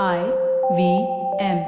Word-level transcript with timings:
I 0.00 0.20
V 0.72 0.84
M 1.44 1.58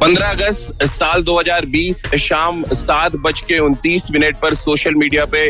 पंद्रह 0.00 0.26
अगस्त 0.26 0.84
साल 0.84 1.22
2020 1.22 2.16
शाम 2.16 2.62
सात 2.72 3.16
बज 3.16 3.40
के 3.40 3.58
उनतीस 3.58 4.10
मिनट 4.10 4.36
पर 4.36 4.54
सोशल 4.54 4.94
मीडिया 4.94 5.24
पे 5.24 5.46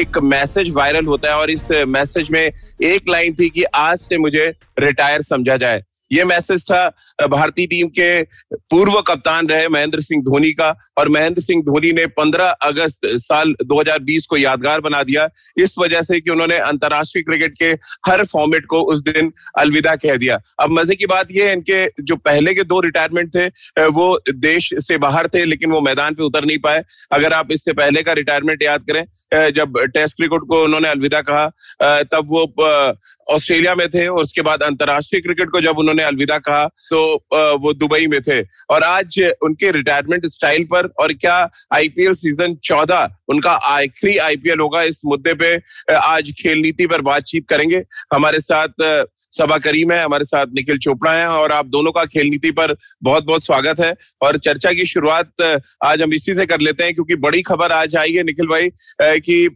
एक 0.00 0.18
मैसेज 0.18 0.70
वायरल 0.70 1.06
होता 1.06 1.30
है 1.30 1.36
और 1.36 1.50
इस 1.50 1.70
मैसेज 1.88 2.30
में 2.30 2.42
एक 2.42 3.08
लाइन 3.08 3.34
थी 3.34 3.48
कि 3.50 3.62
आज 3.74 3.98
से 3.98 4.18
मुझे 4.18 4.52
रिटायर 4.78 5.22
समझा 5.22 5.56
जाए। 5.56 5.82
ये 6.10 6.24
मैसेज 6.24 6.64
था 6.64 6.86
भारतीय 7.28 7.66
टीम 7.66 7.88
के 7.88 8.22
पूर्व 8.70 9.00
कप्तान 9.00 9.48
रहे 9.48 9.68
महेंद्र 9.68 10.00
सिंह 10.00 10.22
धोनी 10.22 10.52
का 10.52 10.74
और 10.98 11.08
महेंद्र 11.08 11.42
सिंह 11.42 11.62
धोनी 11.62 11.92
ने 11.92 12.06
15 12.18 12.50
अगस्त 12.62 13.06
साल 13.22 13.54
2020 13.64 14.26
को 14.26 14.36
यादगार 14.36 14.80
बना 14.80 15.02
दिया। 15.02 15.28
इस 15.56 15.74
वजह 15.78 16.02
से 16.02 16.20
कि 16.20 16.30
उन्होंने 16.30 16.58
अंतर्राष्ट्रीय 16.58 17.22
क्रिकेट 17.22 17.54
के 17.58 17.70
हर 18.10 18.24
फॉर्मेट 18.26 18.66
को 18.66 18.80
उस 18.92 19.02
दिन 19.02 19.32
अलविदा 19.58 19.94
कह 19.96 20.16
दिया। 20.16 20.38
अब 20.60 20.70
मज़े 20.70 20.94
की 20.94 21.06
बात 21.06 21.30
यह 21.30 21.46
है, 21.46 21.52
इनके 21.52 21.86
जो 22.02 22.16
पहले 22.18 22.54
के 22.54 22.62
दो 22.64 22.80
रिटायरमेंट 22.80 23.34
थे, 23.34 23.46
वो 23.88 24.06
देश 24.30 24.70
से 24.80 24.98
बाहर 24.98 25.28
थे, 25.34 25.44
लेकिन 25.44 25.70
वो 25.70 25.80
मैदान 25.80 26.14
पे 26.14 26.22
उतर 26.22 26.44
नहीं 26.44 26.58
पाए। 26.58 26.82
अगर 27.12 27.32
आप 27.32 27.52
इससे 27.52 27.72
पहले 27.74 28.02
का 28.02 28.12
रिटायरमेंट 28.12 28.62
याद 28.62 28.84
करें 28.90 29.04
जब 29.52 29.78
टेस्ट 29.94 30.16
क्रिकेट 30.16 30.48
को 30.48 30.62
उन्होंने 30.64 30.88
अलविदा 30.88 31.20
कहा 31.22 32.02
तब 32.12 32.26
वो 32.28 32.42
ऑस्ट्रेलिया 33.34 33.74
में 33.74 33.88
थे 33.90 34.06
और 34.06 34.22
उसके 34.22 34.42
बाद 34.42 34.62
अंतर्राष्ट्रीय 34.62 35.20
क्रिकेट 35.22 35.50
को 35.50 35.60
जब 35.60 35.78
उन्होंने 35.78 35.95
अलविदा 36.02 36.38
कहा। 36.40 36.64
तो 36.90 37.00
वो 37.58 37.72
दुबई 37.74 38.06
में 38.06 38.20
थे। 38.22 38.40
और 38.70 38.82
आज 38.84 39.20
उनके 39.42 39.70
रिटायरमेंट 39.72 40.26
स्टाइल 40.28 40.64
पर 40.64 40.86
और 41.00 41.12
क्या 41.14 41.36
आईपीएल 41.72 42.14
सीज़न 42.16 42.54
चौदह, 42.64 43.08
उनका 43.28 43.52
आखिरी 43.52 44.16
आईपीएल 44.18 44.60
होगा 44.60 44.82
इस 44.84 45.00
मुद्दे 45.06 45.34
पे 45.34 45.54
आज 45.94 46.32
खेल 46.38 46.58
नीति 46.60 46.86
पर 46.86 47.00
बातचीत 47.02 47.48
करेंगे। 47.48 47.82
हमारे 48.14 48.40
साथ 48.40 49.04
सबा 49.32 49.56
करीम 49.58 49.90
है, 49.92 50.02
हमारे 50.02 50.24
साथ 50.24 50.46
निखिल 50.54 50.78
चोपड़ा 50.78 51.12
है 51.12 51.26
और 51.28 51.52
आप 51.52 51.66
दोनों 51.66 51.92
का 51.92 52.04
खेल 52.06 52.26
नीति 52.26 52.50
पर 52.50 52.74
बहुत 53.02 53.24
बहुत 53.24 53.44
स्वागत 53.44 53.80
है। 53.80 53.94
और 54.22 54.36
चर्चा 54.38 54.72
की 54.72 54.86
शुरुआत 54.86 55.42
आज 55.84 56.02
हम 56.02 56.12
इसी 56.14 56.34
से 56.34 56.46
कर 56.46 56.60
लेते 56.60 56.84
हैं 56.84 56.94
क्योंकि 56.94 57.16
बड़ी 57.18 57.42
खबर 57.42 57.72
आज 57.72 57.96
आई 57.96 58.12
है 58.12 58.22
निखिल 58.22 58.46
भाई 58.46 58.70
कि 59.20 59.46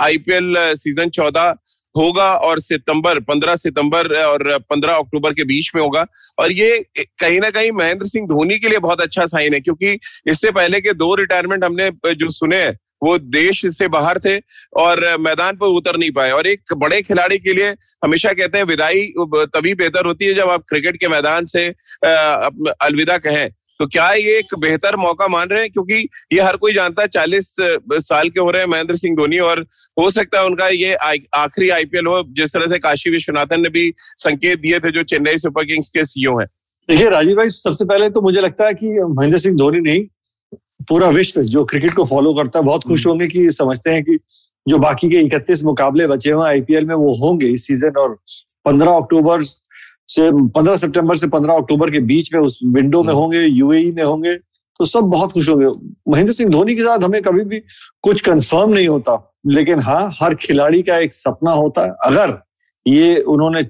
आईपीएल 0.00 0.54
सीज़न 0.76 1.10
चौदह 1.10 1.54
होगा 1.96 2.26
और 2.36 2.60
सितंबर 2.60 3.20
15 3.22 3.56
सितंबर 3.56 4.12
और 4.16 4.58
15 4.70 4.94
अक्टूबर 4.94 5.34
के 5.34 5.44
बीच 5.44 5.70
में 5.74 5.82
होगा। 5.82 6.06
और 6.38 6.52
ये 6.52 6.78
कहीं 6.96 7.40
ना 7.40 7.50
कहीं 7.50 7.70
महेंद्र 7.74 8.06
सिंह 8.06 8.26
धोनी 8.28 8.58
के 8.58 8.68
लिए 8.68 8.78
बहुत 8.80 9.00
अच्छा 9.00 9.26
साइन 9.26 9.54
है, 9.54 9.60
क्योंकि 9.60 9.98
इससे 10.26 10.50
पहले 10.52 10.80
के 10.80 10.92
दो 10.94 11.14
रिटायरमेंट 11.14 11.64
हमने 11.64 11.90
जो 12.14 12.28
सुने 12.30 12.66
वो 13.02 13.16
देश 13.18 13.60
से 13.68 13.86
बाहर 13.88 14.18
थे 14.18 14.36
और 14.76 15.00
मैदान 15.20 15.56
पर 15.56 15.66
उतर 15.68 15.96
नहीं 15.96 16.10
पाए। 16.12 16.30
और 16.30 16.46
एक 16.46 16.72
बड़े 16.76 17.00
खिलाड़ी 17.02 17.38
के 17.38 17.52
लिए 17.52 17.74
हमेशा 18.04 18.32
कहते 18.32 18.58
हैं, 18.58 18.64
विदाई 18.64 19.12
तभी 19.18 19.74
बेहतर 19.74 20.06
होती 20.06 20.24
है 20.24 20.34
जब 20.34 20.50
आप 20.50 20.64
क्रिकेट 20.68 20.96
के 20.96 21.08
मैदान 21.08 21.44
से 21.46 21.66
अलविदा 22.06 23.18
कहें। 23.18 23.48
तो 23.80 23.86
क्या 23.86 24.08
ये 24.10 24.38
एक 24.38 24.54
बेहतर 24.58 24.96
मौका 24.96 25.26
मान 25.28 25.48
रहे 25.48 25.60
हैं 25.60 25.70
क्योंकि 25.70 26.08
ये 26.32 26.40
हर 26.40 26.56
कोई 26.56 26.72
जानता 26.72 27.02
है 27.02 27.08
चालीस 27.08 27.54
साल 28.02 28.28
के 28.28 28.40
हो 28.40 28.50
रहे 28.50 28.62
हैं 28.62 28.68
महेंद्र 28.68 28.96
सिंह 28.96 29.16
धोनी 29.16 29.38
और 29.40 29.60
हो 29.96 30.10
सकता 30.10 30.40
है 30.40 30.46
उनका 30.46 30.68
ये 30.68 30.94
आखिरी 31.36 31.68
आईपीएल 31.70 32.06
हो 32.06 32.22
जिस 32.32 32.52
तरह 32.52 32.66
से 32.66 32.78
काशी 32.78 33.10
विश्वनाथन 33.10 33.60
ने 33.60 33.68
भी 33.70 33.92
संकेत 34.18 34.60
दिए 34.60 34.80
थे 34.80 34.90
जो 34.90 35.02
चेन्नई 35.04 35.38
सुपर 35.38 35.64
किंग्स 35.64 35.88
के 35.88 36.04
सीईओ 36.04 36.38
हैं 36.38 36.46
देखिए 36.88 37.08
राजीव 37.10 37.36
भाई 37.36 37.50
सबसे 37.50 37.84
पहले 37.84 38.10
तो 38.10 38.20
मुझे 38.20 38.40
लगता 38.40 38.66
है 38.66 38.74
कि 38.74 38.98
महेंद्र 39.10 39.38
सिंह 39.38 39.56
धोनी 39.56 39.80
नहीं 39.80 40.04
पूरा 40.88 41.08
विश्व 41.10 41.42
जो 41.44 41.64
क्रिकेट 41.64 41.94
को 41.94 42.04
फॉलो 42.06 42.32
करता 42.34 42.58
है 42.58 42.64
बहुत 42.64 42.84
खुश 42.84 43.00
हम्म। 43.00 43.10
होंगे 43.10 43.26
कि 43.28 43.50
समझते 43.52 43.90
हैं 43.90 44.02
कि 44.04 44.18
जो 44.66 44.78
बाकी 44.78 45.08
के 45.08 45.20
इकतीस 45.20 45.62
मुकाबले 45.64 46.06
बचे 46.06 46.30
हुए 46.30 46.46
आईपीएल 46.46 46.84
में 46.84 46.94
वो 46.94 47.14
होंगे 47.16 47.46
इस 47.48 47.66
सीज़न 47.66 47.98
और 47.98 48.14
पंद्रह 48.64 48.92
अक्टूबर 48.92 49.42
से 50.08 50.30
पंद्रह 50.32 50.76
सितंबर 50.76 51.16
से 51.16 51.26
पंद्रह 51.28 51.54
अक्टूबर 51.54 51.90
के 51.90 52.00
बीच 52.02 52.32
में 52.34 52.40
उस 52.40 52.58
विंडो 52.64 53.02
में 53.02 53.12
हम्म। 53.12 53.20
होंगे 53.20 53.40
यूएई 53.40 53.90
में 53.92 54.02
होंगे 54.02 54.34
तो 54.34 54.84
सब 54.84 55.04
बहुत 55.10 55.32
खुश 55.32 55.48
होंगे। 55.48 55.66
महेंद्र 56.08 56.32
सिंह 56.32 56.50
धोनी 56.50 56.74
के 56.74 56.82
साथ 56.82 57.04
हमें 57.04 57.20
कभी 57.22 57.44
भी 57.44 57.58
कुछ 58.02 58.20
कंफर्म 58.20 58.72
नहीं 58.72 58.88
होता 58.88 59.14
लेकिन 59.46 59.80
हाँ 59.80 60.10
हर 60.20 60.34
खिलाड़ी 60.34 60.82
का 60.82 60.98
एक 60.98 61.14
सपना 61.14 61.52
होता 61.52 61.84
है। 61.84 61.94
अगर 62.04 62.38
ये 62.86 63.16
उन्होंने 63.18 63.62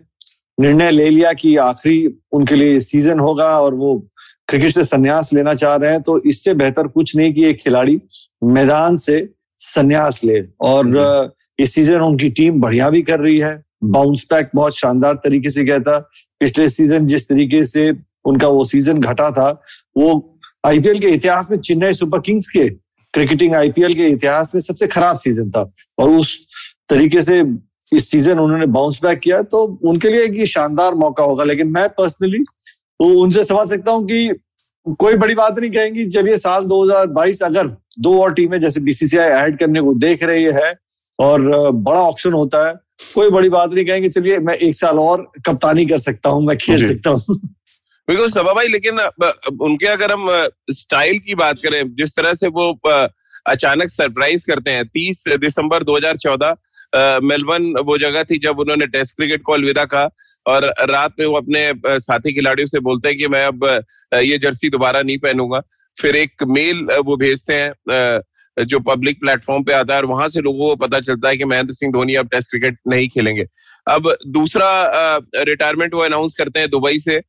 निर्णय 0.59 0.91
ले 0.91 1.09
लिया 1.11 1.33
कि 1.33 1.57
आखिरी 1.59 2.07
उनके 2.33 2.55
लिए 2.55 2.81
सीज़न 2.81 3.21
होगा 3.21 3.49
और 3.61 3.75
वो 3.75 3.95
क्रिकेट 4.49 4.73
से 4.73 4.85
संन्यास 4.85 5.33
लेना 5.33 5.55
चाह 5.55 5.75
रहे 5.77 5.91
हैं 5.91 6.03
तो 6.03 6.19
इससे 6.23 6.55
बेहतर 6.55 6.87
कुछ 6.89 7.15
नहीं 7.17 7.33
कि 7.35 7.45
एक 7.45 7.61
खिलाड़ी 7.61 8.01
मैदान 8.45 8.97
से 8.97 9.29
संन्यास 9.61 10.23
ले। 10.25 10.41
और 10.61 11.35
इस 11.59 11.75
सीज़न 11.75 12.01
उनकी 12.01 12.31
टीम 12.31 12.61
बढ़िया 12.61 12.91
भी 12.91 13.03
कर 13.03 13.21
रही 13.21 13.39
है। 13.39 13.55
बाउंस 13.83 14.27
बैक 14.31 14.51
बहुत 14.55 14.77
शानदार 14.79 15.15
तरीके 15.25 15.51
से 15.51 15.65
गया 15.65 15.79
था। 15.79 15.99
पिछले 16.41 16.69
सीज़न 16.69 17.07
जिस 17.07 17.29
तरीके 17.29 17.63
से 17.65 17.91
उनका 18.25 18.49
वो 18.49 18.65
सीज़न 18.65 19.01
घटा 19.01 19.31
था, 19.31 19.51
वो 19.97 20.39
आईपीएल 20.67 20.99
के 20.99 21.09
इतिहास 21.09 21.51
में 21.51 21.59
चेन्नई 21.59 21.93
सुपर 21.95 22.21
किंग्स 22.21 22.49
के 22.51 22.69
क्रिकेटिंग 23.15 23.55
आईपीएल 23.55 23.95
के 23.95 24.07
इतिहास 24.07 24.51
में 24.55 24.61
सबसे 24.61 24.87
खराब 24.87 25.17
सीज़न 25.17 25.51
था। 25.51 25.71
और 25.99 26.11
उस 26.11 26.37
तरीके 26.89 27.23
से 27.23 27.43
इस 27.93 28.11
सीज़न 28.11 28.39
उन्होंने 28.39 28.67
बाउंस 28.67 28.99
बैक 29.03 29.19
किया 29.21 29.41
तो 29.43 29.65
उनके 29.89 30.09
लिए 30.11 30.25
एक 30.25 30.47
शानदार 30.49 30.95
मौका 30.95 31.25
होगा। 31.25 31.45
लेकिन 31.45 31.69
मैं 31.73 31.89
पर्सनली 31.99 32.43
तो 32.43 33.09
उनसे 33.21 33.45
समझ 33.45 33.69
सकता 33.69 33.93
हूँ 33.93 34.07
कि 34.07 34.29
कोई 34.99 35.15
बड़ी 35.17 35.35
बात 35.35 35.59
नहीं 35.59 35.71
कहेंगी 35.71 36.07
चलिए 36.07 36.37
साल 36.37 36.65
2022 36.65 37.43
अगर 37.43 37.67
दो 37.99 38.21
और 38.23 38.33
टीमें 38.35 38.59
जैसे 38.61 38.81
बीसीसीआई 38.81 39.31
ऐड 39.31 39.59
करने 39.59 39.81
को 39.81 39.95
देख 39.95 40.23
रही 40.23 40.45
है 40.45 40.75
और 41.19 41.71
बड़ा 41.73 42.01
ऑप्शन 42.01 42.33
होता 42.33 42.67
है 42.69 42.75
कोई 43.01 43.31
बड़ी 43.31 43.49
बात 43.49 43.75
नहीं 43.75 43.85
कहेंगे 43.85 44.09
चलिए 44.09 44.39
मैं 44.39 44.55
एक 44.55 44.75
साल 44.75 44.99
और 44.99 45.33
कप्तानी 45.47 45.87
कर 45.87 45.99
सकता 45.99 46.31
हूँ 46.31 46.45
मैं 46.47 46.57
खेल 46.57 46.89
सकता 46.89 47.11
हूँ। 47.11 47.39
बिल्कुल 48.09 48.29
सभा 48.31 48.53
भाई 48.53 48.69
लेकिन 48.69 48.99
उनके 49.61 49.87
अगर 49.87 50.13
हम 50.13 50.27
स्टाइल 50.71 51.19
की 51.19 51.35
बात 51.35 51.57
करें 51.63 51.83
जिस 51.95 52.17
तरह 52.17 52.35
से 52.35 52.49
वो 52.49 52.71
अचानक 53.47 53.91
सरप्राइज़ 53.91 54.47
करते 54.47 54.71
हैं 54.71 54.87
तीस 54.87 55.25
दिसंबर 55.29 55.83
2014 55.85 56.55
मेलबर्न 57.23 57.73
वो 57.85 57.99
जगह 57.99 58.23
थी 58.23 58.39
जब 58.39 58.59
उन्होंने 58.59 58.87
टेस्ट 58.87 59.17
क्रिकेट 59.17 59.43
को 59.43 59.53
अलविदा 59.53 59.85
कहा 59.85 60.09
और 60.47 60.65
रात 60.91 61.15
में 61.21 61.27
वो 61.27 61.35
अपने 61.35 61.73
साथी 61.99 62.33
खिलाड़ियों 62.33 62.67
से 62.67 62.81
बोलते 62.81 63.09
हैं 63.09 63.19
कि 63.19 63.29
मैं 63.29 63.45
अब 63.47 63.65
ये 64.15 64.39
जर्सी 64.39 64.71
दोबारा 64.71 65.03
नहीं 65.03 65.19
पहनूँगा। 65.19 65.63
फिर 65.99 66.17
एक 66.17 66.43
मेल 66.49 66.83
वो 67.07 67.17
भेजते 67.17 67.55
हैं 67.55 67.73
जो 68.59 68.79
पब्लिक 68.81 69.21
प्लेटफॉर्म 69.21 69.63
पे 69.65 69.73
आता 69.73 69.95
है 69.95 70.01
और 70.01 70.07
वहाँ 70.07 70.29
से 70.29 70.41
लोगों 70.41 70.69
को 70.69 70.77
पता 70.77 71.01
चलता 71.01 71.29
है 71.29 71.37
कि 71.37 71.45
महेंद्र 71.45 71.75
सिंह 71.75 71.93
धोनी 71.93 72.15
अब 72.15 72.29
टेस्ट 72.29 72.51
क्रिकेट 72.51 72.79
नहीं 72.89 73.09
खेलेंगे। 73.09 73.47
अब 73.87 74.15
दूसरा 74.27 74.69
रिटायरमेंट 75.39 75.95
वो 75.95 76.01
अनाउंस 76.01 76.35
करते 76.35 76.61
हैं 76.61 76.71
दुबई 76.71 76.99
से। 76.99 77.21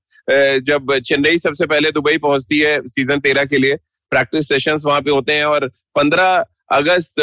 जब 0.62 0.98
चेन्नई 1.00 1.38
सबसे 1.38 1.66
पहले 1.66 1.92
दुबई 1.92 2.18
पहुँचती 2.18 2.60
है 2.60 2.80
सीज़न 2.88 3.20
तेरह 3.20 3.46
के 3.46 3.58
लिए 3.58 3.76
प्रैक्टिस 4.12 4.48
सेशंस 4.48 4.84
वहाँ 4.86 5.02
पे 5.02 5.12
होते 5.12 5.34
हैं 5.34 5.46
और 5.46 5.68
पंद्रह 5.96 6.46
अगस्त 6.72 7.22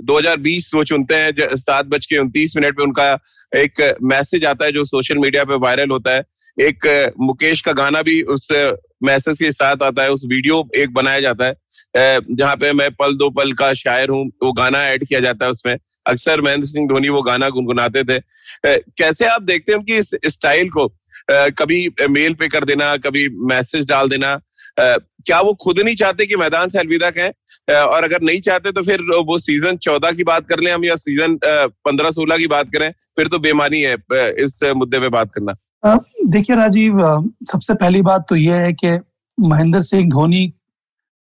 2020 0.00 0.70
वो 0.74 0.82
चुनते 0.84 1.14
हैं 1.14 1.56
सात 1.56 1.86
बज 1.86 2.06
के 2.06 2.18
उनतीस 2.18 2.56
मिनट 2.56 2.76
पे 2.76 2.82
उनका 2.82 3.12
एक 3.52 3.96
मैसेज 4.02 4.44
आता 4.44 4.64
है 4.64 4.72
जो 4.72 4.84
सोशल 4.84 5.18
मीडिया 5.18 5.44
पे 5.44 5.56
वायरल 5.56 5.90
होता 5.90 6.14
है। 6.14 6.22
एक 6.58 7.12
मुकेश 7.20 7.60
का 7.60 7.72
गाना 7.72 8.02
भी 8.02 8.20
उस 8.28 8.48
मैसेज 9.00 9.38
के 9.38 9.50
साथ 9.52 9.82
आता 9.82 10.02
है, 10.02 10.10
उस 10.10 10.24
वीडियो 10.26 10.68
एक 10.76 10.92
बनाया 10.94 11.20
जाता 11.20 11.46
है 11.46 11.54
जहाँ 11.96 12.56
पे 12.56 12.72
मैं 12.72 12.90
पल 12.92 13.14
दो 13.16 13.28
पल 13.30 13.52
का 13.52 13.72
शायर 13.74 14.08
हूँ, 14.10 14.26
वो 14.42 14.52
गाना 14.52 14.82
ऐड 14.86 15.04
किया 15.04 15.20
जाता 15.20 15.44
है 15.44 15.50
उसमें, 15.50 15.76
अक्सर 16.06 16.40
महेंद्र 16.40 16.66
सिंह 16.66 16.88
धोनी 16.88 17.08
वो 17.08 17.22
गाना 17.22 17.48
गुनगुनाते 17.50 18.02
थे। 18.04 18.18
कैसे 18.64 19.26
आप 19.26 19.42
देखते 19.42 19.72
हैं 19.72 19.82
कि 19.82 19.96
इस 19.96 20.10
स्टाइल 20.26 20.68
को? 20.70 20.86
कभी 21.30 21.88
मेल 22.10 22.34
पे 22.34 22.48
कर 22.48 22.64
देना, 22.64 22.96
कभी 22.98 23.28
मैसेज 23.46 23.86
डाल 23.86 24.08
देना 24.08 24.40
क्या 24.78 25.40
वो 25.40 25.52
खुद 25.62 25.78
नहीं 25.78 25.96
चाहते 25.96 26.26
कि 26.26 26.36
मैदान 26.36 26.68
से 26.68 26.78
अलविदा 26.78 27.10
कहें? 27.10 27.32
और 27.68 28.04
अगर 28.04 28.22
नहीं 28.22 28.40
चाहते 28.40 28.72
तो 28.72 28.82
फिर 28.82 29.00
वो 29.26 29.38
सीज़न 29.38 29.76
चौदह 29.78 30.12
की 30.12 30.24
बात 30.24 30.48
कर 30.48 30.60
लें 30.60 30.72
हम 30.72 30.84
या 30.84 30.96
सीज़न 30.96 31.38
पंद्रह 31.44 32.10
सोलह 32.10 32.38
की 32.38 32.46
बात 32.48 32.72
करें, 32.72 32.90
फिर 32.90 33.28
तो 33.28 33.38
बेमानी 33.38 33.80
है 33.80 33.94
इस 34.44 34.60
मुद्दे 34.76 35.00
पे 35.00 35.08
बात 35.10 35.32
करना। 35.34 35.52
देखिए 36.28 36.56
राजीव 36.56 36.98
सबसे 37.52 37.74
पहली 37.74 38.02
बात 38.02 38.26
तो 38.28 38.36
यह 38.36 38.56
है 38.56 38.72
कि 38.72 38.98
महेंद्र 39.38 39.82
सिंह 39.82 40.08
धोनी 40.10 40.46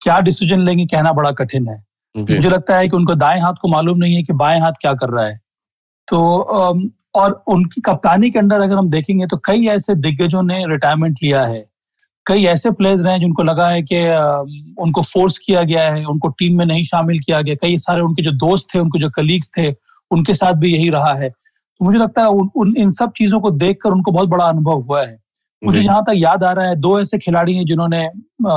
क्या 0.02 0.20
डिसीज़न 0.20 0.60
लेंगे 0.60 0.86
कहना 0.86 1.12
बड़ा 1.14 1.32
कठिन 1.32 1.68
है। 1.68 1.84
मुझे 2.16 2.50
लगता 2.50 2.78
है 2.78 2.88
कि 2.88 2.96
उनको 2.96 3.16
दाएँ 3.16 3.40
हाथ 3.42 3.54
को 3.62 3.68
मालूम 3.68 3.98
नहीं 3.98 4.16
है 4.16 4.24
कि 4.24 4.34
बाएँ 4.34 4.60
हाथ 4.60 4.72
क्या 4.82 4.94
कर 4.94 5.10
रहा 5.10 5.26
है। 5.26 5.40
तो 6.08 6.20
और 7.16 7.44
उनकी 7.48 7.82
कप्तानी 7.82 8.30
के 8.32 8.40
अंदर 8.40 8.62
अगर 8.62 8.78
हम 8.78 8.90
देखेंगे 8.90 9.26
तो 9.28 9.38
कई 9.46 9.68
ऐसे 9.68 9.96
दिग्गजों 9.96 10.42
ने 10.44 10.66
रिटायरमेंट 10.68 11.18
लिया 11.24 11.46
है। 11.46 11.66
कई 12.26 12.46
ऐसे 12.46 12.72
प्लेयर्स 12.72 13.04
रहे 13.04 13.20
जिनको 13.20 13.44
लगा 13.44 13.70
है 13.70 13.82
कि 13.82 14.02
उनको 14.82 15.02
फोर्स 15.02 15.38
किया 15.38 15.64
गया 15.64 15.92
है 15.94 16.04
उनको 16.06 16.30
टीम 16.30 16.58
में 16.58 16.66
नहीं 16.66 16.84
शामिल 16.84 17.20
किया 17.20 17.42
गया। 17.42 17.56
कई 17.62 17.78
सारे 17.78 18.02
उनके 18.02 18.24
जो 18.24 18.32
दोस्त 18.32 18.68
थे 18.76 18.80
उनके 18.80 19.00
जो 19.00 19.10
कलीग्स 19.10 19.50
थे 19.58 19.74
उनके 20.12 20.34
साथ 20.34 20.54
भी 20.54 20.74
यही 20.74 20.90
रहा 20.90 21.14
है। 21.14 21.32
तो 21.80 21.86
मुझे 21.86 21.98
लगता 21.98 22.22
है 22.22 22.28
उन, 22.30 22.50
उन 22.56 22.76
इन 22.78 22.92
सब 22.92 23.12
चीज़ों 23.18 23.40
को 23.40 23.52
देखकर 23.54 23.92
उनको 23.92 24.12
बहुत 24.12 24.30
बड़ा 24.30 24.46
अनुभव 24.46 24.82
हुआ 24.82 25.04
है। 25.04 25.18
मुझे 25.62 25.82
जहाँ 25.84 26.02
तक 26.04 26.14
याद 26.16 26.44
आ 26.44 26.52
रहा 26.52 26.68
है 26.68 26.76
दो 26.78 27.00
ऐसे 27.00 27.18
खिलाड़ी 27.18 27.56
हैं 27.56 27.66
जिन्होंने 27.66 28.08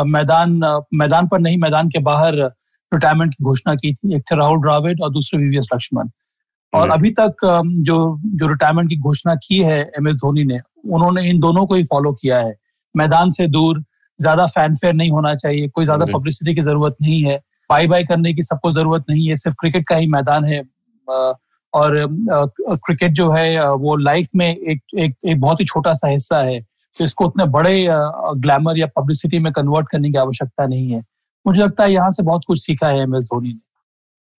मैदान 0.06 0.60
मैदान 0.94 1.28
पर 1.28 1.40
नहीं 1.40 1.58
मैदान 1.58 1.88
के 1.88 1.98
बाहर 2.02 2.34
रिटायरमेंट 2.34 3.34
की 3.34 3.44
घोषणा 3.44 3.74
की 3.74 3.92
थी। 3.94 4.14
एक 4.16 4.22
थे 4.30 4.36
राहुल 4.36 4.60
द्राविड 4.60 5.02
और 5.02 5.10
दूसरे 5.12 5.40
वीवीएस 5.40 5.66
लक्ष्मण। 5.74 6.08
और। 6.72 6.90
अभी 6.90 7.10
तक 7.10 7.44
जो 7.82 7.96
जो 8.34 8.48
रिटायरमेंट 8.48 8.88
की 8.90 8.96
घोषणा 8.98 9.34
की 9.44 9.58
है 9.60 9.80
एम 9.98 10.08
एस 10.08 10.16
धोनी 10.16 10.44
ने 10.44 10.60
उन्होंने 10.86 11.28
इन 11.30 11.38
दोनों 11.40 11.66
को 11.66 11.74
ही 11.74 11.84
फॉलो 11.84 12.12
किया 12.12 12.38
है। 12.38 12.54
मैदान 12.94 13.30
से 13.30 13.46
दूर 13.48 13.82
ज़्यादा 14.20 14.46
फैनफेयर 14.48 14.94
नहीं 14.94 15.10
होना 15.10 15.34
चाहिए 15.34 15.68
कोई 15.68 15.84
ज़्यादा 15.84 16.06
पब्लिसिटी 16.08 16.54
की 16.54 16.62
ज़रूरत 16.62 16.96
नहीं 17.02 17.22
है। 17.22 17.40
बाई 17.70 17.86
बाई 17.86 18.04
करने 18.04 18.32
की 18.34 18.42
सबको 18.42 18.72
ज़रूरत 18.72 19.04
नहीं 19.10 19.26
है 19.28 19.36
सिर्फ़ 19.36 19.56
क्रिकेट 19.60 19.86
का 19.88 19.96
ही 19.96 20.06
मैदान 20.08 20.44
है। 20.44 20.60
और 21.76 21.96
क्रिकेट 22.68 23.12
जो 23.12 23.30
है 23.30 23.74
वो 23.74 23.96
लाइफ 23.98 24.28
में 24.34 24.46
एक 24.46 24.80
एक 24.96 25.14
एक 25.24 25.40
बहुत 25.40 25.60
ही 25.60 25.64
छोटा 25.64 25.94
सा 25.94 26.08
हिस्सा 26.08 26.38
है। 26.40 26.60
तो 26.98 27.04
इसको 27.04 27.24
उतने 27.24 27.44
बड़े 27.52 27.86
ग्लैमर 27.88 28.78
या 28.78 28.86
पब्लिसिटी 28.96 29.38
में 29.38 29.52
कन्वर्ट 29.52 29.88
करने 29.90 30.10
की 30.10 30.18
आवश्यकता 30.18 30.66
नहीं 30.66 30.90
है। 30.90 31.02
मुझे 31.46 31.62
लगता 31.62 31.84
है 31.84 31.92
यहाँ 31.92 32.10
से 32.10 32.22
बहुत 32.22 32.42
कुछ 32.46 32.64
सीखा 32.64 32.88
है 32.88 33.00
एम 33.00 33.16
एस 33.16 33.22
धोनी 33.24 33.48
ने। 33.48 33.60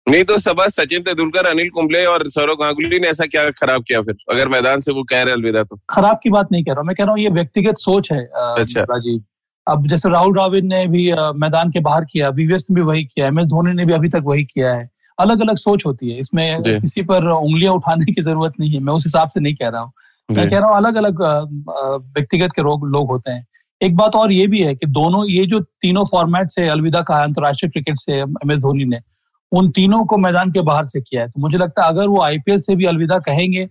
नहीं 0.07 0.25
तो 0.25 0.37
सब 0.39 0.61
सचिन 0.71 1.03
तेंदुलकर 1.03 1.47
अनिल 1.47 1.69
कुंबले 1.71 2.05
और 2.07 2.29
सौरव 2.31 2.55
गांगुली 2.57 2.99
ने 3.01 3.09
ऐसा 3.09 3.27
क्या 3.27 3.49
खराब 3.53 3.83
किया 3.83 4.01
फिर? 4.03 4.17
अगर 4.33 4.49
मैदान 4.49 4.81
से 4.81 4.93
वो 4.93 5.03
कह 5.11 5.23
रहे 5.23 5.35
अलविदा 5.35 5.63
तो। 5.65 5.79
खराब 5.91 6.21
की 6.23 6.31
बात 6.31 6.53
नहीं 6.53 6.65
कह 6.65 6.73
रहा 6.73 6.81
हूँ। 6.81 6.87
मैं 6.87 6.97
कह 6.97 7.05
रहा 7.05 7.13
हूँ 7.13 7.21
ये 7.21 7.29
व्यक्तिगत 7.31 7.79
सोच 7.79 8.13
है 8.13 8.25
अच्छा। 8.25 8.83
राजीव। 8.83 9.23
अब 9.67 9.87
जैसे 9.89 10.09
राहुल 10.09 10.33
द्राविड 10.33 10.65
ने 10.65 10.87
भी 10.87 11.11
मैदान 11.37 11.71
के 11.71 11.81
बाहर 11.81 12.05
किया 12.05 12.29
वीवीएस 12.31 12.67
ने 12.71 12.75
भी 12.75 12.83
वही 12.83 13.05
किया 13.05 13.27
एम 13.27 13.41
एस 13.41 13.47
धोनी 13.47 13.73
ने 13.73 13.85
भी 13.85 13.93
अभी 13.93 14.09
तक 14.09 14.23
वही 14.25 14.45
किया 14.45 14.75
है। 14.75 14.89
अलग 15.19 15.41
अलग 15.41 15.57
सोच 15.57 15.87
होती 15.87 16.11
है। 16.11 16.19
इसमें 16.21 16.63
किसी 16.63 17.03
पर 17.03 17.29
उंगलियाँ 17.29 17.73
उठाने 17.75 18.13
की 18.13 18.23
ज़रूरत 18.23 18.53
नहीं 18.61 18.71
है। 18.71 18.81
मैं 18.81 18.93
उस 18.93 19.05
हिसाब 19.05 19.29
से 19.29 19.41
नहीं 19.41 19.55
कह 19.55 19.69
रहा 19.69 19.81
हूँ। 19.81 19.93
मैं 20.29 20.49
कह 20.51 20.59
रहा 20.59 20.69
हूँ 20.69 20.77
अलग 20.77 20.97
अलग 20.97 21.21
व्यक्तिगत 21.21 22.53
के 22.53 22.63
रोग 22.63 22.87
लोग 22.89 23.11
होते 23.11 23.31
हैं। 23.31 23.47
एक 23.81 23.97
बात 23.97 24.15
और 24.17 24.33
ये 24.33 24.47
भी 24.47 24.63
है 24.63 24.75
कि 24.75 24.87
दोनों 24.89 25.25
ये 25.27 25.45
जो 25.47 25.61
तीनों 25.61 26.05
फॉर्मेट 26.05 26.51
से 26.51 26.69
अलविदा 26.69 27.03
कहा 27.03 27.23
अंतर्राष्ट्रीय 27.25 27.71
क्रिकेट 27.71 27.99
से 27.99 28.13
एम 28.15 28.53
एस 28.53 28.61
धोनी 28.61 28.85
ने 28.85 29.01
उन 29.53 29.71
तीनों 29.71 30.05
को 30.05 30.17
मैदान 30.19 30.53
के 30.53 30.61
बाहर 30.63 30.87
से 30.87 31.01
किया 31.01 31.23
है। 31.23 31.29
तो 31.29 31.41
मुझे 31.41 31.59
लगता 31.59 31.85
है 31.85 31.89
अगर 31.89 32.07
वो 32.09 32.21
आईपीएल 32.23 32.61
से 32.61 32.77
भी 32.77 32.85
अलविदा 32.85 33.19
कहेंगे 33.27 33.67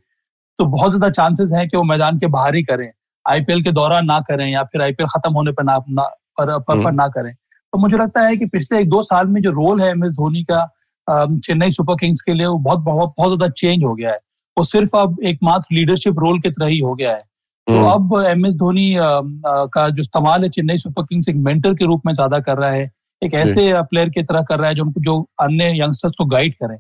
तो 0.60 0.66
बहुत 0.68 0.92
ज़्यादा 0.92 1.10
चांसेस 1.12 1.52
हैं 1.54 1.68
कि 1.70 1.78
वो 1.78 1.84
मैदान 1.84 2.20
के 2.20 2.28
बाहर 2.28 2.56
ही 2.56 2.64
करें। 2.64 2.90
आईपीएल 3.26 3.64
के 3.64 3.72
दौरान 3.72 4.06
ना 4.06 4.20
करें 4.22 4.48
या 4.48 4.64
फिर 4.64 4.82
आईपीएल 4.82 5.08
खत्म 5.10 5.34
होने 5.34 5.52
पर 5.52 5.64
ना, 5.64 5.78
ना 5.90 6.04
पर, 6.04 6.46
पर, 6.46 6.60
पर 6.60 6.74
हम्म। 6.78 6.96
ना 6.96 7.08
करें। 7.08 7.34
तो 7.34 7.78
मुझे 7.78 7.98
लगता 7.98 8.22
है 8.22 8.36
कि 8.38 8.46
पिछले 8.46 8.80
एक 8.80 8.90
दो 8.90 9.02
साल 9.04 9.28
में 9.28 9.42
जो 9.42 9.52
रोल 9.52 9.82
है 9.82 9.90
एम 9.90 10.06
एस 10.06 10.12
धोनी 10.12 10.44
का 10.44 10.64
चेन्नई 11.08 11.72
सुपर 11.72 11.96
किंग्स 11.96 12.22
के 12.22 12.34
लिए 12.34 12.46
वो 12.46 12.58
बहुत 12.60 12.80
बहुत 12.82 13.14
बहुत 13.18 13.30
ज़्यादा 13.30 13.52
चेंज 13.52 13.84
हो 13.84 13.94
गया 13.96 14.12
है। 14.12 14.20
वो 14.58 14.64
सिर्फ़ 14.64 14.96
अब 14.98 15.18
एकमात्र 15.26 15.76
लीडरशिप 15.76 16.20
रोल 16.20 16.40
की 16.40 16.50
तरह 16.52 16.68
ही 16.68 16.80
हो 16.80 16.94
गया 16.96 17.12
है। 17.12 17.24
तो 17.68 17.74
हम्म। 17.74 17.90
अब 17.90 18.26
एम 18.28 18.46
एस 18.46 18.56
धोनी 18.56 18.94
का 18.98 19.88
जो 19.90 20.02
इस्तेमाल 20.02 20.44
है 20.44 20.50
चेन्नई 20.50 20.78
सुपर 20.78 21.04
किंग्स 21.04 21.30
एक 21.30 21.36
मेंटर 21.46 21.74
के 21.74 21.86
रूप 21.86 22.02
में 22.06 22.14
ज़्यादा 22.14 22.40
कर 22.40 22.58
रहा 22.58 22.70
है। 22.72 22.92
एक 23.22 23.34
ऐसे 23.36 23.72
प्लेयर 23.84 24.10
की 24.10 24.24
तरह 24.24 24.42
कर 24.44 24.60
रहा 24.60 24.70
है 24.70 24.76
जो 24.76 24.86
जो 25.00 25.20
अन्य 25.42 25.72
यंगस्टर्स 25.80 26.14
को 26.18 26.26
गाइड 26.28 26.56
करें। 26.56 26.78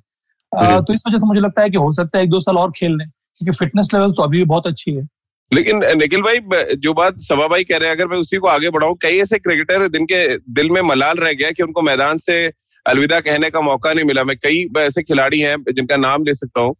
तो 0.52 0.94
इस 0.94 1.04
वजह 1.08 1.18
से 1.18 1.26
मुझे 1.26 1.42
लगता 1.42 1.62
है 1.62 1.70
कि 1.70 1.78
हो 1.78 1.92
सकता 1.94 2.18
है 2.18 2.24
एक 2.24 2.30
दो 2.30 2.42
साल 2.42 2.58
और 2.58 2.72
खेल 2.72 2.98
लें 2.98 3.08
क्योंकि 3.08 3.58
फिटनेस 3.58 3.88
लेवल 3.94 4.12
तो 4.12 4.24
अभी 4.24 4.38
भी 4.38 4.46
बहुत 4.46 4.68
अच्छी 4.68 4.92
है। 4.92 5.08
लेकिन 5.52 5.82
निखिल 5.98 6.22
भाई 6.22 6.76
जो 6.76 6.94
बात 6.94 7.18
सभा 7.20 7.48
भाई 7.48 7.64
कह 7.64 7.78
रहे 7.78 7.90
हैं 7.90 7.96
अगर 7.96 8.08
मैं 8.08 8.18
उसी 8.18 8.38
को 8.38 8.48
आगे 8.48 8.70
बढ़ाऊं 8.70 8.94
कई 9.02 9.18
ऐसे 9.22 9.40
क्रिकेटर 9.40 9.88
जिनके 9.88 10.26
दिल 10.54 10.70
में 10.70 10.82
मलाल 10.84 11.18
रह 11.18 11.34
गया 11.34 11.52
कि 11.52 11.64
उनको 11.64 11.82
मैदान 11.82 12.18
से 12.18 12.38
अलविदा 12.86 13.20
कहने 13.20 13.50
का 13.50 13.62
मौका 13.62 13.94
नहीं 13.94 14.06
मिला। 14.06 14.24
मैं 14.24 14.36
कई 14.38 14.66
ऐसे 14.80 15.04
खिलाड़ी 15.04 15.40
हैं 15.40 15.56
जिनका 15.70 15.98
नाम 15.98 16.24
ले 16.26 16.34
सकता 16.34 16.62
हूँ। 16.62 16.76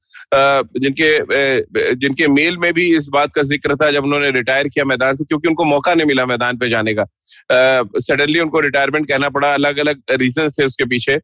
जिनके 0.78 1.96
जिनके 1.98 2.28
मेल 2.28 2.58
में 2.58 2.72
भी 2.74 2.86
इस 2.98 3.08
बात 3.10 3.34
का 3.36 3.42
ज़िक्र 3.44 3.76
था 3.76 3.90
जब 3.92 4.04
उन्होंने 4.04 4.30
रिटायर 4.32 4.68
किया 4.68 4.86
मैदान 4.86 5.16
से, 5.16 5.24
क्योंकि 5.26 5.48
उनको 5.48 5.64
मौका 5.66 5.94
नहीं 5.94 6.08
मिला 6.08 6.26
मैदान 6.26 6.58
पे 6.58 6.70
जाने 6.70 6.94
का। 6.94 7.06
सडनली 8.00 8.40
उनको 8.40 8.60
रिटायरमेंट 8.60 9.08
कहना 9.08 9.30
पड़ा। 9.30 9.54
अलग 9.54 9.78
अलग 9.80 10.02
रीजन 10.12 10.50
थे 10.50 10.66
उसके 10.66 10.86
पीछे। 10.86 11.16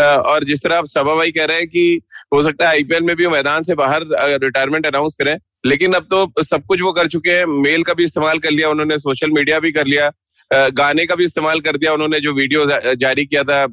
और 0.00 0.44
जिस 0.44 0.62
तरह 0.62 0.76
आप 0.76 0.86
सभा 0.86 1.14
भाई 1.14 1.30
कह 1.30 1.44
रहे 1.44 1.56
हैं 1.56 1.66
कि 1.68 2.00
हो 2.34 2.42
सकता 2.42 2.64
है 2.64 2.70
आईपीएल 2.70 3.02
में 3.02 3.14
भी 3.16 3.26
मैदान 3.28 3.62
से 3.62 3.74
बाहर 3.74 4.04
रिटायरमेंट 4.42 4.86
अनाउंस 4.86 5.16
करें, 5.18 5.36
लेकिन 5.66 5.92
अब 5.92 6.06
तो 6.10 6.42
सब 6.42 6.64
कुछ 6.68 6.82
वो 6.82 6.92
कर 6.92 7.06
चुके 7.08 7.30
हैं। 7.30 7.46
मेल 7.62 7.82
का 7.82 7.94
भी 7.94 8.04
इस्तेमाल 8.04 8.38
कर 8.38 8.50
लिया 8.50 8.68
उन्होंने, 8.70 8.98
सोशल 8.98 9.30
मीडिया 9.30 9.58
भी 9.60 9.72
कर 9.72 9.86
लिया। 9.86 10.10
गाने 10.52 11.06
का 11.06 11.14
भी 11.14 11.24
इस्तेमाल 11.24 11.60
कर 11.60 11.76
दिया 11.76 11.92
उन्होंने, 11.94 12.20
जो 12.20 12.32
वीडियो 12.32 12.64
जारी 12.96 13.24
किया 13.26 13.42
था 13.44 13.64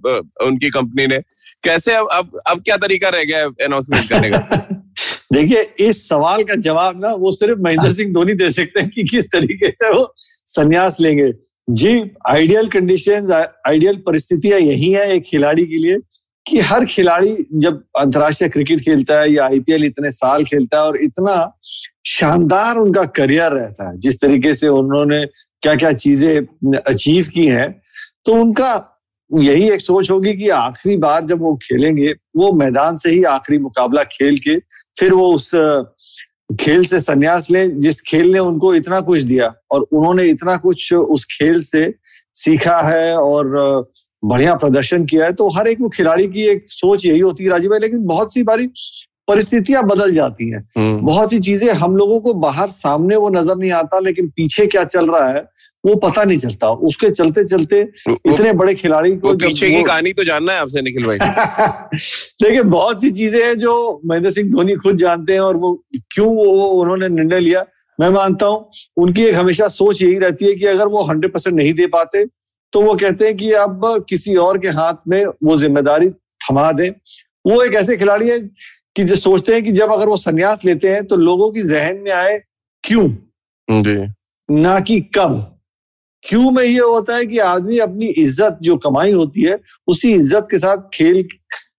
उनकी 0.45 0.69
कंपनी 0.69 1.07
ने। 1.07 1.19
कैसे 1.63 1.94
अब 1.95 2.07
अब 2.12 2.39
अब 2.47 2.62
क्या 2.62 2.77
तरीका 2.77 3.09
रह 3.09 3.24
गया 3.24 3.45
अनाउंसमेंट 3.65 4.09
करने 4.09 4.29
का? 4.29 4.83
देखिए, 5.33 5.62
इस 5.79 6.07
सवाल 6.09 6.44
का 6.44 6.56
जवाब 6.56 7.00
ना, 7.01 7.13
वो 7.13 7.31
सिर्फ़ 7.31 7.59
महेंद्र 7.62 7.91
सिंह 7.94 8.13
धोनी 8.13 8.33
दे 8.33 8.51
सकते 8.51 8.79
हैं 8.79 8.89
कि 8.89 9.03
किस 9.03 9.25
तरीके 9.31 9.69
से 9.69 9.89
वो 9.94 10.13
संन्यास 10.15 10.97
लेंगे। 11.01 11.31
जी 11.68 11.89
आइडियल 12.29 12.68
कंडीशन 12.68 13.31
आइडियल 13.68 13.95
परिस्थितियाँ 14.06 14.59
यही 14.59 14.91
है 14.91 15.09
एक 15.15 15.23
खिलाड़ी 15.23 15.65
के 15.65 15.77
लिए 15.77 15.97
कि 16.45 16.59
हर 16.59 16.85
खिलाड़ी 16.85 17.35
जब 17.53 17.83
अंतर्राष्ट्रीय 18.00 18.50
क्रिकेट 18.50 18.81
खेलता 18.81 19.19
है 19.21 19.31
या 19.31 19.45
आईपीएल 19.45 19.83
इतने 19.85 20.12
साल 20.12 20.44
खेलता 20.45 20.77
है 20.77 20.83
और 20.83 20.97
इतना 21.03 21.35
शानदार 22.07 22.77
उनका 22.77 23.03
करियर 23.18 23.51
रहता 23.51 23.89
है, 23.89 23.97
जिस 24.00 24.19
तरीके 24.21 24.53
से 24.56 24.68
उन्होंने 24.68 25.23
क्या 25.63 25.75
क्या 25.75 25.92
चीज़ें 25.94 26.77
अचीव 26.77 27.27
की 27.33 27.45
हैं 27.48 27.69
तो 28.25 28.33
उनका 28.33 28.94
यही 29.31 29.69
एक 29.71 29.81
सोच 29.81 30.09
होगी 30.12 30.33
कि 30.33 30.50
आखिरी 30.50 30.95
बार 30.98 31.25
जब 31.25 31.42
वो 31.42 31.54
खेलेंगे, 31.63 32.12
वो 32.38 32.51
मैदान 32.54 32.98
से 32.98 33.12
ही 33.12 33.24
आखिरी 33.24 33.57
मुकाबला 33.59 34.04
खेल 34.04 34.38
के 34.38 34.56
फिर 35.00 35.13
वो 35.13 35.33
उस 35.33 35.51
खेल 36.59 36.86
से 36.86 37.00
संन्यास 37.00 37.50
लें, 37.51 37.81
जिस 37.81 38.01
खेल 38.01 38.31
ने 38.31 38.39
उनको 38.39 38.74
इतना 38.75 39.00
कुछ 39.01 39.21
दिया 39.21 39.54
और 39.71 39.81
उन्होंने 39.81 40.24
इतना 40.24 40.56
कुछ 40.57 40.94
उस 40.94 41.25
खेल 41.31 41.62
से 41.62 41.94
सीखा 42.36 42.80
है 42.81 43.18
और 43.18 43.92
बढ़िया 44.24 44.54
प्रदर्शन 44.56 45.06
किया 45.06 45.25
है 45.25 45.33
तो 45.33 45.50
हर 45.50 45.68
एक 45.68 45.81
वो 45.81 45.89
खिलाड़ी 45.89 46.27
की 46.27 46.48
एक 46.48 46.65
सोच 46.69 47.06
यही 47.06 47.19
होती 47.19 47.44
है 47.44 47.50
राजीव 47.50 47.69
भाई, 47.69 47.80
लेकिन 47.80 48.06
बहुत 48.06 48.33
सी 48.33 48.44
बारी 48.44 48.69
परिस्थितियाँ 49.27 49.83
बदल 49.85 50.13
जाती 50.13 50.50
हैं। 50.50 50.59
हम्म। 50.77 51.06
बहुत 51.06 51.29
सी 51.29 51.39
चीज़ें 51.39 51.69
हम 51.75 51.95
लोगों 51.97 52.19
को 52.19 52.33
बाहर 52.39 52.69
सामने 52.71 53.15
वो 53.15 53.29
नज़र 53.29 53.56
नहीं 53.57 53.71
आता 53.74 54.00
लेकिन 54.00 54.27
पीछे 54.35 54.68
क्या 54.68 54.83
चल 54.85 55.09
रहा 55.12 55.29
है 55.29 55.45
वो 55.83 55.95
पता 55.95 56.24
नहीं 56.24 56.38
चलता। 56.38 56.69
उसके 56.88 57.09
चलते 57.09 57.44
चलते 57.45 57.81
इतने 58.09 58.51
बड़े 58.53 58.74
खिलाड़ी 58.75 59.15
को 59.18 59.33
पीछे 59.35 59.69
की 59.71 59.83
कहानी 59.83 60.13
तो 60.13 60.24
जानना 60.24 60.53
है 60.53 60.59
आपसे 60.59 60.81
निखिल 60.81 61.06
भाई। 61.06 61.18
देखिए 62.41 62.62
बहुत 62.63 63.01
सी 63.01 63.09
चीज़ें 63.12 63.41
हैं 63.44 63.57
जो 63.59 64.01
महेंद्र 64.06 64.31
सिंह 64.31 64.51
धोनी 64.51 64.75
खुद 64.77 64.97
जानते 64.97 65.33
हैं 65.33 65.39
और 65.39 65.57
वो 65.57 65.73
क्यों 66.12 66.27
वो 66.27 66.65
उन्होंने 66.81 67.09
निर्णय 67.09 67.39
लिया। 67.39 67.65
मैं 68.00 68.09
मानता 68.09 68.45
हूँ 68.45 68.69
उनकी 68.97 69.23
एक 69.23 69.35
हमेशा 69.35 69.68
सोच 69.69 70.01
यही 70.01 70.18
रहती 70.19 70.45
है 70.45 70.53
कि 70.53 70.65
अगर 70.65 70.88
वो 70.88 71.03
हंड्रेड 71.03 71.33
परसेंट 71.33 71.56
नहीं 71.56 71.73
दे 71.73 71.88
पाते 71.94 72.25
तो 72.73 72.81
वो 72.81 72.95
कहते 72.95 73.25
हैं 73.25 73.35
कि 73.38 73.51
अब 73.59 74.06
किसी 74.09 74.35
और 74.38 74.57
के 74.57 74.69
हाथ 74.80 75.07
में 75.07 75.23
वो 75.44 75.57
ज़िम्मेदारी 75.57 76.09
थमा 76.41 76.71
दें। 76.71 76.89
वो 77.45 77.62
एक 77.63 77.73
ऐसे 77.75 77.95
खिलाड़ी 77.97 78.30
है 78.30 78.39
कि 78.97 79.03
जो 79.03 79.15
सोचते 79.15 79.53
हैं 79.53 79.63
कि 79.63 79.71
जब 79.71 79.91
अगर 79.91 80.07
वो 80.07 80.17
संन्यास 80.17 80.63
लेते 80.65 80.89
हैं 80.89 81.05
तो 81.07 81.15
लोगों 81.15 81.51
की 81.51 81.63
जहन 81.63 81.97
में 81.97 82.11
आए 82.11 82.38
क्यों? 82.83 83.07
जी। 83.68 83.95
ना 84.49 84.80
कि 84.80 84.99
कब। 85.16 85.33
क्यों 86.25 86.51
में 86.51 86.63
ये 86.63 86.80
होता 86.80 87.16
है 87.16 87.25
कि 87.25 87.37
आदमी 87.39 87.77
अपनी 87.80 88.06
इज़्ज़त 88.07 88.57
जो 88.61 88.75
कमाई 88.77 89.11
होती 89.11 89.44
है 89.44 89.57
उसी 89.87 90.11
इज़्ज़त 90.13 90.47
के 90.51 90.57
साथ 90.57 90.89
खेल 90.94 91.27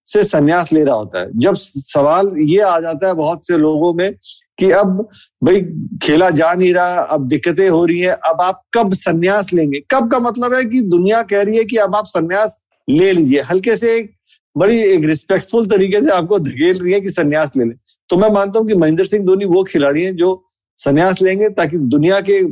से 0.06 0.22
संन्यास 0.24 0.72
ले 0.72 0.84
रहा 0.84 0.94
होता 0.94 1.20
है। 1.20 1.30
जब 1.36 1.54
सवाल 1.54 2.32
ये 2.40 2.60
आ 2.60 2.78
जाता 2.80 3.08
है 3.08 3.14
बहुत 3.14 3.46
से 3.46 3.56
लोगों 3.56 3.92
में 3.94 4.12
कि 4.58 4.70
अब 4.72 5.00
भाई 5.42 5.60
खेला 6.02 6.30
जा 6.30 6.52
नहीं 6.54 6.72
रहा 6.74 7.00
अब 7.06 7.26
दिक्कतें 7.28 7.68
हो 7.68 7.84
रही 7.84 8.00
हैं 8.00 8.12
अब 8.12 8.40
आप 8.40 8.62
कब 8.74 8.94
संन्यास 8.94 9.52
लेंगे? 9.52 9.80
कब 9.90 10.10
का 10.12 10.18
मतलब 10.20 10.54
है 10.54 10.64
कि 10.64 10.80
दुनिया 10.82 11.22
कह 11.24 11.42
रही 11.42 11.58
है 11.58 11.64
कि 11.64 11.76
अब 11.78 11.96
आप 11.96 12.06
संन्यास 12.06 12.58
ले 12.88 13.12
लीजिए। 13.12 13.40
हल्के 13.42 13.76
से 13.76 13.96
एक 13.96 14.10
बड़ी 14.56 14.80
एक 14.82 15.04
रिस्पेक्टफुल 15.04 15.66
तरीके 15.66 16.00
से 16.00 16.10
आपको 16.10 16.38
धकेल 16.38 16.78
रही 16.78 16.92
है 16.92 17.00
कि 17.00 17.10
संन्यास 17.10 17.52
ले 17.56 17.64
लें। 17.64 17.74
तो 18.10 18.16
मैं 18.16 18.30
मानता 18.30 18.58
हूँ 18.58 18.66
कि 18.68 18.74
महेंद्र 18.74 19.06
सिंह 19.06 19.24
धोनी 19.26 19.44
वो 19.44 19.62
खिलाड़ी 19.64 20.02
हैं 20.02 20.14
जो 20.16 20.30
संन्यास 20.78 21.22
लेंगे 21.22 21.48
ताकि 21.50 21.78
दुनिया 21.94 22.20
के 22.20 22.42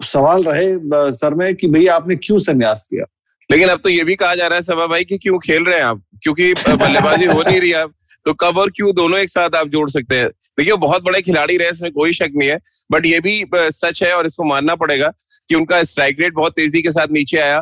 सवाल 0.00 0.42
रहे 0.44 1.12
सर 1.12 1.34
में 1.34 1.54
कि 1.54 1.66
भैया 1.68 1.94
आपने 1.96 2.16
क्यों 2.16 2.38
संन्यास 2.40 2.86
किया? 2.90 3.04
लेकिन 3.50 3.68
अब 3.68 3.80
तो 3.84 3.88
ये 3.88 4.04
भी 4.04 4.14
कहा 4.16 4.34
जा 4.34 4.46
रहा 4.46 4.56
है 4.56 4.62
सभा 4.62 4.86
भाई 4.86 5.04
कि 5.04 5.18
क्यों 5.18 5.38
खेल 5.38 5.64
रहे 5.64 5.78
हैं 5.78 5.84
आप? 5.84 6.02
क्योंकि 6.22 6.52
बल्लेबाजी 6.54 7.24
हो 7.26 7.42
नहीं 7.42 7.60
रही 7.60 7.72
आप 7.74 7.92
तो 8.26 8.32
कब 8.34 8.58
और 8.58 8.70
क्यों 8.76 8.94
दोनों 8.94 9.18
एक 9.18 9.28
साथ 9.30 9.54
आप 9.56 9.68
जोड़ 9.68 9.88
सकते 9.90 10.14
हैं? 10.14 10.28
देखिए 10.28 10.74
बहुत 10.76 11.02
बड़े 11.04 11.20
खिलाड़ी 11.22 11.56
रहे, 11.56 11.70
इसमें 11.70 11.90
कोई 11.92 12.12
शक 12.12 12.32
नहीं 12.34 12.48
है। 12.48 12.58
बट 12.90 13.06
ये 13.06 13.20
भी 13.20 13.44
सच 13.54 14.02
है 14.02 14.12
और 14.14 14.26
इसको 14.26 14.44
मानना 14.44 14.74
पड़ेगा 14.74 15.08
कि 15.48 15.54
उनका 15.54 15.82
स्ट्राइक 15.84 16.20
रेट 16.20 16.34
बहुत 16.34 16.52
तेज़ी 16.56 16.82
के 16.82 16.90
साथ 16.90 17.12
नीचे 17.12 17.38
आया। 17.38 17.58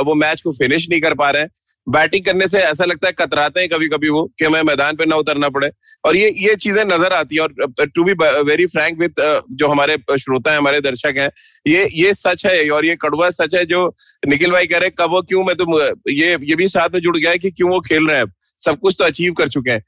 वो 0.00 0.14
मैच 0.14 0.42
को 0.42 0.52
फिनिश 0.52 0.88
नहीं 0.90 1.00
कर 1.00 1.14
पा 1.14 1.30
रहे 1.30 1.42
हैं। 1.42 1.50
बैटिंग 1.86 2.24
करने 2.24 2.46
से 2.48 2.58
ऐसा 2.60 2.84
लगता 2.84 3.06
है 3.06 3.12
कतराते 3.18 3.60
हैं 3.60 3.68
कभी 3.68 3.88
कभी 3.88 4.08
वो, 4.08 4.22
कि 4.38 4.44
हमें 4.44 4.62
मैदान 4.64 4.96
पे 4.96 5.04
ना 5.06 5.16
उतरना 5.16 5.48
पड़े। 5.48 5.70
और 6.04 6.16
ये 6.16 6.28
ये 6.38 6.54
चीज़ें 6.56 6.84
नज़र 6.84 7.12
आती 7.12 7.36
है 7.36 7.42
और 7.42 7.86
to 7.86 8.04
be 8.04 8.12
very 8.44 8.66
frank 8.66 8.98
with 9.00 9.20
जो 9.52 9.68
हमारे 9.68 9.96
श्रोता 10.10 10.50
है, 10.50 10.58
हमारे 10.58 10.80
दर्शक 10.80 11.14
हैं, 11.18 11.30
ये 11.66 11.86
ये 11.94 12.12
सच 12.14 12.46
है 12.46 12.68
और 12.70 12.86
ये 12.86 12.96
कड़वा 12.96 13.30
सच 13.32 13.54
है 13.54 13.64
जो 13.66 13.86
निखिल 14.28 14.50
भाई 14.52 14.66
कह 14.66 14.78
रहे 14.78 14.90
कब 14.92 15.10
वो 15.10 15.22
क्यों 15.22 15.44
मैं 15.44 15.56
तो 15.56 16.10
ये 16.10 16.36
ये 16.42 16.54
भी 16.56 16.68
साथ 16.68 16.94
में 16.94 17.00
जुड़ 17.00 17.16
गया 17.18 17.30
है 17.30 17.38
कि 17.38 17.50
क्यों 17.50 17.70
वो 17.70 17.80
खेल 17.80 18.08
रहे 18.08 18.16
हैं 18.16 18.32
सब 18.60 18.78
कुछ 18.80 18.94
तो 18.98 19.04
अचीव 19.04 19.32
कर 19.34 19.48
चुके 19.48 19.70
हैं। 19.70 19.82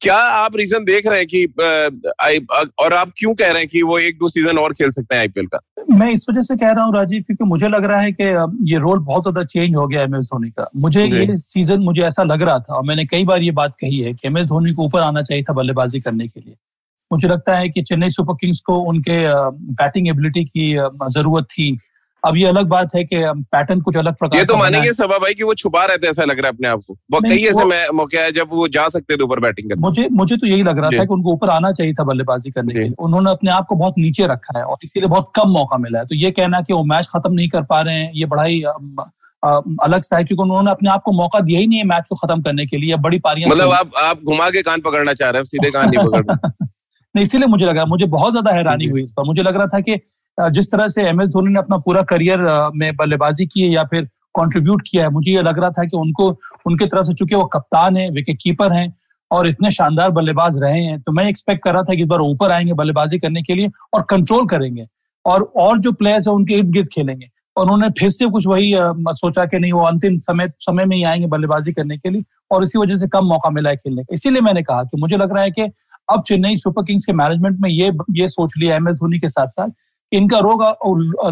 क्या 0.00 0.16
आप 0.16 0.56
रीजन 0.56 0.84
देख 0.84 1.06
रहे 1.06 1.18
हैं 1.18 1.26
कि 1.26 1.44
और 2.78 2.92
आप 2.94 3.12
क्यों 3.18 3.34
कह 3.34 3.50
रहे 3.50 3.58
हैं 3.58 3.68
कि 3.68 3.82
वो 3.82 3.98
एक 3.98 4.18
दो 4.18 4.28
सीज़न 4.28 4.58
और 4.58 4.72
खेल 4.72 4.90
सकते 4.90 5.14
हैं 5.14 5.20
आईपीएल 5.22 5.46
का? 5.46 5.58
मैं 5.90 6.10
इस 6.12 6.26
वजह 6.30 6.40
से 6.40 6.56
कह 6.56 6.70
रहा 6.70 6.84
हूँ 6.84 6.94
राजीव 6.94 7.22
क्योंकि 7.22 7.44
मुझे 7.44 7.68
लग 7.68 7.84
रहा 7.84 8.00
है 8.00 8.12
कि 8.12 8.24
ये 8.72 8.78
रोल 8.78 8.98
बहुत 9.00 9.22
ज़्यादा 9.22 9.44
चेंज 9.44 9.74
हो 9.76 9.86
गया 9.86 10.02
एम 10.02 10.14
एस 10.16 10.26
धोनी 10.26 10.50
का। 10.50 10.68
मुझे 10.76 11.04
ये 11.04 11.36
सीज़न 11.38 11.80
मुझे 11.80 12.02
ऐसा 12.02 12.22
लग 12.22 12.42
रहा 12.42 12.58
था 12.58 12.74
और 12.74 12.84
मैंने 12.84 13.04
कई 13.06 13.24
बार 13.24 13.42
ये 13.42 13.50
बात 13.52 13.74
कही 13.80 13.98
है 14.00 14.12
कि 14.12 14.28
एम 14.28 14.38
एस 14.38 14.46
धोनी 14.46 14.72
को 14.72 14.84
ऊपर 14.84 15.00
आना 15.00 15.22
चाहिए 15.22 15.42
था 15.42 15.52
बल्लेबाजी 15.52 16.00
करने 16.00 16.28
के 16.28 16.40
लिए। 16.40 16.54
मुझे 17.10 17.28
लगता 17.28 17.56
है 17.56 17.68
कि 17.68 17.82
चेन्नई 17.82 18.10
सुपर 18.10 18.34
किंग्स 18.34 18.60
को 18.60 18.78
उनके 18.90 19.18
बैटिंग 19.74 20.08
एबिलिटी 20.08 20.44
की 20.44 20.72
ज़रूरत 21.10 21.44
थी 21.44 21.70
अब 22.24 22.36
ये 22.36 22.46
अलग 22.46 22.66
बात 22.68 22.94
है 22.94 23.02
कि 23.04 23.16
पैटर्न 23.52 23.80
कुछ 23.80 23.96
अलग 23.96 24.14
प्रकार 24.16 24.38
ये 24.38 24.44
तो 24.46 24.56
मानेंगे 24.56 24.92
सभा 24.92 25.18
भाई 25.18 25.34
कि 25.34 25.42
वो 25.42 25.54
छुपा 25.54 25.84
रहते 25.84 26.08
ऐसा 26.08 26.24
लग 26.24 26.38
रहा 26.38 26.48
है 26.48 26.54
अपने 26.54 26.68
आप 26.68 26.82
को। 26.86 26.96
वो 27.12 27.20
कई 27.20 27.44
ऐसे 27.46 27.64
मौके 27.92 28.18
है 28.18 28.32
जब 28.32 28.48
वो 28.52 28.68
जा 28.70 28.88
सकते 28.88 29.16
थे 29.16 29.22
ऊपर 29.22 29.40
बैटिंग 29.40 29.70
करने 29.70 29.80
मुझे 29.82 30.08
मुझे 30.12 30.36
तो 30.36 30.46
यही 30.46 30.62
लग 30.62 30.78
रहा 30.78 30.90
था 30.90 31.04
कि 31.04 31.14
उनको 31.14 31.32
ऊपर 31.32 31.50
आना 31.50 31.72
चाहिए 31.72 31.94
था 31.94 32.04
बल्लेबाजी 32.04 32.50
करने 32.50 32.74
के 32.74 32.80
लिए। 32.80 32.94
उन्होंने 33.00 33.30
अपने 33.30 33.50
आप 33.50 33.66
को 33.66 33.76
बहुत 33.76 33.98
नीचे 33.98 34.26
रखा 34.26 34.58
है 34.58 34.64
और 34.64 34.76
इसीलिए 34.84 35.08
बहुत 35.08 35.30
कम 35.36 35.50
मौका 35.50 35.78
मिला 35.78 35.98
है। 35.98 36.06
तो 36.06 36.14
ये 36.16 36.30
कहना 36.32 36.60
कि 36.60 36.72
वो 36.72 36.82
मैच 36.86 37.08
खत्म 37.08 37.32
नहीं 37.32 37.48
कर 37.48 37.62
पा 37.64 37.80
रहे 37.80 37.94
हैं 37.94 38.10
ये 38.14 38.26
बड़ा 38.26 38.42
ही 38.44 38.62
अलग 38.62 40.02
सा 40.02 40.16
है 40.16 40.24
क्योंकि 40.24 40.42
उन्होंने 40.42 40.70
अपने 40.70 40.90
आप 40.90 41.02
को 41.04 41.12
मौका 41.12 41.40
दिया 41.40 41.60
ही 41.60 41.66
नहीं 41.66 41.78
है 41.78 41.84
मैच 41.86 42.06
को 42.08 42.16
खत्म 42.16 42.42
करने 42.42 42.66
के 42.66 42.76
लिए। 42.76 42.96
बड़ी 42.98 43.18
पारियाँ 43.20 43.50
मतलब 43.50 43.72
आप 43.72 43.90
आप 44.02 44.22
घुमा 44.24 44.48
के 44.50 44.62
कान 44.62 44.80
पकड़ना 44.80 45.12
चाह 45.14 45.30
रहे 45.30 45.38
हैं 45.38 45.44
सीधे 45.46 45.70
कान 45.70 45.90
नहीं 45.90 46.06
पकड़ना 46.06 46.52
नहीं 47.14 47.24
इसीलिए 47.24 47.46
मुझे 47.48 47.66
लगा 47.66 47.84
मुझे 47.86 48.06
बहुत 48.08 48.32
ज़्यादा 48.32 48.52
हैरानी 48.52 48.86
हुई 48.86 49.02
इस 49.02 49.12
पर 49.12 49.24
मुझे 49.24 49.42
लग 49.42 49.56
रहा 49.56 49.66
था 49.66 49.80
कि 49.80 49.94
जिस 50.38 50.70
तरह 50.70 50.88
से 50.88 51.02
एम 51.02 51.20
एस 51.22 51.28
धोनी 51.28 51.52
ने 51.52 51.58
अपना 51.58 51.76
पूरा 51.78 52.02
करियर 52.04 52.40
में 52.74 52.94
बल्लेबाजी 52.96 53.46
की 53.46 53.62
है 53.62 53.68
या 53.68 53.84
फिर 53.84 54.04
कंट्रीब्यूट 54.34 54.82
किया 54.88 55.04
है, 55.04 55.10
मुझे 55.10 55.32
ये 55.32 55.42
लग 55.42 55.58
रहा 55.58 55.70
था 55.70 55.84
कि 55.84 55.96
उनको, 55.96 56.28
उनके 56.66 56.86
तरफ़ 56.86 57.06
से 57.06 57.14
चूँकि 57.14 57.34
वो 57.34 57.44
कप्तान 57.46 57.96
है 57.96 58.08
विकेट 58.10 58.38
कीपर 58.42 58.72
हैं 58.72 58.94
और 59.30 59.46
इतने 59.48 59.70
शानदार 59.70 60.10
बल्लेबाज 60.10 60.58
रहे 60.62 60.80
हैं 60.80 61.00
तो 61.00 61.12
मैं 61.12 61.26
एक्सपेक्ट 61.28 61.62
कर 61.64 61.72
रहा 61.72 61.82
था 61.82 61.94
कि 61.94 62.02
इस 62.02 62.08
बार 62.08 62.20
ऊपर 62.20 62.52
आएँगे 62.52 62.72
बल्लेबाजी 62.74 63.18
करने 63.18 63.42
के 63.42 63.54
लिए 63.54 63.70
और 63.94 64.02
कंट्रोल 64.10 64.46
करेंगे 64.48 64.86
और 65.24 65.42
और 65.56 65.78
जो 65.78 65.92
प्लेयर्स 65.92 66.26
है 66.28 66.34
उनके 66.34 66.54
इर्द 66.54 66.70
गिर्द 66.72 66.88
खेलेंगे। 66.92 67.28
और 67.56 67.64
उन्होंने 67.64 67.88
फिर 67.98 68.10
से 68.10 68.26
कुछ 68.26 68.46
वही 68.46 68.72
सोचा 68.76 69.44
कि 69.46 69.58
नहीं, 69.58 69.72
वो 69.72 69.82
अंतिम 69.86 70.16
समय 70.18 70.48
समय 70.60 70.84
में 70.84 70.96
ही 70.96 71.02
आएँगे 71.04 71.26
बल्लेबाजी 71.26 71.72
करने 71.72 71.96
के 71.98 72.10
लिए 72.10 72.22
और 72.50 72.64
इसी 72.64 72.78
वजह 72.78 72.96
से 72.96 73.08
कम 73.08 73.26
मौका 73.26 73.50
मिला 73.50 73.70
है 73.70 73.76
खेलने 73.76 74.02
का। 74.02 74.14
इसीलिए 74.14 74.40
मैंने 74.40 74.62
कहा 74.62 74.82
कि 74.84 75.00
मुझे 75.00 75.16
लग 75.16 75.32
रहा 75.34 75.42
है 75.42 75.50
कि 75.50 75.62
अब 76.08 76.22
चेन्नई 76.28 76.56
सुपर 76.58 76.84
किंग्स 76.84 77.04
के 77.04 77.12
मैनेजमेंट 77.12 77.58
में 77.60 77.68
ये 77.70 77.90
ये 78.16 78.28
सोच 78.28 78.54
लिया 78.58 78.76
एम 78.76 78.88
एस 78.88 78.96
धोनी 78.96 79.18
के 79.18 79.28
साथ 79.28 79.48
साथ 79.48 79.68
इनका 80.12 80.38
रोग 80.38 80.62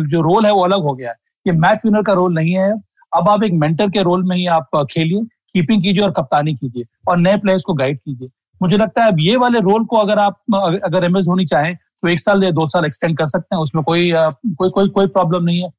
जो 0.07 0.21
रोल 0.23 0.47
है 0.47 0.53
वो 0.53 0.65
अलग 0.65 0.83
हो 0.83 0.93
गया 0.95 1.11
है। 1.11 1.17
ये 1.47 1.53
मैच 1.55 1.85
विनर 1.85 2.03
का 2.03 2.13
रोल 2.13 2.35
नहीं 2.35 2.53
है। 2.53 2.71
अब 3.13 3.29
आप 3.29 3.43
एक 3.45 3.53
मेंटर 3.55 3.91
के 3.91 4.03
रोल 4.03 4.23
में 4.25 4.37
ही 4.37 4.47
आप 4.49 4.87
खेलिए 4.91 5.21
कीपिंग 5.55 5.83
कीजिए 5.83 6.03
और 6.03 6.11
कप्तानी 6.13 6.55
कीजिए 6.55 6.85
और 7.09 7.19
नए 7.19 7.37
प्लेयर्स 7.39 7.63
को 7.63 7.75
गाइड 7.75 7.99
कीजिए। 7.99 8.29
मुझे 8.61 8.77
लगता 8.77 9.05
है 9.05 9.13
अब 9.13 9.21
ये 9.21 9.37
वाले 9.37 9.61
रोल 9.61 9.85
को 9.85 9.97
अगर 9.97 10.19
आप 10.19 10.81
अगर 10.85 11.05
एम 11.05 11.21
धोनी 11.21 11.47
चाहें 11.47 11.75
तो 11.77 12.09
एक 12.09 12.21
साल 12.21 12.45
या 12.45 12.51
दो 12.51 12.67
साल 12.69 12.85
एक्सटेंड 12.85 13.17
कर 13.19 13.27
सकते 13.27 13.55
हैं। 13.57 13.63
उसमें 13.63 13.83
कोई 13.85 14.11
कोई 14.13 14.71
कोई 14.71 14.89
कोई 14.89 15.07
प्रॉब्लम 15.09 15.45
नहीं 15.45 15.63
है। 15.63 15.71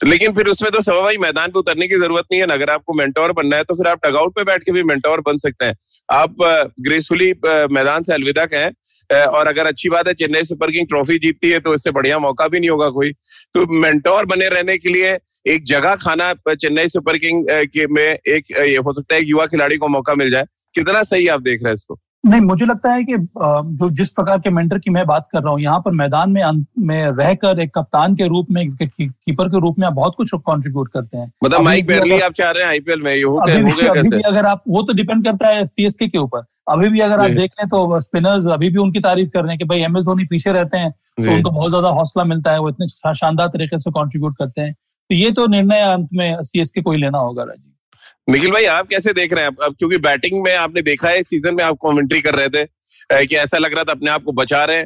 लेकिन 0.00 0.32
फिर 0.34 0.46
उसमें 0.46 0.70
तो 0.72 0.80
सब 0.80 0.92
भाई 0.94 1.16
मैदान 1.18 1.50
पे 1.50 1.58
उतरने 1.58 1.86
की 1.88 1.98
ज़रूरत 1.98 2.24
नहीं 2.32 2.40
है। 2.40 2.46
अगर 2.48 2.70
आपको 2.70 2.94
मेंटोर 2.94 3.32
बनना 3.32 3.56
है 3.56 3.64
तो 3.64 3.74
फिर 3.74 3.86
आप 3.86 3.98
टगआउट 4.04 4.34
पे 4.36 4.44
बैठ 4.44 4.62
के 4.62 4.72
भी 4.72 4.82
मेंटोर 4.84 5.20
बन 5.26 5.36
सकते 5.38 5.64
हैं। 5.64 5.76
आप 6.08 6.34
ग्रेसफुली 6.80 7.32
मैदान 7.72 8.02
से 8.02 8.12
अलविदा 8.14 8.46
कहें 8.46 8.70
और 9.12 9.46
अगर 9.46 9.66
अच्छी 9.66 9.88
बात 9.88 10.08
है, 10.08 10.14
चेन्नई 10.14 10.42
सुपर 10.42 10.70
किंग 10.70 10.88
ट्रॉफी 10.88 11.18
जीतती 11.18 11.50
है 11.50 11.60
तो 11.60 11.74
इससे 11.74 11.90
बढ़िया 11.90 12.18
मौका 12.18 12.48
भी 12.48 12.60
नहीं 12.60 12.70
होगा 12.70 12.88
कोई। 12.90 13.12
तो 13.54 13.66
मेंटोर 13.80 14.26
बने 14.26 14.48
रहने 14.48 14.78
के 14.78 14.88
लिए 14.88 15.18
एक 15.46 15.64
जगह 15.64 15.94
खाना 15.96 16.32
चेन्नई 16.50 16.88
सुपर 16.88 17.18
किंग 17.18 17.46
के 17.50 17.86
में 17.86 18.04
एक 18.04 18.50
ये 18.52 18.76
हो 18.76 18.92
सकता 18.92 19.14
है 19.14 19.24
युवा 19.24 19.46
खिलाड़ी 19.46 19.76
को 19.76 19.88
मौका 19.88 20.14
मिल 20.14 20.30
जाए। 20.30 20.44
कितना 20.74 21.02
सही 21.02 21.26
आप 21.28 21.42
देख 21.42 21.62
रहे 21.62 21.70
हैं 21.70 21.74
इसको? 21.74 21.98
नहीं 22.24 22.40
मुझे 22.40 22.66
लगता 22.66 22.92
है 22.92 23.02
कि 23.04 23.16
जो 23.16 23.88
जिस 23.90 24.10
प्रकार 24.10 24.38
के 24.38 24.50
मेंटर 24.50 24.78
की 24.78 24.90
मैं 24.90 25.04
बात 25.06 25.28
कर 25.32 25.42
रहा 25.42 25.52
हूँ 25.52 25.60
यहाँ 25.60 25.80
पर 25.80 25.92
मैदान 25.92 26.30
में 26.30 26.42
में 26.78 27.06
रहकर 27.08 27.60
एक 27.60 27.70
कप्तान 27.74 28.14
के 28.16 28.26
रूप 28.28 28.50
में 28.50 28.70
कीपर 28.76 29.48
के 29.48 29.60
रूप 29.60 29.78
में 29.78 29.86
आप 29.86 29.92
बहुत 29.92 30.14
कुछ 30.16 30.30
कंट्रीब्यूट 30.34 30.88
करते 30.92 31.18
हैं। 31.18 31.30
मतलब 31.44 31.60
माइक 31.60 31.86
बेरली 31.86 32.20
आप 32.20 32.32
चाह 32.32 32.50
रहे 32.50 32.62
हैं 32.62 32.70
आईपीएल 32.70 33.02
में 33.02 33.14
ये 33.14 33.22
हो 33.22 33.36
अभी, 33.36 33.62
भी, 33.62 33.86
अभी 33.86 34.08
भी 34.08 34.20
अगर 34.22 34.46
आप 34.46 34.62
वो 34.68 34.82
तो 34.82 34.92
डिपेंड 34.92 35.24
करता 35.24 35.48
है 35.48 35.64
सीएसके 35.66 36.08
के 36.08 36.18
ऊपर। 36.18 36.44
अभी 36.68 36.88
भी 36.88 37.00
अगर 37.00 37.20
आप 37.20 37.30
देख 37.32 37.50
लें 37.60 37.68
तो 37.68 38.00
स्पिनर्स 38.00 38.46
अभी 38.52 38.70
भी 38.70 38.78
उनकी 38.78 39.00
तारीफ़ 39.00 39.30
कर 39.30 39.42
रहे 39.42 39.50
हैं 39.50 39.58
कि 39.58 39.64
भाई 39.64 39.80
एम 39.82 39.98
एस 39.98 40.04
धोनी 40.04 40.24
पीछे 40.26 40.52
रहते 40.52 40.78
हैं 40.78 40.90
तो 40.90 41.30
उनको 41.32 41.50
बहुत 41.50 41.70
ज़्यादा 41.70 41.88
हौसला 41.90 42.24
मिलता 42.24 42.52
है 42.52 42.60
वो 42.60 42.68
इतने 42.68 43.14
शानदार 43.14 43.48
तरीके 43.48 43.78
से 43.78 43.90
कॉन्ट्रीब्यूट 43.90 44.36
करते 44.38 44.60
हैं। 44.60 44.72
तो 44.72 45.14
ये 45.14 45.30
तो 45.32 45.46
निर्णय 45.48 45.80
अंत 45.82 46.08
में 46.12 46.42
सीएसके 46.42 46.82
को 46.82 46.92
ही 46.92 46.98
लेना 46.98 47.18
होगा 47.18 47.42
राजीव। 47.42 47.70
निखिल 48.28 48.50
भाई 48.50 48.64
आप 48.64 48.86
कैसे 48.88 49.12
देख 49.12 49.32
रहे 49.32 49.44
हैं? 49.44 49.50
अब 49.62 49.74
क्योंकि 49.78 49.96
बैटिंग 49.98 50.42
में 50.42 50.54
आपने 50.56 50.82
देखा 50.82 51.08
है 51.08 51.22
सीज़न 51.22 51.54
में 51.54 51.64
आप 51.64 51.76
कमेंट्री 51.82 52.20
कर 52.22 52.34
रहे 52.34 52.48
थे 52.48 52.64
कि 53.26 53.36
ऐसा 53.36 53.58
लग 53.58 53.74
रहा 53.74 53.84
था 53.84 53.92
अपने 53.92 54.10
आप 54.10 54.22
को 54.24 54.32
बचा 54.32 54.64
रहे 54.64 54.82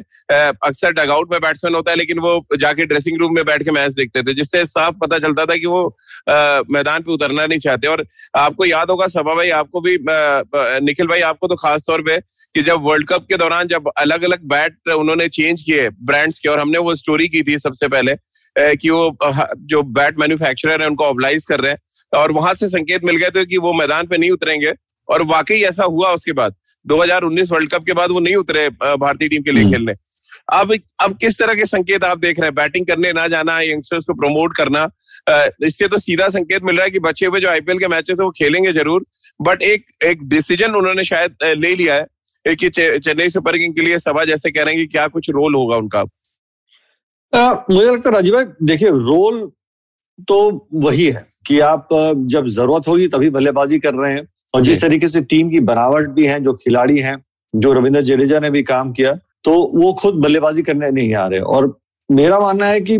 अक्सर 0.65 0.91
डगआउट 0.93 1.31
में 1.31 1.39
बैट्समैन 1.41 1.75
होता 1.75 1.91
है 1.91 1.97
लेकिन 1.97 2.19
वो 2.19 2.57
जाके 2.59 2.85
ड्रेसिंग 2.85 3.19
रूम 3.19 3.35
में 3.35 3.43
बैठ 3.45 3.63
के 3.63 3.71
मैच 3.71 3.91
देखते 3.93 4.23
थे 4.23 4.33
जिससे 4.33 4.63
साफ़ 4.65 4.95
पता 5.01 5.19
चलता 5.19 5.45
था 5.45 5.55
कि 5.57 5.65
वो 5.65 5.85
आ, 6.29 6.61
मैदान 6.71 7.01
पे 7.01 7.11
उतरना 7.11 7.45
नहीं 7.45 7.59
चाहते। 7.59 7.87
और 7.87 8.05
आपको 8.37 8.65
याद 8.65 8.89
होगा 8.89 9.07
सभा 9.07 9.35
भाई 9.35 9.49
आपको 9.59 9.81
भी 9.81 9.97
निखिल 10.85 11.07
भाई 11.07 11.21
आपको 11.31 11.47
तो 11.47 11.55
खास 11.55 11.85
तौर 11.87 12.01
पे 12.01 12.17
कि 12.55 12.61
जब 12.61 12.81
वर्ल्ड 12.83 13.07
कप 13.07 13.25
के 13.29 13.37
दौरान 13.37 13.67
जब 13.67 13.89
अलग 13.97 14.23
अलग 14.23 14.43
बैट 14.49 14.89
उन्होंने 14.89 15.27
चेंज 15.29 15.61
किए 15.61 15.89
ब्रांड्स 15.89 16.39
के 16.39 16.49
और 16.49 16.59
हमने 16.59 16.77
वो 16.79 16.95
स्टोरी 16.95 17.27
की 17.27 17.43
थी 17.43 17.57
सबसे 17.57 17.87
पहले 17.87 18.15
कि 18.75 18.89
वो 18.89 19.17
जो 19.65 19.81
बैट 19.97 20.19
मैन्युफैक्चरर 20.19 20.81
है 20.81 20.87
उनको 20.87 21.05
ऑबलाइज 21.05 21.45
कर 21.45 21.59
रहे 21.59 21.71
हैं। 21.71 21.79
और 22.13 22.31
वहाँ 22.31 22.53
से 22.53 22.69
संकेत 22.69 23.03
मिल 23.03 23.15
गए 23.15 23.29
थे 23.29 23.45
कि 23.45 23.57
वो 23.57 23.73
मैदान 23.73 24.07
पे 24.07 24.17
नहीं 24.17 24.31
उतरेंगे। 24.31 24.73
और 25.07 25.23
वाकई 25.23 25.61
ऐसा 25.63 25.83
हुआ 25.83 26.11
उसके 26.13 26.31
बाद। 26.31 26.55
2019 26.85 27.51
वर्ल्ड 27.51 27.71
कप 27.71 27.85
के 27.85 27.93
बाद 27.93 28.11
वो 28.11 28.19
नहीं 28.19 28.35
उतरे 28.35 28.67
भारतीय 28.69 29.29
टीम 29.29 29.43
के 29.43 29.51
लिए 29.51 29.63
हम्म। 29.63 29.73
खेलने। 29.73 29.93
अब 30.53 30.73
अब 30.99 31.17
किस 31.17 31.37
तरह 31.39 31.55
के 31.55 31.65
संकेत 31.65 32.03
आप 32.03 32.17
देख 32.17 32.39
रहे 32.39 32.47
हैं? 32.47 32.55
बैटिंग 32.55 32.85
करने 32.87 33.11
ना 33.13 33.27
जाना 33.27 33.59
यंगस्टर्स 33.61 34.05
को 34.05 34.13
प्रमोट 34.13 34.55
करना 34.57 34.87
इससे 35.65 35.87
तो 35.87 35.97
सीधा 35.97 36.27
संकेत 36.29 36.63
मिल 36.63 36.75
रहा 36.75 36.85
है 36.85 36.91
कि 36.91 36.99
बचे 36.99 37.25
हुए 37.25 37.39
जो 37.39 37.49
आईपीएल 37.49 37.79
के 37.79 37.87
मैचेस 37.87 38.17
है 38.19 38.25
वो 38.25 38.31
खेलेंगे 38.37 38.71
ज़रूर। 38.73 39.05
बट 39.41 39.61
एक 39.61 39.85
एक 40.05 40.23
डिसीज़न 40.29 40.75
उन्होंने 40.75 41.03
शायद 41.03 41.35
ले 41.57 41.75
लिया 41.75 41.95
है। 41.95 42.05
कि 42.45 42.69
चेन्नई 42.69 43.29
सुपर 43.29 43.57
किंग 43.57 43.73
के 43.75 43.81
लिए 43.81 43.97
सभा 43.99 44.23
जैसे 44.25 44.51
कह 44.51 44.63
रहे 44.63 44.75
हैं 44.75 44.83
कि 44.83 44.87
क्या 44.91 45.07
कुछ 45.07 45.29
रोल 45.29 45.55
होगा 45.55 45.75
उनका? 45.75 46.03
आ, 47.33 47.53
मुझे 47.69 47.85
लगता 47.91 48.09
है 48.09 48.15
राजीव 48.15 48.33
भाई 48.33 48.43
देखिए 48.63 48.89
रोल 48.89 49.51
तो 50.27 50.67
वही 50.73 51.05
है 51.05 51.25
कि 51.45 51.59
आप 51.59 51.87
जब 52.27 52.47
ज़रूरत 52.47 52.87
होगी 52.87 53.07
तभी 53.07 53.29
बल्लेबाजी 53.29 53.79
कर 53.79 53.93
रहे 53.93 54.13
हैं 54.13 54.27
और 54.53 54.61
जिस 54.61 54.81
तरीके 54.81 55.07
से 55.07 55.21
टीम 55.21 55.49
की 55.49 55.59
बनावट 55.59 56.09
भी 56.09 56.25
है 56.25 56.39
जो 56.39 56.53
खिलाड़ी 56.53 56.99
हैं 56.99 57.17
जो 57.53 57.73
रविंद्र 57.73 58.01
जडेजा 58.01 58.39
ने 58.39 58.49
भी 58.49 58.63
काम 58.63 58.91
किया 58.91 59.13
तो 59.43 59.51
वो 59.75 59.93
खुद 59.93 60.15
बल्लेबाजी 60.15 60.61
करने 60.61 60.89
नहीं 60.91 61.13
आ 61.13 61.25
रहे 61.27 61.39
और 61.39 61.77
मेरा 62.09 62.39
मानना 62.39 62.65
है 62.65 62.79
कि 62.81 62.97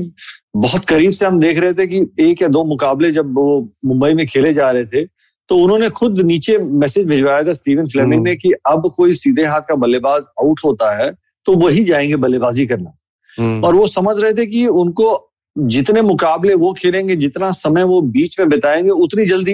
बहुत 0.56 0.86
करीब 0.86 1.12
से 1.12 1.26
हम 1.26 1.40
देख 1.40 1.60
रहे 1.60 1.74
थे 1.74 1.88
कि 1.88 2.06
एक 2.20 2.42
या 2.42 2.48
दो 2.48 2.64
मुकाबले 2.64 3.12
जब 3.12 3.34
वो 3.36 3.60
मुंबई 3.86 4.14
में 4.14 4.26
खेले 4.28 4.54
जा 4.54 4.70
रहे 4.72 4.86
थे 4.86 5.06
तो 5.50 5.56
उन्होंने 5.56 5.90
खुद 5.90 6.20
नीचे 6.22 6.58
मैसेज 6.58 7.06
भिजवाया 7.08 7.44
था 7.44 7.54
स्टीवन 7.54 7.88
फ्लेमिंग 7.88 8.24
ने 8.24 8.32
हम्म। 8.32 8.40
कि 8.40 8.52
अब 8.68 8.92
कोई 8.98 9.14
सीधे 9.14 9.46
हाथ 9.46 9.62
का 9.62 9.76
बल्लेबाज 9.76 10.24
आउट 10.42 10.60
होता 10.66 10.96
है 10.98 11.12
तो 11.48 11.56
वही 11.56 11.84
जाएँगे 11.84 12.16
बल्लेबाजी 12.16 12.66
करना 12.66 12.92
हम्म। 13.34 13.64
और 13.66 13.76
वो 13.76 13.88
समझ 13.88 14.20
रहे 14.20 14.34
थे 14.34 14.46
कि 14.46 14.66
उनको 14.68 15.14
जितने 15.56 16.02
मुकाबले 16.02 16.54
वो 16.56 16.74
खेलेंगे 16.74 17.16
जितना 17.16 17.52
समय 17.52 17.84
वो 17.84 18.02
बीच 18.02 18.40
में 18.40 18.50
बिताएँगे 18.50 18.90
उतनी 18.90 19.26
जल्दी 19.26 19.54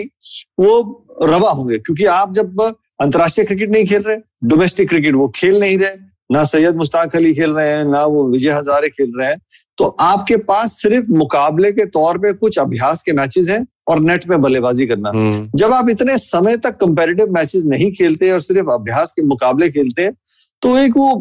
वो 0.60 0.80
रवा 1.24 1.52
होंगे 1.52 1.78
क्योंकि 1.78 2.06
आप 2.06 2.34
जब 2.34 2.62
अंतर्राष्ट्रीय 3.02 3.46
क्रिकेट 3.46 3.70
नहीं 3.70 3.86
खेल 3.86 4.02
रहे 4.02 4.18
डोमेस्टिक 4.44 4.90
क्रिकेट 4.90 5.16
वो 5.16 5.28
खेल 5.36 5.60
नहीं 5.60 5.78
रहे 5.78 5.98
ना 6.32 6.44
सैयद 6.44 6.75
मुश्ताक 6.75 7.16
अली 7.16 7.34
खेल 7.34 7.52
रहे 7.52 7.75
हैं 7.78 7.84
ना 7.86 8.04
वो 8.06 8.28
विजय 8.28 8.50
हजारे 8.50 8.90
खेल 8.90 9.12
रहे 9.18 9.28
हैं 9.28 9.40
तो 9.78 9.86
आपके 10.00 10.38
पास 10.44 10.82
सिर्फ़ 10.82 11.12
मुकाबले 11.14 11.72
के 11.72 11.86
तौर 11.86 12.18
पे 12.18 12.32
कुछ 12.34 12.58
अभ्यास 12.60 13.02
के 13.02 13.14
मैचेस 13.14 13.50
हैं 13.50 13.66
और 13.88 14.00
नेट 14.00 14.28
में 14.28 14.42
बल्लेबाजी 14.42 14.86
करना 14.88 15.10
हम्म। 15.10 15.58
जब 15.58 15.74
आप 15.74 15.90
इतने 15.90 16.18
समय 16.18 16.58
तक 16.58 16.78
कंपेरेटिव 16.78 17.32
मैचेस 17.32 17.64
नहीं 17.66 17.92
खेलते 17.92 18.32
और 18.32 18.40
सिर्फ़ 18.42 18.70
अभ्यास 18.72 19.12
के 19.12 19.22
मुकाबले 19.24 19.70
खेलते 19.70 20.04
हैं 20.04 20.14
तो 20.62 20.78
एक 20.78 20.98
वो 20.98 21.14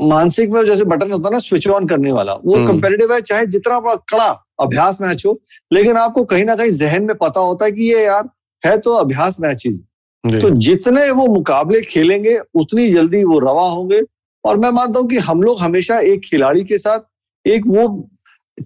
मानसिक 0.00 0.50
में 0.50 0.64
जैसे 0.66 0.84
बटन 0.84 1.12
होता 1.12 1.28
है 1.28 1.32
ना 1.32 1.38
स्विच 1.38 1.66
ऑन 1.68 1.86
करने 1.86 2.12
वाला। 2.12 2.32
वो 2.34 2.66
कंपेरेटिव 2.66 3.06
हम्म। 3.06 3.14
है 3.14 3.20
चाहे 3.20 3.46
जितना 3.46 3.94
कड़ा 4.10 4.28
अभ्यास 4.60 5.00
मैच 5.00 5.26
हो 5.26 5.38
लेकिन 5.72 5.96
आपको 5.96 6.24
कहीं 6.24 6.44
ना 6.44 6.54
कहीं 6.56 6.70
जहन 6.70 7.02
में 7.02 7.16
पता 7.16 7.40
होता 7.40 7.64
है 7.64 7.72
कि 7.72 7.92
ये 7.92 8.04
यार 8.04 8.28
है 8.64 8.76
तो 8.78 8.94
अभ्यास 8.94 9.40
मैचेस 9.40 9.80
तो 10.24 10.50
जितने 10.50 11.10
वो 11.10 11.26
मुकाबले 11.26 11.80
खेलेंगे 11.80 12.38
उतनी 12.54 12.90
जल्दी 12.90 13.24
वो 13.24 13.38
रवा 13.38 13.68
होंगे। 13.68 14.00
और 14.44 14.56
मैं 14.56 14.70
मानता 14.70 15.00
हूँ 15.00 15.08
कि 15.08 15.18
हम 15.18 15.42
लोग 15.42 15.60
हमेशा 15.60 15.98
एक 15.98 16.20
खिलाड़ी 16.24 16.64
के 16.64 16.78
साथ 16.78 17.48
एक 17.48 17.66
वो 17.66 18.08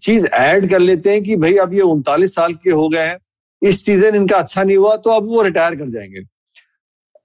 चीज़ 0.02 0.26
ऐड 0.26 0.70
कर 0.70 0.78
लेते 0.78 1.10
हैं 1.10 1.22
कि 1.22 1.36
भाई 1.36 1.56
अब 1.56 1.74
ये 1.74 1.80
उनतालीस 1.80 2.34
साल 2.34 2.54
के 2.54 2.70
हो 2.70 2.88
गए 2.88 3.06
हैं 3.06 3.18
इस 3.62 3.84
सीज़न 3.84 4.14
इनका 4.14 4.36
अच्छा 4.36 4.62
नहीं 4.62 4.76
हुआ 4.76 4.96
तो 4.96 5.10
अब 5.10 5.26
वो 5.26 5.42
रिटायर 5.42 5.74
कर 5.74 5.88
जाएँगे। 5.88 6.20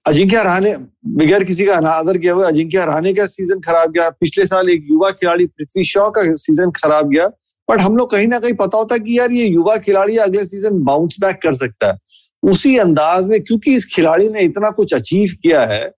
अजिंक्य 0.06 0.42
रहाने 0.42 0.74
बगैर 1.06 1.44
किसी 1.44 1.64
का 1.64 1.74
अनादर 1.74 2.18
किया 2.18 2.32
हुआ 2.32 2.46
अजिंक्य 2.48 2.84
रहाने 2.84 3.14
का 3.14 3.26
सीज़न 3.26 3.60
खराब 3.60 3.90
गया। 3.92 4.10
पिछले 4.10 4.46
साल 4.46 4.68
एक 4.70 4.86
युवा 4.90 5.10
खिलाड़ी 5.10 5.46
पृथ्वी 5.46 5.84
शॉ 5.84 6.10
का 6.10 6.22
सीज़न 6.36 6.70
खराब 6.70 7.08
गया। 7.08 7.26
बट 7.70 7.80
हम 7.80 7.96
लोग 7.96 8.10
कहीं 8.10 8.28
ना 8.28 8.38
कहीं 8.38 8.54
पता 8.54 8.78
होता 8.78 8.98
कि 8.98 9.18
यार 9.18 9.30
ये 9.30 9.46
युवा 9.46 9.76
खिलाड़ी 9.76 10.16
अगले 10.16 10.44
सीज़न 10.44 10.82
बाउंस 10.82 11.16
बैक 11.20 11.36
कर 11.36 11.54
सकता 11.54 11.92
है। 11.92 11.98
उसी 12.42 12.76
अंदाज 12.76 13.26
में 13.26 13.40
क्योंकि 13.40 13.74
इस 13.74 13.86
खिलाड़ी 13.94 14.28
ने 14.28 14.40
इतना 14.40 14.70
कुछ 14.70 14.94
अचीव 14.94 15.30
किया 15.42 15.64
है, 15.64 15.92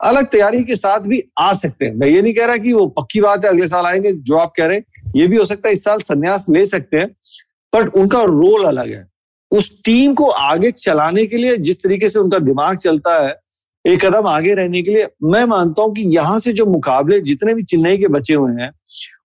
अलग 0.00 0.26
तैयारी 0.26 0.64
के 0.64 0.76
साथ 0.76 1.00
भी 1.00 1.22
आ 1.38 1.52
सकते 1.52 1.84
हैं। 1.84 1.94
मैं 1.94 2.08
ये 2.08 2.22
नहीं 2.22 2.34
कह 2.34 2.46
रहा 2.46 2.56
कि 2.56 2.72
वो 2.72 2.86
पक्की 2.86 3.20
बात 3.20 3.44
है, 3.44 3.50
अगले 3.50 3.68
साल 3.68 3.86
आएँगे, 3.86 4.12
जो 4.12 4.36
आप 4.36 4.52
कह 4.56 4.66
रहे 4.66 4.76
हैं, 4.76 5.12
ये 5.16 5.26
भी 5.26 5.36
हो 5.36 5.44
सकता 5.44 5.68
है 5.68 5.72
इस 5.72 5.84
साल 5.84 5.98
संन्यास 5.98 6.46
ले 6.50 6.66
सकते 6.66 6.96
हैं। 6.96 7.06
बट 7.74 7.88
उनका 7.88 8.22
रोल 8.22 8.64
अलग 8.64 8.92
है। 8.92 9.08
उस 9.50 9.82
टीम 9.84 10.14
को 10.14 10.24
आगे 10.24 10.70
चलाने 10.70 11.26
के 11.26 11.36
लिए 11.36 11.56
जिस 11.56 11.82
तरीके 11.82 12.08
से 12.08 12.18
उनका 12.18 12.38
दिमाग 12.38 12.76
चलता 12.76 13.26
है 13.26 13.39
एक 13.84 14.04
कदम 14.04 14.26
आगे 14.26 14.54
रहने 14.54 14.82
के 14.82 14.90
लिए 14.90 15.06
मैं 15.24 15.44
मानता 15.44 15.82
हूँ 15.82 15.94
कि 15.94 16.02
यहाँ 16.16 16.38
से 16.38 16.52
जो 16.52 16.66
मुकाबले 16.66 17.20
जितने 17.20 17.54
भी 17.54 17.62
चेन्नई 17.62 17.98
के 17.98 18.08
बचे 18.08 18.34
हुए 18.34 18.62
हैं, 18.62 18.70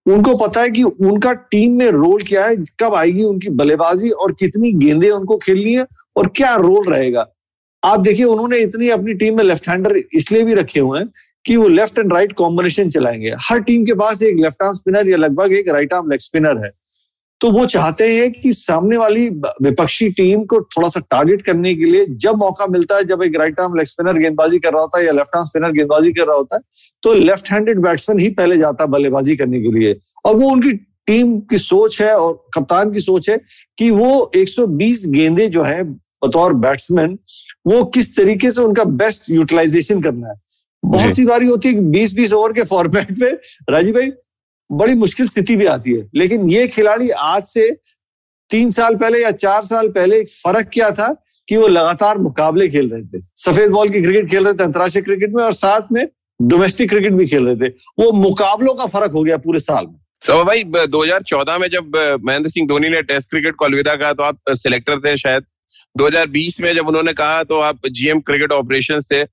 उनको 0.08 0.36
पता 0.38 0.62
है 0.62 0.70
कि 0.70 0.84
उनका 0.84 1.34
टीम 1.34 1.78
में 1.78 1.90
रोल 1.90 2.22
क्या 2.24 2.46
है, 2.46 2.56
कब 2.80 2.96
आएगी 2.96 3.24
उनकी 3.24 3.50
बल्लेबाजी 3.52 4.10
और 4.10 4.32
कितनी 4.32 4.72
गेंदे 4.74 5.10
उनको 5.10 5.38
खेलनी 5.38 5.74
है 5.74 5.86
और 6.18 6.28
क्या 6.36 6.54
रोल 6.56 6.90
रहेगा। 6.90 7.28
आप 7.84 8.00
देखिए, 8.00 8.26
उन्होंने 8.26 8.58
इतनी 8.58 8.90
अपनी 8.90 9.14
टीम 9.14 9.38
में 9.38 9.44
लेफ़्ट 9.44 9.68
हैंडर 9.70 9.96
इसलिए 9.96 10.44
भी 10.44 10.54
रखे 10.54 10.80
हुए 10.80 11.00
हैं 11.00 11.10
कि 11.46 11.56
वो 11.58 11.68
लेफ़्ट 11.68 12.00
एंड 12.00 12.14
राइट 12.14 12.32
कॉम्बिनेशन 12.34 12.90
चलाएँगे। 12.90 13.34
हर 13.42 13.60
टीम 13.60 13.86
के 13.86 13.94
पास 13.94 14.22
एक 14.24 14.36
लेफ़्ट 14.36 14.64
आर्म 14.64 14.74
स्पिनर 14.74 15.10
या 15.10 15.18
लगभग 15.18 15.54
एक 15.54 15.70
राइट 15.70 15.94
आर्म 15.94 16.10
लेग 16.12 16.20
स्पिनर 16.20 16.64
है। 16.66 16.72
तो 17.46 17.50
वो 17.52 17.66
चाहते 17.66 18.06
हैं 18.10 18.32
कि 18.32 18.52
सामने 18.54 18.98
वाली 18.98 19.28
विपक्षी 19.64 20.08
टीम 20.10 20.44
को 20.44 20.60
थोड़ा 20.62 20.88
सा 20.90 21.00
टारगेट 21.12 21.42
करने 21.42 21.74
के 21.76 21.86
लिए 21.86 22.06
जब 22.22 22.36
मौका 22.36 22.68
मिलता 22.68 22.96
है 22.98 23.04
जब 23.04 23.24
एक 23.24 23.38
राइट 23.40 23.60
आर्म 23.60 23.76
लेग 23.78 23.88
स्पिनर 23.88 24.18
गेंदबाजी 24.18 24.60
कर 24.60 24.74
रहा 24.74 24.82
होता 24.82 25.00
है 25.00 25.06
या 25.06 25.12
लेफ़्ट 25.12 25.36
आर्म 25.36 25.46
स्पिनर 25.46 25.72
गेंदबाजी 25.72 26.12
कर 26.14 26.26
रहा 26.28 26.36
होता 26.36 26.56
है 26.56 26.62
तो 27.04 27.14
लेफ़्ट 27.14 27.52
हैंडेड 27.52 27.80
बैट्समैन 27.80 28.20
ही 28.20 28.30
पहले 28.30 28.58
जाता 28.58 28.84
है 28.84 28.90
बल्लेबाजी 28.90 29.36
करने 29.36 29.62
के 29.62 29.72
लिए। 29.72 29.96
और 30.26 30.36
वो 30.36 30.50
उनकी 30.52 30.74
टीम 31.08 31.40
की 31.50 31.58
सोच 31.58 32.02
है 32.02 32.16
और 32.16 32.34
कप्तान 32.54 32.92
की 32.92 33.02
सोच 33.02 33.30
है 33.30 33.38
कि 33.78 33.92
वो 33.92 34.32
120 34.36 35.06
गेंदे 35.08 35.48
जो 35.50 35.64
है 35.64 35.84
बतौर 35.84 36.54
बैट्समैन 36.66 37.18
वो 37.68 37.84
किस 37.86 38.16
तरीके 38.18 38.52
से 38.52 38.62
उनका 38.62 38.84
बेस्ट 39.04 39.30
यूटिलाइजेशन 39.30 40.02
करना 40.02 40.28
है। 40.28 40.36
बहुत 40.84 41.16
सी 41.16 41.26
बारी 41.26 41.48
होती 41.48 41.70
है 41.70 41.90
बीस 41.92 42.14
बीस 42.16 42.34
ओवर 42.34 42.54
के 42.54 42.64
फॉर्मेट 42.66 43.18
में 43.20 43.32
राजीव 43.70 43.94
भाई 43.96 44.12
बड़ी 44.70 44.96
मुश्किल 44.96 45.28
स्थिति 45.28 45.56
भी 45.56 45.66
आती 45.68 45.94
है। 45.94 46.08
लेकिन 46.16 46.50
ये 46.50 46.68
खिलाड़ी 46.68 47.10
आज 47.10 47.44
से 47.46 47.70
तीन 48.52 48.72
साल 48.72 48.96
पहले 48.96 49.22
या 49.22 49.32
चार 49.34 49.64
साल 49.66 49.88
पहले 49.90 50.24
फ़र्क 50.24 50.70
क्या 50.74 50.90
था 50.92 51.08
कि 51.48 51.58
वो 51.58 51.68
लगातार 51.68 52.18
मुकाबले 52.20 52.68
खेल 52.70 52.90
रहे 52.92 53.04
थे। 53.04 53.22
सफ़ेद 53.38 53.72
बॉल 53.72 53.90
की 53.90 54.02
क्रिकेट 54.02 54.30
खेल 54.30 54.44
रहे 54.46 54.54
थे 54.54 54.64
अंतर्राष्ट्रीय 54.64 55.04
क्रिकेट 55.04 55.34
में 55.36 55.44
और 55.44 55.54
साथ 55.54 55.92
में 55.92 56.08
डोमेस्टिक 56.40 56.90
क्रिकेट 56.90 57.14
भी 57.14 57.26
खेल 57.28 57.48
रहे 57.48 57.56
थे। 57.60 57.74
वो 58.00 58.12
मुकाबलों 58.14 58.74
का 58.74 58.86
फ़र्क 58.88 59.12
हो 59.12 59.24
गया 59.24 59.38
पूरे 59.40 59.60
साल 59.60 59.86
में। 59.86 60.00
सो 60.24 60.44
भाई 60.44 60.64
2014 60.64 61.58
में 61.58 61.68
जब 61.70 61.96
महेंद्र 62.24 62.50
सिंह 62.50 62.68
धोनी 62.68 62.90
ने 62.90 63.02
टेस्ट 63.04 63.30
क्रिकेट 63.30 63.56
को 63.56 63.66
अलविदा 63.66 63.96
कहा 63.96 64.14
तो 64.14 64.24
आप 64.24 64.40
सिलेक्टर 64.52 65.00
थे 65.00 65.16
शायद। 65.18 65.44
2020 65.96 66.60
में 66.62 66.74
जब 66.76 66.88
उन्होंने 66.88 67.14
कहा 67.14 67.44
तो 67.44 67.60
आप 67.62 67.88
जीएम 67.90 68.20
क्रिकेट 68.22 68.52
ऑपरेशन 68.52 69.02
थे। 69.12 69.24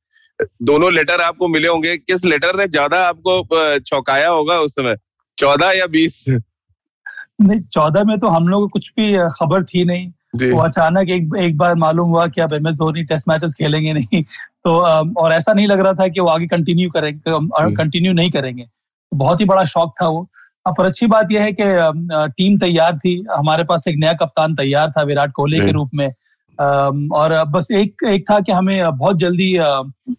दोनों 0.63 0.93
लेटर 0.93 1.21
आपको 1.21 1.49
मिले 1.49 1.69
होंगे। 1.69 1.97
किस 1.97 2.25
लेटर 2.25 2.57
ने 2.57 2.67
ज़्यादा 2.69 3.01
आपको 3.07 3.79
चौंकाया 3.81 4.29
होगा 4.29 4.59
उस 4.61 4.73
समय? 4.73 4.97
चौदह 5.39 5.71
या 5.71 5.87
बीस? 5.87 6.25
नहीं 6.29 7.61
चौदह 7.73 8.05
में 8.05 8.19
तो 8.19 8.29
हम 8.29 8.49
लोग 8.49 8.63
को 8.63 8.69
कुछ 8.69 8.91
भी 8.97 9.17
खबर 9.33 9.65
थी 9.65 9.85
नहीं। 9.85 10.13
वो 10.53 10.61
अचानक 10.61 11.09
एक 11.11 11.31
एक 11.39 11.57
बार 11.57 11.75
मालूम 11.75 12.09
हुआ 12.09 12.27
कि 12.27 12.41
अब 12.41 12.53
M 12.55 12.69
S 12.69 12.75
Dhoni 12.75 13.03
test 13.05 13.29
matches 13.29 13.55
खेलेंगे 13.55 13.93
नहीं। 13.93 14.23
तो 14.65 14.77
और 15.21 15.33
ऐसा 15.33 15.53
नहीं 15.53 15.67
लग 15.67 15.81
रहा 15.81 15.93
था 15.93 16.07
कि 16.09 16.21
वो 16.21 16.29
आगे 16.29 16.47
कंटिन्यू 16.47 16.91
करेंगे 16.91 17.75
कंटिन्यू 17.77 18.13
नहीं 18.13 18.31
करेंगे। 18.31 18.67
बहुत 19.13 19.41
ही 19.41 19.45
बड़ा 19.47 19.65
शौक 19.65 19.95
था 20.03 20.09
वो। 20.09 20.29
पर 20.69 20.85
अच्छी 20.87 21.07
बात 21.07 21.33
यह 21.33 21.43
है 21.43 21.53
कि 21.53 21.65
टीम 22.37 22.59
तैयार 22.59 22.99
थी। 22.99 23.15
हमारे 23.31 23.65
पास 23.65 23.85
एक 23.89 23.97
नया 23.99 24.13
कप्तान 24.13 24.55
तैयार 24.55 24.91
था 24.91 25.03
विराट 25.03 25.33
कोहली 25.33 25.61
के 25.61 25.73
रूप 25.73 25.91
में। 25.95 26.09
और 27.13 27.45
बस 27.45 27.69
एक 27.73 28.05
एक 28.09 28.31
था 28.31 28.41
कि 28.41 28.53
हमें 28.53 28.97
बहुत 28.97 29.19
जल्दी 29.19 29.55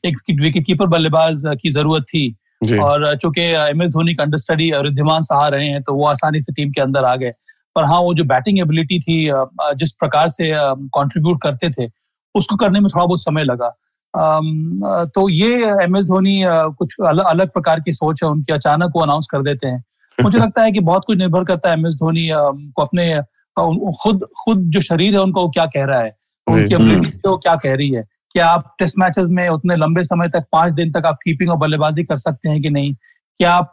एक 0.06 0.18
विकेट 0.42 0.66
कीपर 0.66 0.88
बल्लेबाज 0.88 1.44
की 1.62 1.70
ज़रूरत 1.72 2.04
थी। 2.04 2.36
और 2.80 3.16
चूँकि 3.18 3.42
एम 3.42 3.82
एस 3.82 3.92
धोनी 3.92 4.14
का 4.14 4.24
अंडरस्टडी 4.24 4.72
रिद्धिमान 4.76 5.22
सहा 5.24 5.48
रहे 5.48 5.68
हैं 5.68 5.82
तो 5.84 5.94
वो 5.96 6.06
आसानी 6.08 6.42
से 6.42 6.54
टीम 6.54 6.72
के 6.72 6.82
अंदर 6.82 7.06
आ 7.06 7.16
गए। 7.16 7.34
पर 7.76 7.84
हाँ 7.84 8.00
वो 8.02 8.14
जो 8.14 8.24
बैटिंग 8.24 8.60
एबिलिटी 8.60 9.00
थी 9.00 9.18
जिस 9.78 9.92
प्रकार 9.94 10.30
से 10.30 10.52
कंट्रीब्यूट 10.54 11.42
करते 11.42 11.70
थे 11.70 11.90
उसको 12.36 12.56
करने 12.56 12.80
में 12.80 12.90
थोड़ा 12.90 13.06
बहुत 13.06 13.24
समय 13.24 13.44
लगा। 13.44 13.70
तो 15.16 15.28
ये 15.30 15.54
एम 15.84 15.98
एस 15.98 16.06
धोनी 16.06 16.42
कुछ 16.46 16.96
अलग 17.02 17.26
अलग 17.26 17.50
प्रकार 17.50 17.80
की 17.80 17.94
सोच 17.94 18.24
है 18.24 18.30
उनकी 18.30 18.54
अचानक 18.54 18.94
वो 18.96 19.02
अनाउंस 19.02 19.28
कर 19.32 19.42
देते 19.44 19.68
हैं। 19.68 19.84
मुझे 20.18 20.38
लगता 20.40 20.64
है 20.64 20.72
कि 20.72 20.80
बहुत 20.82 21.04
कुछ 21.08 21.18
निर्भर 21.18 21.44
करता 21.44 21.70
है 21.70 21.78
एम 21.78 21.88
एस 21.88 21.94
धोनी 21.96 22.30
को 22.32 22.82
अपने 22.82 23.22
खुद 23.58 24.26
खुद 24.44 24.70
जो 24.70 24.82
शरीर 24.82 25.14
है 25.14 25.22
उनका 25.22 25.42
वो 25.42 25.50
क्या 25.50 25.66
कह 25.68 25.86
रहा 25.86 26.00
है 26.00 26.16
उनकी 26.48 26.76
एबिलिटी 26.76 27.18
वो 27.26 27.38
क्या 27.38 27.56
कह 27.56 27.76
रही 27.76 27.90
है। 27.90 28.04
क्या 28.36 28.48
आप 28.48 28.76
टेस्ट 28.80 28.96
मैचेस 29.00 29.28
में 29.30 29.48
उतने 29.50 29.76
लंबे 29.76 30.04
समय 30.04 30.30
तक 30.30 30.46
पाँच 30.52 30.74
दिन 30.74 30.92
तक 30.92 31.06
आप 31.06 31.18
कीपिंग 31.24 31.50
और 31.52 31.58
बल्लेबाजी 31.58 32.04
कर 32.04 32.18
सकते 32.18 32.50
हैं 32.50 32.62
कि 32.62 32.70
नहीं? 32.70 32.94
क्या 33.40 33.54
आप 33.54 33.72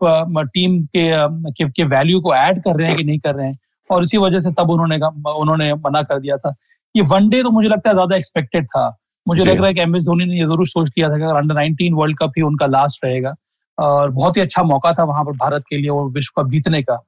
टीम 0.55 0.81
के 0.87 1.11
के, 1.53 1.69
के 1.69 1.85
वैल्यू 1.85 2.21
को 2.21 2.35
ऐड 2.35 2.63
कर 2.63 2.77
रहे 2.77 2.89
हैं 2.89 2.97
कि 2.97 3.05
नहीं 3.05 3.19
कर 3.19 3.35
रहे 3.35 3.47
हैं? 3.47 3.59
और 3.91 4.03
इसी 4.03 4.19
वजह 4.19 4.41
से 4.41 4.51
तब 4.59 4.71
उन्होंने 4.71 4.97
उन्होंने 5.31 5.73
मना 5.77 6.03
कर 6.03 6.19
दिया 6.19 6.37
था। 6.37 6.55
ये 6.95 7.03
वनडे 7.05 7.43
तो 7.43 7.51
मुझे 7.51 7.69
लगता 7.69 7.91
है 7.91 7.95
ज़्यादा 7.95 8.17
एक्सपेक्टेड 8.17 8.67
था। 8.67 8.89
मुझे 9.27 9.45
लग 9.45 9.57
रहा 9.57 9.67
है 9.67 9.75
कि 9.75 9.81
एम 9.81 9.97
एस 9.97 10.05
धोनी 10.05 10.25
ने 10.25 10.39
ये 10.39 10.45
ज़रूर 10.47 10.67
सोच 10.67 10.89
किया 10.91 11.09
था 11.11 11.19
कि 11.19 11.25
अंडर 11.37 11.55
नाइनटीन 11.55 11.95
वर्ल्ड 11.95 12.19
कप 12.19 12.33
ही 12.37 12.43
उनका 12.43 12.67
लास्ट 12.67 13.05
रहेगा। 13.05 13.35
और 13.79 14.11
बहुत 14.11 14.37
ही 14.37 14.43
अच्छा 14.43 14.63
मौका 14.63 14.93
था 14.93 15.05
वहाँ 15.05 15.25
पर 15.25 15.33
भारत 15.39 15.65
के 15.71 15.77
लिए 15.77 15.91
वो 15.91 16.09
विश्व 16.11 16.41
कप 16.41 16.51
जीतने 16.51 16.83
का। 16.83 16.99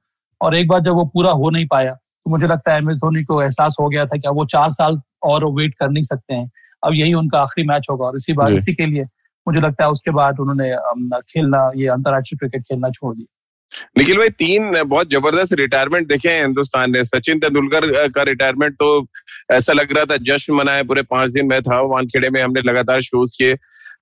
और 0.41 0.55
एक 0.55 0.67
बार 0.67 0.79
जब 0.79 0.95
वो 0.95 1.05
पूरा 1.13 1.31
हो 1.31 1.49
नहीं 1.49 1.67
पाया 1.67 1.93
तो 1.93 2.29
मुझे 2.29 2.47
लगता 2.47 2.73
है 2.73 2.77
एम 2.77 2.89
एस 2.91 2.97
धोनी 2.97 3.23
को 3.23 3.41
एहसास 3.41 3.77
हो 3.79 3.87
गया 3.89 4.05
था 4.05 4.17
कि 4.17 4.29
वो 4.29 4.45
चार 4.47 4.71
साल 4.71 5.01
और 5.23 5.45
वेट 5.51 5.75
कर 5.79 5.89
नहीं 5.89 6.03
सकते 6.03 6.33
हैं। 6.33 6.49
अब 6.83 6.93
यही 6.93 7.13
उनका 7.13 7.41
आखिरी 7.41 7.67
मैच 7.67 7.87
होगा 7.91 8.05
और 8.05 8.17
इसी 8.17 8.33
बात 8.33 8.51
इसी 8.51 8.73
के 8.73 8.85
लिए 8.85 9.03
मुझे 9.47 9.61
लगता 9.61 9.83
है 9.83 9.91
उसके 9.91 10.11
बाद 10.11 10.39
उन्होंने 10.39 10.69
खेलना 11.21 11.69
ये 11.75 11.87
अंतर्राष्ट्रीय 11.89 12.37
क्रिकेट 12.39 12.61
खेलना 12.63 12.89
छोड़ 12.91 13.15
दिया। 13.15 13.27
निखिल 13.97 14.17
भाई 14.17 14.29
तीन 14.31 14.83
बहुत 14.83 15.09
ज़बरदस्त 15.11 15.53
रिटायरमेंट 15.59 16.07
देखे 16.07 16.29
हैं 16.29 16.41
हिंदुस्तान 16.41 16.91
ने। 16.91 17.03
सचिन 17.05 17.39
तेंदुलकर 17.39 18.09
का 18.09 18.23
रिटायरमेंट 18.23 18.73
तो 18.73 18.89
ऐसा 19.51 19.73
लग 19.73 19.95
रहा 19.97 20.05
था 20.05 20.17
जश्न 20.23 20.53
मनाया 20.53 20.83
पूरे 20.83 21.01
पाँच 21.03 21.31
दिन 21.31 21.47
में 21.47 21.61
था 21.61 21.79
वानखेड़े 21.83 22.29
में 22.29 22.41
हमने 22.41 22.61
लगातार 22.61 23.01
शोज़ 23.01 23.35
किए। 23.37 23.55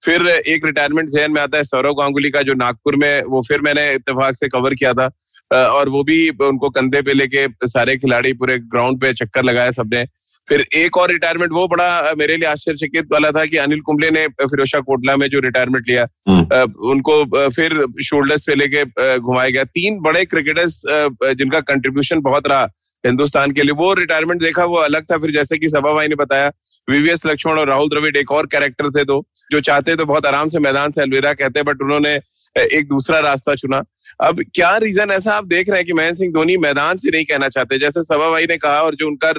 फिर 0.06 0.28
एक 0.28 0.66
रिटायरमेंट 0.66 1.10
जहन 1.10 1.32
में 1.32 1.42
आता 1.42 1.58
है 1.58 1.64
सौरव 1.64 1.94
गांगुली 1.94 2.30
का 2.30 2.42
जो 2.42 2.54
नागपुर 2.56 2.96
में 2.96 3.24
वो 3.26 3.42
फिर 3.48 3.62
मैंने 3.62 3.92
इतफाक 3.94 4.36
से 4.36 4.48
कवर 4.50 4.74
किया 4.74 4.94
था। 4.94 5.10
और 5.52 5.90
वो 5.90 6.04
भी 6.04 6.18
उनको 6.42 6.70
कंधे 6.70 7.02
पे 7.02 7.14
लेके 7.14 7.48
सारे 7.68 7.96
खिलाड़ी 7.98 8.34
पूरे 8.34 8.58
ग्राउंड 8.60 9.00
पे 9.02 9.14
चक्कर 9.14 9.44
लगाया 9.44 9.72
सबने। 9.72 10.04
फिर 10.48 10.66
एक 10.76 10.98
और 10.98 11.12
रिटायरमेंट 11.12 11.52
वो 11.54 11.68
बड़ा 11.68 12.14
मेरे 12.18 12.36
लिए 12.38 12.48
आश्चर्यचकित 12.50 13.08
वाला 13.12 13.32
था 13.32 13.46
कि 13.46 13.58
अनिल 13.58 13.80
कुंबले 13.82 14.10
ने 14.12 14.28
फिरोशा 14.42 14.80
कोटला 14.80 15.16
में 15.18 15.28
जो 15.30 15.40
रिटायरमेंट 15.40 15.88
लिया 15.88 16.08
हम्म। 16.30 16.90
उनको 16.92 17.50
फिर 17.50 17.86
शोल्डर्स 18.04 18.46
पे 18.48 18.56
लेके 18.56 18.84
घुमाया 19.18 19.50
गया। 19.50 19.64
तीन 19.64 20.00
बड़े 20.02 20.26
क्रिकेटर्स 20.26 20.82
जिनका 20.88 21.60
कंट्रीब्यूशन 21.62 22.22
बहुत 22.22 22.48
रहा 22.48 22.68
हिंदुस्तान 23.04 23.52
के 23.52 23.62
लिए। 23.62 23.72
वो 23.74 23.94
रिटायरमेंट 23.94 24.42
देखा 24.42 24.66
वो 24.66 24.76
अलग 24.78 25.06
था। 25.12 25.18
फिर 25.18 25.32
जैसे 25.32 25.58
कि 25.58 25.70
सभा 25.70 25.94
भाई 25.94 26.08
ने 26.08 26.16
बताया 26.16 26.52
वीवीएस 26.88 27.26
लक्ष्मण 27.26 27.60
और 27.60 27.68
राहुल 27.68 27.90
द्रविड 27.90 28.18
एक 28.18 28.32
और 28.32 28.46
कैरेक्टर 28.48 28.90
थे 28.90 29.06
तो 29.06 29.24
जो 29.52 29.60
चाहते 29.62 29.96
तो 29.96 30.06
बहुत 30.06 30.26
आराम 30.26 30.48
से 30.48 30.60
मैदान 30.60 30.92
से 30.92 31.02
अलविदा 31.02 31.34
कहते 31.34 31.64
बट 31.64 31.82
उन्होंने 31.82 32.20
एक 32.56 32.88
दूसरा 32.88 33.20
रास्ता 33.20 33.56
चुना। 33.56 33.82
अब 34.20 34.42
क्या 34.56 34.76
रीजन 34.78 35.12
ऐसा 35.12 35.34
आप 35.34 35.46
देख 35.46 35.70
रहे 35.70 35.78
हैं 35.78 35.86
कि 35.86 35.94
महेंद्र 35.94 36.18
सिंह 36.18 36.34
धोनी 36.34 36.58
मैदान 36.58 36.98
से 36.98 37.10
नहीं 37.10 37.26
कहना 37.26 37.48
चाहते? 37.50 37.80
जैसे 37.80 38.04
सभा 38.04 38.30
भाई 38.32 38.46
ने 38.46 38.58
कहा 38.58 38.82
और 38.82 38.96
जो 38.96 39.08
उनका 39.08 39.32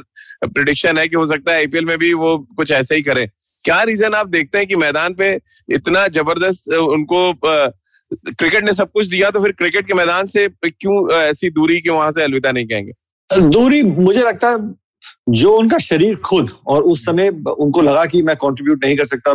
प्रिडिक्शन 0.44 0.98
है 0.98 1.06
कि 1.08 1.16
हो 1.16 1.26
सकता 1.26 1.52
है 1.52 1.58
आईपीएल 1.58 1.84
में 1.84 1.96
भी 1.98 2.12
वो 2.14 2.36
कुछ 2.56 2.70
ऐसे 2.70 2.94
ही 2.94 3.02
करें। 3.02 3.26
क्या 3.64 3.82
रीजन 3.82 4.14
आप 4.14 4.28
देखते 4.28 4.58
हैं 4.58 4.66
कि 4.66 4.76
मैदान 4.76 5.14
पे 5.14 5.32
इतना 5.70 6.06
ज़बरदस्त 6.08 6.68
उनको 6.68 7.32
क्रिकेट 7.40 8.64
ने 8.64 8.72
सब 8.72 8.90
कुछ 8.90 9.06
दिया 9.06 9.30
तो 9.30 9.42
फिर 9.42 9.52
क्रिकेट 9.52 9.86
के 9.86 9.94
मैदान 9.94 10.26
से 10.26 10.48
क्यों 10.64 11.12
ऐसी 11.14 11.50
दूरी 11.50 11.80
कि 11.80 11.88
वहाँ 11.88 12.10
से 12.12 12.22
अलविदा 12.22 12.52
नहीं 12.52 12.66
कहेंगे? 12.66 12.92
दूरी 13.30 13.82
मुझे 13.82 14.22
लगता 14.22 14.50
है 14.50 14.74
जो 15.28 15.56
उनका 15.58 15.78
शरीर 15.78 16.16
खुद 16.16 16.50
और 16.66 16.82
उस 16.82 17.04
समय 17.04 17.28
उनको 17.58 17.82
लगा 17.82 18.04
कि 18.06 18.22
मैं 18.22 18.36
कंट्रीब्यूट 18.36 18.84
नहीं 18.84 18.96
कर 18.96 19.04
सकता 19.04 19.32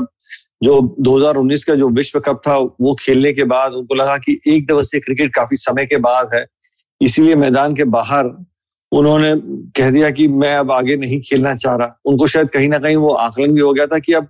जो 0.63 0.95
2019 0.99 1.63
का 1.63 1.75
जो 1.75 1.89
विश्व 1.89 2.19
कप 2.19 2.41
था, 2.47 2.57
वो 2.57 2.95
खेलने 2.99 3.33
के 3.33 3.43
बाद 3.43 3.73
उनको 3.73 3.95
लगा 3.95 4.17
कि 4.17 4.41
एक 4.47 4.67
दिवसीय 4.67 5.01
क्रिकेट 5.01 5.35
काफ़ी 5.35 5.55
समय 5.55 5.85
के 5.85 5.97
बाद 5.97 6.29
है। 6.33 6.47
इसीलिए 7.01 7.35
मैदान 7.35 7.75
के 7.75 7.83
बाहर 7.83 8.45
उन्होंने 8.91 9.35
कह 9.71 9.91
दिया 9.91 10.09
कि 10.09 10.27
मैं 10.27 10.55
अब 10.55 10.71
आगे 10.71 10.95
नहीं 10.95 11.21
खेलना 11.21 11.55
चाह 11.55 11.75
रहा। 11.75 11.99
उनको 12.05 12.27
शायद 12.27 12.49
कहीं 12.49 12.69
ना 12.69 12.79
कहीं 12.79 12.95
वो 12.95 13.09
आकलन 13.09 13.53
भी 13.53 13.61
हो 13.61 13.73
गया 13.73 13.85
था 13.85 13.99
कि 13.99 14.13
अब 14.13 14.27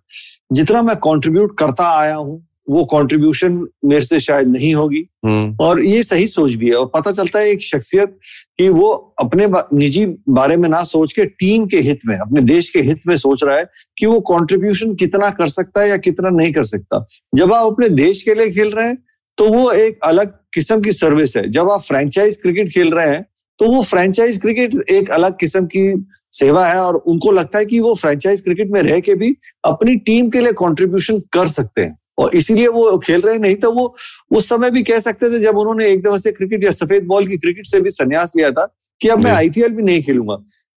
जितना 0.52 0.82
मैं 0.82 0.96
कंट्रीब्यूट 0.96 1.58
करता 1.58 2.00
आया 2.00 2.16
हूँ 2.16 2.47
वो 2.70 2.84
कंट्रीब्यूशन 2.86 3.68
मेरे 3.86 4.06
से 4.06 4.20
शायद 4.20 4.48
नहीं 4.48 4.74
होगी। 4.76 5.04
हम्म। 5.26 5.56
और 5.62 5.84
ये 5.84 6.04
सही 6.04 6.28
सोच 6.28 6.54
भी 6.54 6.70
है 6.70 6.76
और 6.76 6.92
पता 6.96 7.12
चलता 7.12 7.40
है 7.40 7.50
एक 7.50 7.64
शख्सियत 7.64 8.18
कि 8.58 8.70
वो 8.70 8.92
अपने 9.20 9.48
निजी 9.78 10.06
बारे 10.30 10.58
में 10.58 10.68
ना 10.70 10.84
सोच 10.84 11.14
के 11.14 11.26
टीम 11.26 11.66
के 11.66 11.80
हित 11.80 12.00
में 12.06 12.18
अपने 12.18 12.42
देश 12.42 12.70
के 12.70 12.80
हित 12.80 13.08
में 13.08 13.16
सोच 13.18 13.44
रहा 13.44 13.58
है 13.58 13.70
कि 13.98 14.06
वो 14.06 14.20
कंट्रीब्यूशन 14.20 14.96
कितना 14.96 15.30
कर 15.30 15.48
सकता 15.48 15.82
है 15.82 15.90
या 15.90 15.98
कितना 15.98 16.30
नहीं 16.30 16.52
कर 16.54 16.64
सकता। 16.64 17.06
जब 17.36 17.54
आप 17.54 17.72
अपने 17.72 17.90
देश 17.90 18.24
के 18.24 18.36
लिए 18.36 18.50
खेल 18.52 18.72
रहे 18.72 18.88
हैं 18.88 18.98
तो 19.38 19.48
वो 19.54 19.72
एक 19.72 20.00
अलग 20.04 20.34
किस्म 20.54 20.82
की 20.82 20.92
सर्विस 20.92 21.38
है। 21.38 21.50
जब 21.52 21.70
आप 21.70 21.82
फ्रेंचाइज 21.82 22.36
क्रिकेट 22.36 22.74
खेल 22.74 22.92
रहे 22.92 23.10
हैं 23.10 23.26
तो 23.60 23.68
वो 23.68 23.84
फ्रेंचाइज 23.84 24.38
क्रिकेट 24.38 24.90
एक 24.90 25.10
अलग 25.12 25.38
किस्म 25.40 25.66
की 25.66 26.06
सेवा 26.32 26.66
है 26.68 26.80
और 26.80 26.96
उनको 26.96 27.32
लगता 27.32 27.60
है 27.60 27.66
कि 27.66 27.80
वो 27.80 27.94
फ्रेंचाइज 27.96 28.42
क्रिकेट 28.42 28.72
में 28.72 28.82
रह 28.82 29.00
के 29.00 29.16
भी 29.16 29.36
अपनी 29.66 29.96
टीम 29.96 30.30
के 30.30 30.40
लिए 30.40 30.52
कंट्रीब्यूशन 30.52 31.20
कर 31.20 31.48
सकते 31.48 31.82
हैं। 31.82 31.98
और 32.18 32.36
इसीलिए 32.36 32.68
वो 32.68 32.98
खेल 32.98 33.22
रहे 33.22 33.38
नहीं 33.38 33.56
तो 33.56 33.72
वो 33.72 33.96
उस 34.32 34.50
समय 34.50 34.72
भी 34.72 34.84
कह 34.84 35.00
सकते 35.00 35.30
थे 35.30 35.40
जब 35.40 35.58
उन्होंने 35.58 35.90
एक 35.90 36.04
दफ़ा 36.04 36.18
से 36.18 36.32
क्रिकेट 36.32 36.64
या 36.64 36.72
सफ़ेद 36.72 37.04
बॉल 37.04 37.28
की 37.28 37.38
क्रिकेट 37.38 37.66
से 37.66 37.82
भी 37.82 37.90
संन्यास 37.90 38.34
लिया 38.36 38.52
था 38.52 38.66
कि 39.02 39.08
अब 39.08 39.20
मैं 39.20 39.32
आईपीएल 39.32 39.70
भी 39.70 39.84
नहीं 39.84 40.04
खेलूँगा। 40.04 40.36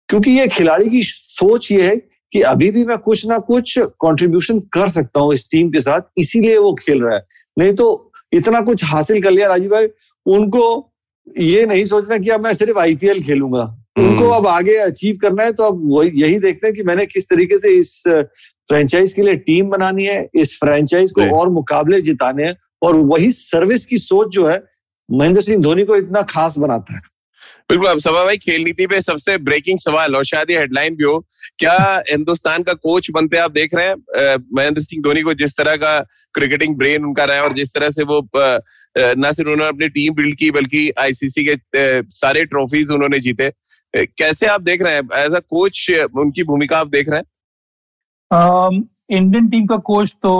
क्योंकि 0.08 0.30
ये 0.30 0.48
खिलाड़ी 0.48 0.88
की 0.88 1.02
सोच 1.02 1.72
ये 1.72 1.82
है 1.82 1.96
कि 2.32 2.40
अभी 2.40 2.70
भी 2.70 2.84
मैं 2.84 2.98
कुछ 2.98 3.26
ना 3.26 3.38
कुछ 3.38 3.78
कंट्रीब्यूशन 3.78 4.60
कर 4.60 4.88
सकता 4.88 5.20
हूँ 5.20 5.34
इस 5.34 5.46
टीम 5.50 5.70
के 5.70 5.80
साथ 5.80 6.00
इसीलिए 6.18 6.58
वो 6.58 6.74
खेल 6.74 7.02
रहा 7.02 7.14
है। 7.14 7.26
नहीं 7.58 7.72
तो 7.74 8.12
इतना 8.32 8.60
कुछ 8.60 8.84
हासिल 8.84 9.22
कर 9.22 9.30
लिया 9.30 9.48
राजीव 9.48 9.70
भाई। 9.70 9.88
उनको 10.26 10.92
ये 11.38 11.66
नहीं 11.66 11.84
सोचना 11.84 12.18
कि 12.18 12.30
अब 12.30 12.44
मैं 12.44 12.54
सिर्फ़ 12.54 12.78
आईपीएल 12.78 13.22
खेलूँगा। 13.22 13.79
उनको 14.00 14.24
हम्म। 14.24 14.34
अब 14.34 14.46
आगे 14.46 14.76
अचीव 14.76 15.18
करना 15.22 15.44
है 15.44 15.52
तो 15.52 15.64
अब 15.64 15.80
वही 15.92 16.10
यही 16.14 16.38
देखते 16.38 16.66
हैं 16.66 16.74
कि 16.76 16.82
मैंने 16.82 17.06
किस 17.06 17.28
तरीके 17.28 17.58
से 17.58 17.70
इस 17.78 18.02
फ्रेंचाइज 18.06 19.12
के 19.12 19.22
लिए 19.22 19.36
टीम 19.46 19.70
बनानी 19.70 20.04
है 20.04 20.28
इस 20.34 20.56
फ्रेंचाइज 20.56 21.12
को 21.12 21.36
और 21.38 21.48
मुकाबले 21.48 22.00
जिताने 22.00 22.46
हैं 22.46 22.56
और 22.82 22.96
वही 22.96 23.30
सर्विस 23.32 23.86
की 23.86 23.96
सोच 23.98 24.28
जो 24.28 24.46
है 24.46 24.62
महेंद्र 25.08 25.40
सिंह 25.40 25.62
धोनी 25.62 25.84
को 25.84 25.96
इतना 25.96 26.22
खास 26.22 26.58
बनाता 26.58 26.94
है। 26.94 27.00
बिल्कुल 27.70 27.88
अब 27.88 27.98
सभा 27.98 28.24
भाई 28.24 28.36
खेल 28.36 28.62
नीति 28.64 28.86
पे 28.86 29.00
सबसे 29.00 29.36
ब्रेकिंग 29.38 29.78
सवाल 29.78 30.16
और 30.16 30.24
शायद 30.24 30.50
ये 30.50 30.58
हेडलाइन 30.58 30.94
भी 30.96 31.04
हो 31.04 31.18
क्या 31.58 32.02
हिंदुस्तान 32.10 32.62
का 32.62 32.72
कोच 32.72 33.10
बनते 33.10 33.36
आप 33.36 33.50
देख 33.52 33.74
रहे 33.74 33.86
हैं? 33.86 34.36
महेंद्र 34.54 34.82
सिंह 34.82 35.02
धोनी 35.02 35.22
को 35.22 35.34
जिस 35.34 35.56
तरह 35.56 35.76
का 35.76 35.98
क्रिकेटिंग 36.34 36.76
ब्रेन 36.76 37.04
उनका 37.04 37.24
रहा 37.24 37.36
है 37.36 37.42
और 37.42 37.52
जिस 37.52 37.74
तरह 37.74 37.90
से 37.90 38.04
वो 38.04 38.20
न 38.36 39.32
सिर्फ़ 39.32 39.50
उन्होंने 39.50 39.68
अपनी 39.68 39.88
टीम 39.88 40.14
बिल्ड 40.14 40.36
की 40.36 40.50
बल्कि 40.50 40.90
आईसीसी 40.98 41.44
के 41.48 41.56
सारे 42.10 42.44
ट्रॉफीज 42.44 42.90
उन्होंने 42.90 43.20
जीते। 43.20 43.50
कैसे 43.94 44.46
आप 44.46 44.60
देख 44.62 44.82
रहे 44.82 44.94
हैं? 44.94 45.02
एज 45.16 45.34
अ 45.34 45.38
कोच 45.40 45.86
उनकी 46.16 46.42
भूमिका 46.44 46.78
आप 46.78 46.88
देख 46.88 47.08
रहे 47.08 47.18
हैं? 47.18 47.26
इंडियन 49.12 49.48
टीम 49.50 49.66
का 49.66 49.76
कोच 49.86 50.16
तो 50.22 50.32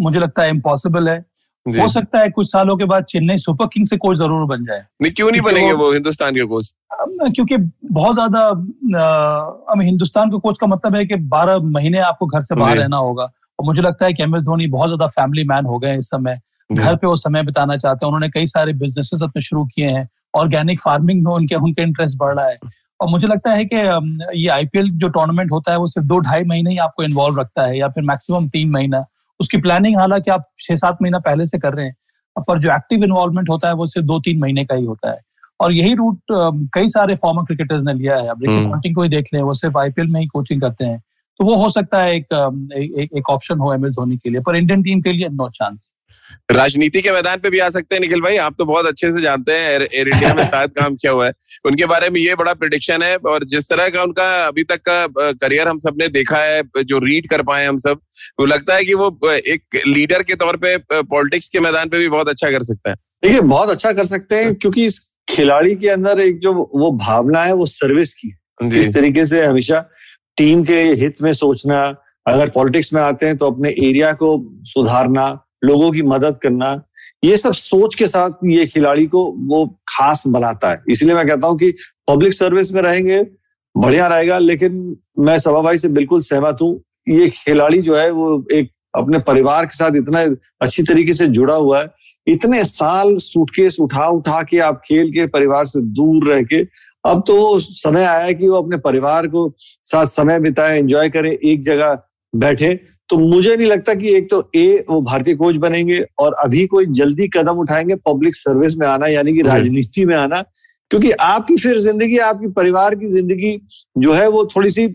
मुझे 0.00 0.18
लगता 0.18 0.42
है 0.42 0.50
इम्पॉसिबल 0.50 1.08
है। 1.08 1.18
हो 1.66 1.86
सकता 1.88 2.18
है 2.20 2.30
कुछ 2.30 2.50
सालों 2.52 2.76
के 2.76 2.84
बाद 2.84 3.04
चेन्नई 3.04 3.38
सुपर 3.38 3.66
किंग 3.66 3.86
से 3.86 3.96
कोच 3.96 4.16
ज़रूर 4.18 4.44
बन 4.46 4.64
जाए। 4.64 4.84
नहीं 5.02 5.12
क्यों 5.12 5.30
नहीं 5.30 5.40
बनेंगे 5.40 5.72
वो, 5.72 5.84
वो 5.84 5.92
हिंदुस्तान 5.92 6.34
के 6.34 6.44
कोच 6.44 6.74
क्योंकि 7.34 7.56
बहुत 7.92 8.14
ज़्यादा 8.14 8.40
अब 9.72 9.80
हिंदुस्तान 9.82 10.30
के 10.30 10.38
कोच 10.38 10.58
का 10.60 10.66
मतलब 10.66 10.94
है 10.94 11.04
कि 11.06 11.14
बारह 11.32 11.58
महीने 11.70 11.98
आपको 12.00 12.26
घर 12.26 12.42
से 12.42 12.54
बाहर 12.54 12.76
रहना 12.78 12.96
होगा। 12.96 13.24
और 13.58 13.66
मुझे 13.66 13.82
लगता 13.82 14.06
है 14.06 14.12
कि 14.12 14.22
एम 14.22 14.36
एस 14.36 14.42
धोनी 14.42 14.66
बहुत 14.66 14.88
ज़्यादा 14.88 15.06
फैमिली 15.06 15.44
मैन 15.44 15.64
हो 15.66 15.78
गए 15.78 15.94
इस 15.98 16.08
समय। 16.08 16.40
घर 16.70 16.96
पे 16.96 17.06
वो 17.06 17.16
समय 17.16 17.42
बिताना 17.42 17.76
चाहते 17.76 18.06
हैं। 18.06 18.08
उन्होंने 18.08 18.28
कई 18.30 18.46
सारे 18.46 18.72
बिजनेसेस 18.74 19.22
अपने 19.22 19.42
शुरू 19.42 19.64
किए 19.64 19.88
हैं। 19.88 20.08
ऑर्गेनिक 20.34 20.80
फ़ार्मिंग 20.80 21.24
में 21.24 21.32
उनके 21.32 21.54
उनके 21.56 21.82
इंटरेस्ट 21.82 22.18
बढ़ 22.18 22.34
रहा 22.34 22.46
है। 22.46 22.58
और 23.00 23.08
मुझे 23.10 23.26
लगता 23.26 23.52
है 23.52 23.64
कि 23.64 23.76
ये 24.38 24.48
आईपीएल 24.48 24.90
जो 24.92 25.08
टूर्नामेंट 25.08 25.50
होता 25.52 25.72
है 25.72 25.78
वो 25.78 25.86
सिर्फ़ 25.86 26.06
दो 26.08 26.18
ढाई 26.20 26.44
महीने 26.44 26.70
ही 26.70 26.76
आपको 26.78 27.02
इन्वॉल्व 27.02 27.40
रखता 27.40 27.62
है 27.62 27.78
या 27.78 27.88
फिर 27.88 28.04
मैक्सिमम 28.04 28.48
तीन 28.48 28.70
महीना। 28.70 29.04
उसकी 29.40 29.58
प्लानिंग 29.58 29.96
हालाँकि 29.96 30.30
आप 30.30 30.48
छह 30.60 30.74
सात 30.76 30.98
महीना 31.02 31.18
पहले 31.20 31.46
से 31.46 31.58
कर 31.58 31.74
रहे 31.74 31.86
हैं 31.86 32.44
पर 32.48 32.58
जो 32.58 32.70
एक्टिव 32.72 33.04
इन्वॉल्वमेंट 33.04 33.48
होता 33.50 33.68
है 33.68 33.74
वो 33.74 33.86
सिर्फ़ 33.86 34.06
दो 34.06 34.18
तीन 34.20 34.38
महीने 34.40 34.64
का 34.64 34.74
ही 34.74 34.84
होता 34.84 35.10
है। 35.10 35.20
और 35.60 35.72
यही 35.72 35.94
रूट 35.94 36.18
कई 36.74 36.88
सारे 36.88 37.14
फॉर्मर 37.16 37.44
क्रिकेटर्स 37.44 37.82
ने 37.84 37.92
लिया 37.92 38.16
है। 38.16 38.28
अब 38.28 38.42
रिकी 38.42 38.66
पॉन्टिंग 38.68 38.94
को 38.94 39.02
ही 39.02 39.08
देख 39.08 39.28
लें 39.34 39.40
वो 39.42 39.54
सिर्फ़ 39.54 39.78
आईपीएल 39.78 40.08
में 40.08 40.20
ही 40.20 40.26
कोचिंग 40.26 40.60
करते 40.60 40.84
हैं। 40.84 41.02
तो 41.40 41.44
वो 41.44 41.54
हो 41.56 41.70
सकता 41.70 42.00
है 42.02 42.14
एक 42.16 42.34
एक 43.16 43.30
ऑप्शन 43.30 43.58
हो 43.58 43.72
एम 43.74 43.86
एस 43.86 43.92
धोनी 43.92 44.16
के 44.16 44.30
लिए 44.30 44.40
पर 44.40 44.56
इंडियन 44.56 44.82
टीम 44.82 45.00
के 45.00 45.12
लिए 45.12 45.28
नो 45.28 45.48
चांस 45.50 45.88
राजनीति 46.52 47.02
के 47.02 47.10
मैदान 47.12 47.40
पे 47.40 47.50
भी 47.50 47.58
आ 47.58 47.68
सकते 47.70 47.94
हैं 47.94 48.00
निखिल 48.00 48.20
भाई। 48.20 48.36
आप 48.38 48.54
तो 48.58 48.64
बहुत 48.64 48.86
अच्छे 48.86 49.12
से 49.12 49.20
जानते 49.22 49.52
हैं 49.52 49.70
एयर, 49.70 49.82
एयर 49.84 50.08
इंडिया 50.08 50.32
में 50.34 50.42
शायद 50.44 50.70
काम 50.70 50.94
किया 50.96 51.12
हुआ 51.12 51.26
है। 51.26 51.32
उनके 51.66 51.86
बारे 51.86 52.10
में 52.10 52.20
ये 52.20 52.34
बड़ा 52.34 52.54
प्रिडिक्शन 52.54 53.02
है 53.02 53.14
और 53.26 53.44
जिस 53.46 53.68
तरह 53.70 53.88
का 53.88 54.02
उनका 54.02 54.26
अभी 54.46 54.64
तक 54.64 54.80
का 54.88 55.32
करियर 55.32 55.68
हम 55.68 55.78
सबने 55.78 56.08
देखा 56.10 56.38
है 56.38 56.62
जो 56.84 56.98
रीड 57.04 57.28
कर 57.30 57.42
पाए 57.42 57.66
हम 57.66 57.78
सब 57.78 58.00
वो 58.40 58.46
लगता 58.46 58.74
है 58.74 58.84
कि 58.84 58.94
वो 58.94 59.32
एक 59.32 59.80
लीडर 59.86 60.22
के 60.22 60.34
तौर 60.36 60.56
पे 60.56 60.76
पॉलिटिक्स 60.92 61.48
के 61.48 61.60
मैदान 61.60 61.88
पे 61.88 61.98
भी 61.98 62.08
बहुत 62.08 62.28
अच्छा 62.28 62.50
कर 62.50 62.62
सकता 62.64 62.90
है। 62.90 62.96
देखिए 63.24 63.40
बहुत 63.40 63.70
अच्छा 63.70 63.92
कर 63.92 64.04
सकते 64.06 64.36
हैं 64.36 64.54
क्योंकि 64.54 64.84
इस 64.84 65.00
खिलाड़ी 65.28 65.74
के 65.76 65.88
अंदर 65.88 66.20
एक 66.20 66.38
जो 66.38 66.52
वो 66.52 66.90
भावना 66.92 67.42
है 67.42 67.52
वो 67.54 67.66
सर्विस 67.66 68.14
की 68.14 68.34
इस 68.78 68.92
तरीके 68.94 69.24
से 69.26 69.44
हमेशा 69.44 69.80
टीम 70.36 70.64
के 70.64 70.80
हित 71.00 71.22
में 71.22 71.32
सोचना 71.34 71.82
अगर 72.26 72.50
पॉलिटिक्स 72.50 72.92
में 72.94 73.00
आते 73.02 73.26
हैं 73.26 73.36
तो 73.36 73.50
अपने 73.50 73.70
एरिया 73.86 74.12
को 74.22 74.28
सुधारना 74.66 75.26
लोगों 75.64 75.90
की 75.92 76.02
मदद 76.04 76.38
करना, 76.42 76.82
ये 77.24 77.36
सब 77.36 77.52
सोच 77.52 77.94
के 77.94 78.06
साथ 78.06 78.30
ये 78.46 78.66
खिलाड़ी 78.66 79.06
को 79.06 79.24
वो 79.48 79.66
खास 79.88 80.26
बनाता 80.28 80.70
है। 80.70 80.82
इसलिए 80.90 81.14
मैं 81.14 81.26
कहता 81.26 81.48
हूँ 81.48 81.58
कि 81.58 81.72
पब्लिक 82.08 82.34
सर्विस 82.34 82.72
में 82.72 82.80
रहेंगे, 82.82 83.22
बढ़िया 83.74 84.06
रहेगा, 84.08 84.38
लेकिन 84.38 84.96
मैं 85.18 85.38
सभा 85.38 85.60
भाई 85.62 85.78
से 85.78 85.88
बिल्कुल 85.90 86.20
सहमत 86.22 86.58
हूँ, 86.62 86.80
ये 87.08 87.28
खिलाड़ी 87.30 87.80
जो 87.82 87.96
है 87.96 88.10
वो 88.12 88.46
एक 88.52 88.70
अपने 88.96 89.18
परिवार 89.20 89.66
के 89.66 89.76
साथ 89.76 89.96
इतना 89.96 90.22
अच्छी 90.60 90.82
तरीके 90.82 91.14
से 91.14 91.26
जुड़ा 91.28 91.54
हुआ 91.54 91.80
है। 91.80 91.92
इतने 92.26 92.62
साल 92.64 93.16
सूटकेस 93.18 93.76
उठा 93.80 94.06
उठा 94.08 94.42
के 94.42 94.58
आप 94.60 94.80
खेल 94.84 95.10
के 95.12 95.26
परिवार 95.28 95.66
से 95.66 95.80
दूर 95.80 96.28
रह 96.28 96.42
के, 96.42 96.60
अब 97.04 97.22
तो 97.26 97.36
वो 97.36 97.58
समय 97.60 98.04
आया 98.04 98.30
कि 98.32 98.48
वो 98.48 98.56
अपने 98.56 98.76
परिवार 98.78 99.26
को 99.28 99.52
साथ 99.58 100.06
समय 100.08 100.40
बिताए 100.40 100.78
एंजॉय 100.78 101.08
करे, 101.08 101.38
एक 101.44 101.62
जगह 101.62 101.98
बैठे। 102.32 102.74
तो 103.08 103.18
मुझे 103.18 103.56
नहीं 103.56 103.66
लगता 103.66 103.94
कि 103.94 104.14
एक 104.14 104.30
तो 104.30 104.50
ए 104.54 104.84
वो 104.90 105.00
भारतीय 105.02 105.34
कोच 105.34 105.56
बनेंगे 105.56 106.00
और 106.18 106.34
अभी 106.34 106.66
कोई 106.66 106.86
जल्दी 106.86 107.28
कदम 107.28 107.58
उठाएँगे 107.58 107.96
पब्लिक 108.06 108.34
सर्विस 108.34 108.76
में 108.76 108.86
आना 108.86 109.06
यानी 109.06 109.32
कि 109.32 109.42
राजनीति 109.42 110.04
में 110.04 110.16
आना 110.16 110.42
क्योंकि 110.90 111.10
आपकी 111.10 111.56
फिर 111.56 111.78
ज़िंदगी 111.78 112.18
आपकी 112.18 112.48
परिवार 112.48 112.94
की 112.94 113.06
ज़िंदगी 113.06 113.60
जो 113.98 114.12
है 114.12 114.28
वो 114.28 114.44
थोड़ी 114.46 114.70
सी 114.70 114.86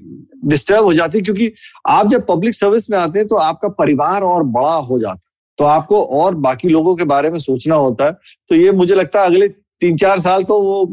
डिस्टर्ब 0.46 0.86
हो 0.86 0.94
जाती 0.94 1.18
है 1.18 1.22
क्योंकि 1.22 1.52
आप 1.88 2.08
जब 2.08 2.26
पब्लिक 2.28 2.56
सर्विस 2.56 2.90
में 2.90 2.98
आते 2.98 3.20
हैं 3.20 3.28
तो 3.28 3.36
आपका 3.36 3.70
परिवार 3.70 4.22
और 4.22 4.44
बड़ा 4.44 4.74
हो 4.74 5.00
जाता 5.00 5.14
है। 5.14 5.22
तो 5.58 5.66
आपको 5.66 6.04
और 6.04 6.36
बाकी 6.36 6.70
लोगों 6.70 6.96
के 6.96 7.04
बारे 7.04 7.30
में 7.30 7.40
सोचना 7.40 7.76
होता 7.76 8.06
है 8.06 8.12
तो 8.50 8.56
ये 8.56 8.72
मुझे 8.72 8.96
लगता 8.96 9.22
है 9.22 9.26
अगले 9.26 9.48
तीन 9.48 9.98
चार 9.98 10.20
साल 10.20 10.44
तो 10.44 10.62
वो 10.62 10.86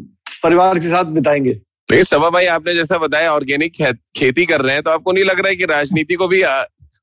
परिवार 0.42 0.79
के 0.79 0.88
साथ 0.88 1.05
बिताएँगे। 1.05 1.50
लेकिन 1.88 2.05
सभा 2.05 2.31
भाई 2.31 2.46
आपने 2.46 2.74
जैसा 2.74 2.98
बताया 2.98 3.33
ऑर्गेनिक 3.35 3.72
खेती 4.16 4.46
कर 4.46 4.61
रहे 4.61 4.74
हैं 4.74 4.83
तो 4.83 4.90
आपको 4.90 5.12
नहीं 5.12 5.24
लग 5.24 5.40
रहा 5.40 5.48
है 5.48 5.57
कि 5.57 5.64
राजनीति 5.64 6.14
को 6.14 6.29
भी 6.29 6.42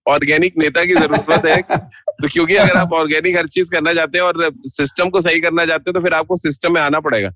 ऑर्गेनिक 0.08 0.54
नेता 0.58 0.86
की 0.86 0.94
ज़रूरत 0.94 1.46
है 1.46 1.62
तो 2.22 2.28
क्योंकि 2.28 2.56
अगर 2.56 2.78
आप 2.78 2.94
ऑर्गेनिक 2.94 3.38
हर 3.38 3.48
चीज़ 3.48 3.72
करना 3.72 3.94
चाहते 3.94 4.18
हैं 4.18 4.26
और 4.26 4.52
सिस्टम 4.66 5.10
को 5.10 5.20
सही 5.20 5.40
करना 5.40 5.66
चाहते 5.66 5.90
हैं 5.90 5.94
तो 5.94 6.02
फिर 6.02 6.14
आपको 6.14 6.36
सिस्टम 6.36 6.74
में 6.74 6.82
आना 6.82 7.00
पड़ेगा। 7.00 7.30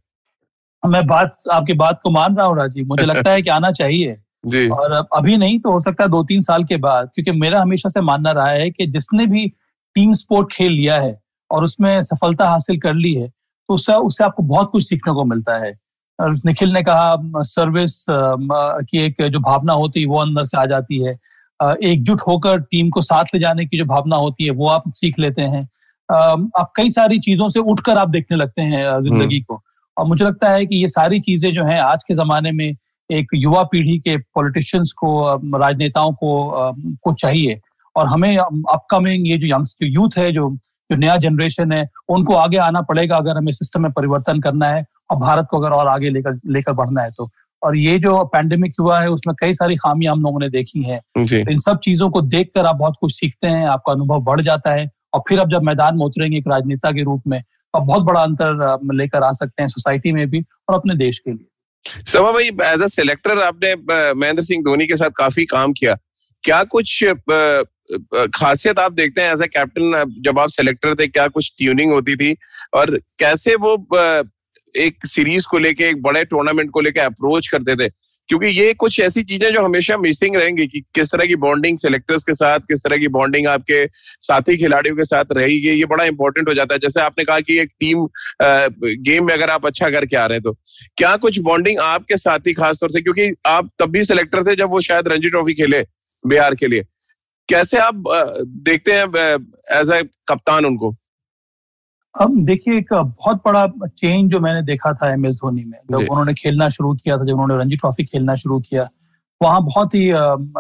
मैं 0.84 1.08
बात 1.08 1.32
आपकी 1.52 1.74
बात 1.74 2.00
को 2.04 2.10
मान 2.10 2.36
रहा 2.38 2.46
हूँ 2.46 2.58
राजीव। 2.58 2.88
मुझे 2.88 3.06
लगता 3.14 3.32
है 3.32 3.42
कि 3.42 3.50
आना 3.50 3.72
चाहिए। 3.72 4.18
जी। 4.46 4.68
और 4.70 4.92
अभी 5.16 5.38
नहीं 5.38 5.60
तो 5.60 5.72
हो 5.72 5.80
सकता 5.80 6.04
है 6.04 6.10
दो 6.10 6.24
तीन 6.24 6.42
साल 6.42 6.64
के 6.64 6.78
बाद 6.78 7.10
क्योंकि 7.16 7.32
मेरा 7.32 7.62
हमेशा 7.62 7.90
से 7.90 8.02
मानना 8.02 8.32
रहा 8.32 8.50
है 8.50 8.70
कि 8.72 8.88
जिसने 8.88 9.26
भी 9.26 9.48
टीम 9.96 10.14
स्पोर्ट 10.14 10.52
खेल 10.54 10.72
लिया 10.72 10.98
है 10.98 11.22
और 11.52 11.64
उसमें 11.64 12.04
सफलता 12.04 12.50
हासिल 12.50 12.80
कर 12.80 12.94
ली 12.94 13.14
है 13.14 13.28
तो 13.28 13.74
उससे 13.74 13.94
उससे 13.94 14.24
आपको 14.24 14.44
बहुत 14.44 14.70
कुछ 14.72 14.90
सीखने 14.90 15.14
को 15.14 15.26
मिलता 15.26 15.58
है। 15.58 15.80
निखिल 16.22 16.70
ने 16.70 16.84
कहा 16.84 17.16
सर्विस 17.44 18.06
की 18.12 18.98
एक 18.98 19.22
जो 19.22 19.40
भावना 19.40 19.74
होती 19.74 20.00
है 20.00 20.06
वो 20.06 20.20
अंदर 20.20 20.46
से 20.46 20.58
आ 20.58 20.66
जाती 20.66 21.04
है। 21.04 21.20
एकजुट 21.60 22.22
होकर 22.28 22.60
टीम 22.62 22.90
को 22.90 23.02
साथ 23.02 23.34
ले 23.34 23.40
जाने 23.40 23.66
की 23.66 23.78
जो 23.78 23.86
भावना 23.86 24.16
होती 24.16 24.46
है 24.46 24.52
वो 24.52 24.68
आप 24.70 24.84
सीख 24.92 25.20
लेते 25.20 25.42
हैं। 25.44 25.62
आप 26.10 26.72
कई 26.76 26.90
सारी 26.90 27.20
चीज़ों 27.20 27.48
से 27.50 27.60
उठकर 27.62 27.98
आप 27.98 28.10
देखने 28.10 28.38
लगते 28.38 28.62
हैं 28.62 29.00
ज़िंदगी 29.02 29.40
को। 29.42 29.62
और 29.98 30.06
मुझे 30.06 30.26
लगता 30.26 30.50
है 30.50 30.66
कि 30.66 30.76
ये 30.76 30.90
सारी 30.90 31.20
चीज़ें 31.20 31.52
जो 31.54 31.64
हैं 31.64 31.80
आज 31.82 32.04
के 32.04 32.14
जमाने 32.14 32.52
में 32.52 32.76
एक 33.10 33.28
युवा 33.36 33.64
पीढ़ी 33.64 33.98
के 34.00 34.18
पॉलिटिशियंस 34.18 34.92
को 34.98 35.58
राजनेताओं 35.58 36.14
को 36.14 36.74
को 37.04 37.14
चाहिए। 37.14 37.60
और 37.96 38.08
हमें 38.08 38.36
अपकमिंग 38.38 39.28
ये 39.28 39.38
जो 39.38 39.48
यंग 39.48 39.66
यूथ 39.84 40.18
है 40.18 40.32
जो 40.32 40.50
जो 40.90 40.96
नया 40.96 41.16
जनरेशन 41.18 41.72
है 41.72 41.88
उनको 42.10 42.34
आगे 42.36 42.58
आना 42.58 42.82
पड़ेगा 42.82 43.18
अगर 43.18 43.38
हमें 43.38 43.52
सिस्टम 43.52 43.82
में 43.82 43.92
परिवर्तन 43.92 44.40
करना 44.40 44.68
है 44.70 44.86
और 45.12 45.18
भारत 45.18 45.48
को 45.52 45.58
अगर 45.60 45.72
और 45.72 45.88
आगे 45.88 46.10
लेकर 46.10 46.40
लेकर 46.48 46.74
बढ़ना 46.74 47.02
है 47.02 47.12
तो 47.12 47.30
और 47.64 47.78
ये 47.78 47.98
जो 48.00 48.24
पैंडेमिक 48.26 48.74
हुआ 48.80 49.00
है 49.02 49.10
उसमें 49.10 49.36
कई 49.40 49.54
सारी 49.54 49.76
खामियाँ 49.76 50.14
हम 50.14 50.22
लोगों 50.22 50.40
ने 50.40 50.50
देखी 50.50 50.84
हैं। 50.84 51.00
तो 51.18 51.52
इन 51.52 51.60
सब 51.60 51.80
चीज़ों 51.84 52.10
को 52.10 52.22
देखकर 52.24 52.66
आप 52.66 52.76
बहुत 52.76 52.96
कुछ 53.02 53.14
सीखते 53.14 53.48
हैं 53.48 53.66
आपका 53.68 53.94
अनुभव 53.94 54.22
बढ़ 54.24 54.42
जाता 54.42 54.72
है 54.72 54.90
और 55.14 55.22
फिर 55.30 55.40
अब 55.40 55.52
जब 55.52 55.64
मैदान 55.64 55.98
में 55.98 56.06
उतरेंगे 56.06 56.38
एक 56.38 56.48
राजनेता 56.48 56.92
के 56.92 57.04
रूप 57.04 57.24
में 57.28 57.38
आप 57.74 57.82
बहुत 57.82 58.04
बड़ा 58.04 58.22
अंतर 58.22 58.80
लेकर 58.94 59.24
आ 59.24 59.32
सकते 59.34 59.62
हैं 59.62 59.70
सोसाइटी 59.70 60.12
में 60.12 60.30
भी 60.30 60.44
और 60.70 60.76
अपने 60.76 60.96
देश 60.96 61.20
के 61.20 61.32
लिए। 61.32 62.04
सभा 62.06 62.32
भाई 62.32 62.48
एज 62.66 62.82
अ 62.82 62.88
सिलेक्टर 62.88 63.42
आपने 63.42 63.74
महेंद्र 64.14 64.44
सिंह 64.44 64.64
धोनी 64.64 64.88
के 64.88 64.96
साथ 64.96 65.10
काफ़ी 65.18 65.46
काम 65.48 65.74
किया। 65.74 65.98
क्या 66.44 66.64
कुछ 66.66 67.04
खासियत 68.36 68.80
आप 68.80 68.92
देखते 68.94 69.22
हैं 69.22 69.34
एज 69.34 69.42
ए 69.42 69.48
कैप्टन 69.48 70.14
जब 70.26 70.40
आप 70.40 70.50
सिलेक्टर 70.50 70.96
थे 70.96 71.08
क्या 71.08 71.28
कुछ 71.28 71.54
ट्यूनिंग 71.58 71.92
होती 71.92 72.16
थी? 72.16 72.36
और 72.74 72.98
कैसे 73.20 73.56
वो 73.56 73.76
एक 74.78 75.06
सीरीज़ 75.06 75.46
को 75.48 75.58
लेके, 75.58 75.84
एक 75.86 76.02
बड़े 76.02 76.24
टूर्नामेंट 76.26 76.70
को 76.72 76.82
लेके 76.82 77.00
अप्रोच 77.02 77.48
करते 77.48 77.76
थे। 77.76 77.90
क्योंकि 78.30 78.48
ये 78.48 78.74
कुछ 78.76 79.00
ऐसी 79.00 79.24
चीज़ें 79.24 79.52
जो 79.54 79.62
हमेशा 79.62 79.98
मिसिंग 79.98 80.36
रहेंगी 80.36 80.66
कि 80.68 80.80
किस 80.96 81.12
तरह 81.12 81.26
की 81.26 81.36
बॉन्डिंग 81.38 81.78
सिलेक्टर्स 81.78 82.24
के 82.24 82.34
साथ, 82.34 82.60
किस 82.62 82.84
तरह 82.84 82.98
की 82.98 83.08
बॉन्डिंग 83.10 83.48
आपके 83.48 83.86
साथी 84.22 84.58
खिलाड़ियों 84.58 84.96
के 84.96 85.04
साथ 85.06 85.32
रहेगी, 85.32 85.70
ये 85.70 85.86
बड़ा 85.86 86.04
इंपॉर्टेंट 86.06 86.50
हो 86.50 86.54
जाता 86.54 86.76
है। 86.76 86.80
जैसे 86.80 87.02
आपने 87.02 87.24
कहा 87.24 87.40
कि 87.40 87.58
एक 87.60 87.72
टीम 87.80 88.06
गेम 89.02 89.26
में 89.26 89.34
अगर 89.34 89.50
आप 89.50 89.66
अच्छा 89.66 89.90
करके 89.90 90.18
आ 90.18 90.26
रहे 90.26 90.38
हैं 90.38 90.44
तो 90.44 90.54
क्या 90.98 91.16
कुछ 91.18 91.40
बॉन्डिंग 91.42 91.80
आपके 91.82 92.18
साथी 92.18 92.54
खासतौर 92.54 92.92
से, 92.92 93.02
क्योंकि 93.02 93.34
आप 93.48 93.70
तब 93.80 93.92
भी 93.92 94.04
सिलेक्टर 94.04 94.44
थे 94.44 94.56
जब 94.56 94.72
वो 94.72 94.80
शायद 94.82 95.08
रणजी 95.08 95.30
ट्रॉफी 95.30 95.54
खेले 95.54 95.84
बिहार 96.26 96.56
के 96.56 96.68
लिए। 96.68 96.84
कैसे 97.50 97.78
आप 97.80 98.04
देखते 98.62 98.94
हैं 98.94 99.36
एज 99.74 99.92
ए 99.92 100.02
कप्तान 100.28 100.66
उनको? 100.66 100.96
अब 102.18 102.38
देखिए 102.46 102.78
एक 102.78 102.94
बहुत 102.94 103.42
बड़ा 103.46 103.66
चेंज 103.88 104.32
जो 104.32 104.40
मैंने 104.40 104.62
देखा 104.66 104.94
था 104.94 105.12
एम 105.14 105.26
एस 105.26 105.36
धोनी 105.36 105.64
में 105.64 105.78
जब 105.92 105.98
उन्होंने 105.98 106.34
खेलना 106.34 106.68
शुरू 106.70 106.94
किया 106.94 107.18
था 107.18 107.26
जब 107.26 107.34
उन्होंने 107.34 107.58
रणजी 107.58 107.78
ट्रॉफी 107.78 108.04
खेलना 108.04 108.36
शुरू 108.36 108.60
किया 108.60 108.88
वहाँ 109.42 109.62
बहुत 109.64 109.94
ही 109.96 110.10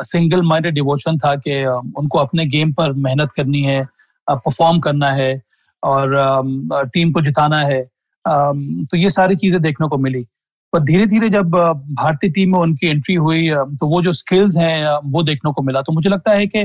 सिंगल 0.05 0.41
माइंडेड 0.41 0.73
डिवोशन 0.73 1.17
था 1.17 1.35
कि 1.37 1.63
उनको 1.97 2.17
अपने 2.19 2.45
गेम 2.45 2.73
पर 2.73 2.91
मेहनत 3.05 3.31
करनी 3.35 3.61
है 3.61 3.83
परफॉर्म 4.27 4.79
करना 4.79 5.11
है 5.11 5.41
और 5.83 6.15
टीम 6.93 7.11
को 7.11 7.21
जिताना 7.21 7.59
है। 7.59 7.81
तो 8.25 8.97
ये 8.97 9.09
सारी 9.09 9.35
चीज़ें 9.35 9.61
देखने 9.61 9.87
को 9.87 9.97
मिली। 9.97 10.25
पर 10.73 10.79
धीरे 10.83 11.05
धीरे 11.05 11.29
जब 11.29 11.49
भारतीय 11.49 12.29
टीम 12.31 12.51
में 12.51 12.59
उनकी 12.59 12.87
एंट्री 12.87 13.15
हुई 13.15 13.49
तो 13.49 13.87
वो 13.87 14.01
जो 14.01 14.13
स्किल्स 14.13 14.57
हैं 14.57 14.99
वो 15.11 15.23
देखने 15.23 15.53
को 15.53 15.61
मिला। 15.61 15.81
तो 15.81 15.93
मुझे 15.93 16.09
लगता 16.09 16.31
है 16.31 16.47
कि 16.47 16.63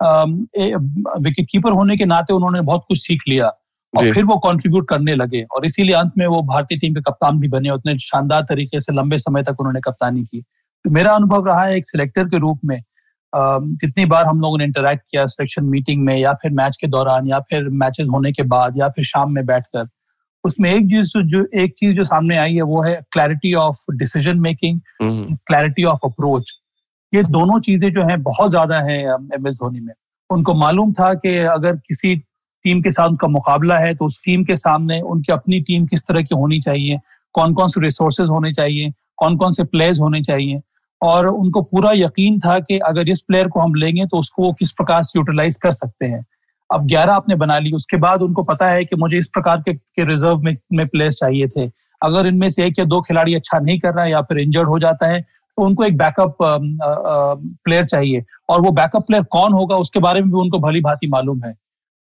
विकेट 0.00 1.46
कीपर 1.50 1.72
होने 1.72 1.96
के 1.96 2.04
नाते 2.04 2.32
उन्होंने 2.34 2.60
बहुत 2.60 2.84
कुछ 2.88 2.98
सीख 2.98 3.22
लिया। 3.28 3.52
और 3.94 4.12
फिर 4.14 4.24
वो 4.24 4.36
कंट्रीब्यूट 4.40 4.88
करने 4.88 5.14
लगे। 5.14 5.42
और 5.46 5.66
इसीलिए 5.66 5.94
अंत 5.94 6.12
में 6.18 6.26
वो 6.26 6.42
भारतीय 6.44 6.78
टीम 6.78 6.94
के 6.94 7.00
कप्तान 7.00 7.38
भी 7.40 7.48
बने 7.48 7.70
उतने 7.70 7.96
शानदार 8.00 8.42
तरीके 8.48 8.80
से 8.80 8.92
लंबे 8.92 9.18
समय 9.18 9.42
तक 9.42 9.60
उन्होंने 9.60 9.80
कप्तानी 9.80 10.22
की। 10.22 10.40
तो 10.40 10.90
मेरा 10.90 11.12
अनुभव 11.12 11.46
रहा 11.46 11.64
है 11.64 11.76
एक 11.76 11.86
सिलेक्टर 11.86 12.24
के 12.24 12.38
रूप 12.38 12.60
में 12.64 12.80
कितनी 13.32 14.04
बार 14.06 14.26
हम 14.26 14.40
लोगों 14.40 14.58
ने 14.58 14.64
इंटरेक्ट 14.64 15.02
किया 15.10 15.24
सिलेक्शन 15.28 15.64
मीटिंग 15.66 16.04
में 16.04 16.16
या 16.16 16.32
फिर 16.34 16.52
मैच 16.52 16.76
के 16.80 16.86
दौरान 16.88 17.28
या 17.28 17.40
फिर 17.40 17.68
मैचेस 17.74 18.08
होने 18.12 18.32
के 18.32 18.42
बाद 18.44 18.78
या 18.78 18.88
फिर 18.88 19.04
शाम 19.04 19.32
में 19.32 19.44
बैठकर। 19.46 19.88
उसमें 20.44 20.70
एक 20.70 20.84
चीज़ 20.84 21.12
जो 21.26 21.44
एक 21.54 21.74
चीज़ 21.78 21.96
जो 21.96 22.04
सामने 22.04 22.36
आई 22.36 22.54
है 22.54 22.62
वो 22.64 22.82
है 22.82 22.94
clarity 23.12 23.52
of 23.56 23.84
decision 23.92 24.38
making 24.40 24.80
clarity 25.02 25.84
of 25.84 26.00
approach 26.04 26.52
ये 27.12 27.22
दोनों 27.24 27.58
चीज़ें 27.60 27.90
जो 27.92 28.02
है 28.04 28.16
बहुत 28.24 28.50
ज़्यादा 28.50 28.80
है 28.80 28.98
एम 29.04 29.46
एस 29.48 29.54
धोनी 29.54 29.80
में। 29.80 29.92
उनको 30.30 30.54
मालूम 30.54 30.92
था 30.92 31.12
कि 31.14 31.36
अगर 31.38 31.76
किसी 31.78 32.14
टीम 32.64 32.80
के 32.82 32.90
साथ 32.92 33.08
उनका 33.08 33.28
मुकाबला 33.28 33.78
है 33.78 33.94
तो 33.94 34.04
उस 34.04 34.20
टीम 34.24 34.44
के 34.44 34.56
सामने 34.56 35.00
उनकी 35.02 35.32
अपनी 35.32 35.60
टीम 35.60 35.86
किस 35.86 36.06
तरह 36.06 36.22
की 36.22 36.34
होनी 36.34 36.60
चाहिए 36.60 36.98
कौन 37.34 37.54
कौन 37.54 37.68
से 37.68 37.80
रिसोर्सेज 37.80 38.28
होने 38.28 38.52
चाहिए 38.52 38.92
कौन 39.18 39.36
कौन 39.36 39.52
से 39.52 39.64
प्लेयर्स 39.64 40.00
होने 40.00 40.22
चाहिए। 40.22 40.60
और 41.02 41.26
उनको 41.26 41.62
पूरा 41.62 41.92
यकीन 41.94 42.38
था 42.40 42.58
कि 42.60 42.78
अगर 42.78 43.08
इस 43.08 43.20
प्लेयर 43.20 43.48
को 43.48 43.60
हम 43.60 43.74
लेंगे 43.74 44.06
तो 44.06 44.18
उसको 44.18 44.42
वो 44.42 44.52
किस 44.52 44.70
प्रकार 44.72 45.02
से 45.02 45.18
यूटिलाइज 45.18 45.56
कर 45.56 45.72
सकते 45.72 46.06
हैं। 46.06 46.24
अब 46.70 46.86
11 46.86 47.12
आपने 47.12 47.34
बना 47.36 47.58
ली 47.58 47.72
उसके 47.72 47.96
बाद 47.98 48.22
उनको 48.22 48.42
पता 48.44 48.68
है 48.70 48.84
कि 48.84 48.96
मुझे 48.96 49.18
इस 49.18 49.26
प्रकार 49.28 49.62
के, 49.62 49.72
के 49.72 50.04
रिज़र्व 50.04 50.38
में, 50.38 50.56
में 50.72 50.86
प्लेयर्स 50.88 51.14
चाहिए 51.14 51.48
थे। 51.48 51.66
अगर 52.02 52.26
इनमें 52.26 52.48
से 52.50 52.64
एक 52.64 52.78
या 52.78 52.84
दो 52.84 53.00
खिलाड़ी 53.00 53.34
अच्छा 53.34 53.58
नहीं 53.58 53.78
कर 53.80 53.94
रहा 53.94 54.04
है 54.04 54.10
या 54.10 54.20
फिर 54.22 54.38
इंजर्ड 54.38 54.68
हो 54.68 54.78
जाता 54.78 55.06
है 55.06 55.20
तो 55.20 55.62
उनको 55.62 55.84
एक 55.84 55.96
बैकअप 55.98 56.36
प्लेयर 56.42 57.84
चाहिए। 57.86 58.24
और 58.48 58.60
वो 58.60 58.70
बैकअप 58.72 59.06
प्लेयर 59.06 59.24
कौन 59.32 59.52
होगा 59.52 59.76
उसके 59.76 60.00
बारे 60.00 60.20
में 60.20 60.30
भी 60.30 60.38
उनको 60.38 60.58
भली 60.58 60.80
भांति 60.80 61.06
मालूम 61.08 61.44
है। 61.44 61.54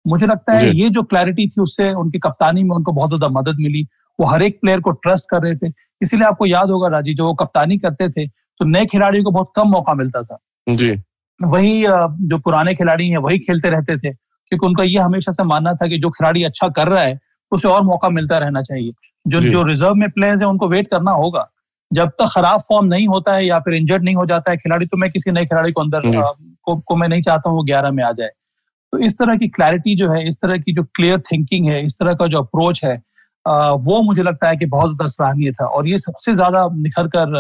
मुझे 0.08 0.28
लगता 0.28 0.54
है 0.54 0.70
ये 0.76 0.89
जो 0.89 1.04
क्लैरिटी 1.04 1.48
थी 1.48 1.62
उससे 1.62 1.91
उनकी 1.96 2.20
कप्तानी 2.20 2.63
में 2.63 2.76
उनको 2.76 2.91
बहुत 2.91 3.10
ज़्यादा 3.10 3.28
मदद 3.32 3.58
मिली। 3.60 3.88
वो 4.20 4.26
हर 4.26 4.41
एक 4.43 4.60
प्लेयर 4.62 4.80
को 4.80 4.91
ट्रस्ट 4.93 5.26
कर 5.30 5.41
रहे 5.41 5.56
थे। 5.56 5.72
इसीलिए 6.02 6.28
आपको 6.28 6.46
याद 6.46 6.70
होगा 6.70 6.88
राज़ी 6.88 7.13
जो 7.13 7.26
वो 7.26 7.34
कप्तानी 7.36 7.78
करते 7.78 8.10
थे 8.10 8.28
तो 8.28 8.65
नए 8.65 8.86
खिलाड़ियों 8.86 9.24
को 9.24 9.32
बहुत 9.32 9.52
कम 9.56 9.67
मौका 9.70 9.93
मिलता 9.93 10.22
था। 10.24 10.38
जी। 10.67 10.91
वही 11.39 11.84
जो 11.84 12.38
पुराने 12.38 12.74
खिलाड़ी 12.76 13.10
हैं 13.10 13.17
वही 13.20 13.39
खेलते 13.39 13.70
रहते 13.70 13.98
थे। 13.98 14.12
क्योंकि 14.12 14.65
उनका 14.67 14.84
ये 14.84 14.98
हमेशा 15.00 15.32
से 15.32 15.43
मानना 15.43 15.74
था 15.74 15.88
कि 15.88 15.98
जो 15.98 16.10
खिलाड़ी 16.10 16.43
अच्छा 16.43 16.67
कर 16.70 16.88
रहा 16.88 17.02
है 17.04 17.20
उसे 17.52 17.67
और 17.67 17.82
मौका 17.84 18.10
मिलता 18.10 18.38
रहना 18.38 18.62
चाहिए। 18.62 18.91
जो 19.26 19.41
जो। 19.41 19.63
रिज़र्व 19.63 19.96
में 19.96 20.10
प्लेयर्स 20.10 20.41
है 20.41 20.48
उनको 20.48 20.67
वेट 20.67 20.89
करना 20.91 21.12
होगा। 21.13 21.48
जब 21.91 22.10
तक 22.10 22.30
खराब 22.32 22.60
फॉर्म 22.60 22.86
नहीं 22.86 23.08
होता 23.08 23.34
है 23.34 23.46
या 23.46 23.60
फिर 23.60 23.74
इंजर्ड 23.74 24.04
नहीं 24.04 24.15
हो 24.15 24.26
जाता 24.26 24.52
है 24.52 24.58
खिलाड़ी 24.58 24.86
तो 24.86 24.98
मैं 24.98 25.10
किसी 25.12 25.32
नए 25.32 25.46
खिलाड़ी 25.46 25.72
को 25.72 25.82
अंदर 25.82 26.02
को, 26.06 26.76
को 26.78 26.96
मैं 26.96 27.08
नहीं 27.08 27.22
चाहता 27.22 27.50
हूँ 27.50 27.58
वो 27.58 27.63
ग्यारह 27.63 27.91
में 27.91 28.04
आ 28.04 28.12
जाए। 28.12 28.30
तो 28.98 29.04
इस 29.06 29.18
तरह 29.18 29.36
की 29.38 29.48
क्लैरिटी 29.50 29.96
जो 29.96 30.10
है, 30.12 30.28
इस 30.28 30.36
तरह 30.36 30.58
की 30.58 30.74
जो 30.74 30.84
क्लियर 30.96 31.20
थिंकिंग 31.22 31.68
है, 31.68 31.86
इस 31.86 31.94
तरह 31.96 32.14
का 32.14 32.28
जो 32.28 32.40
अप्रोच 32.40 32.84
है 32.84 32.96
वो 33.84 34.02
मुझे 34.04 34.24
लगता 34.24 34.50
है 34.50 34.58
कि 34.58 34.66
बहुत 34.66 34.90
ज़्यादा 34.90 35.08
सराहनीय 35.08 35.52
था 35.52 35.66
और 35.68 35.88
ये 35.88 35.98
सबसे 36.00 36.34
ज़्यादा 36.36 36.68
निखर 36.76 37.08
कर 37.08 37.36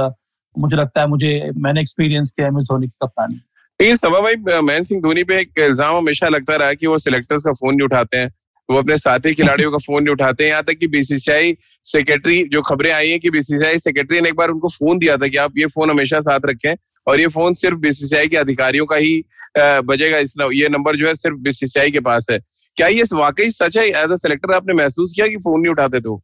मुझे 0.55 0.75
लगता 0.77 1.01
है 1.01 1.07
मुझे, 1.07 1.51
मैंने 1.57 1.81
एक्सपीरियंस 1.81 2.31
किया 2.31 2.47
एम 2.47 2.59
एस 2.59 2.65
धोनी 2.65 2.87
की 2.87 2.93
कप्तानी। 3.03 3.35
लेकिन 3.79 3.95
सभा 3.95 4.19
भाई, 4.21 4.35
महेंद्र 4.35 4.83
सिंह 4.83 5.01
धोनी 5.01 5.23
पे 5.23 5.39
एक 5.39 5.59
इल्ज़ाम 5.59 5.95
हमेशा 5.97 6.27
लगता 6.29 6.55
रहा 6.55 6.73
कि 6.73 6.87
वो 6.87 6.97
सिलेक्टर्स 6.99 7.43
का 7.43 7.51
फ़ोन 7.53 7.75
नहीं 7.75 7.85
उठाते 7.85 8.17
हैं। 8.17 8.31
वो 8.69 8.77
अपने 8.77 8.97
साथी 8.97 9.33
खिलाड़ियों 9.33 9.71
का 9.71 9.77
फ़ोन 9.79 10.03
नहीं 10.03 10.13
उठाते 10.13 10.43
हैं। 10.43 10.51
यहाँ 10.51 10.63
तक 10.63 10.77
कि 10.79 10.87
बीसीसीआई 10.87 11.55
सेक्रेटरी 11.85 12.41
जो 12.51 12.61
खबरें 12.63 12.91
आई 12.91 13.09
हैं 13.09 13.19
कि 13.19 13.29
बीसीसीआई 13.29 13.79
सेक्रेटरी 13.79 14.21
ने 14.21 14.29
एक 14.29 14.35
बार 14.35 14.49
उनको 14.49 14.69
फ़ोन 14.69 14.99
दिया 14.99 15.17
था 15.17 15.27
कि 15.27 15.37
आप 15.39 15.57
ये 15.57 15.65
फ़ोन 15.75 15.89
हमेशा 15.89 16.21
साथ 16.21 16.45
रखें। 16.45 16.73
और 17.07 17.19
ये 17.19 17.27
फ़ोन 17.27 17.53
सिर्फ़ 17.53 17.77
बीसीसीआई 17.79 18.27
के 18.27 18.37
अधिकारियों 18.37 18.85
का 18.85 18.95
ही 18.95 19.23
बजेगा 19.57 20.17
इस 20.17 20.33
ये 20.53 20.69
नंबर 20.69 20.95
जो 20.95 21.07
है 21.07 21.13
सिर्फ़ 21.15 21.37
बीसीसीआई 21.41 21.91
के 21.91 21.99
पास 21.99 22.27
है। 22.31 22.39
क्या 22.77 22.87
ये 22.87 23.03
वाकई 23.13 23.49
सच 23.51 23.77
है? 23.77 23.85
एज 23.85 24.11
अ 24.11 24.15
सिलेक्टर 24.15 24.53
आपने 24.53 24.73
महसूस 24.73 25.13
किया 25.15 25.27
कि 25.27 25.37
फ़ोन 25.37 25.61
नहीं 25.61 25.71
उठाते 25.71 25.99
तो? 25.99 26.21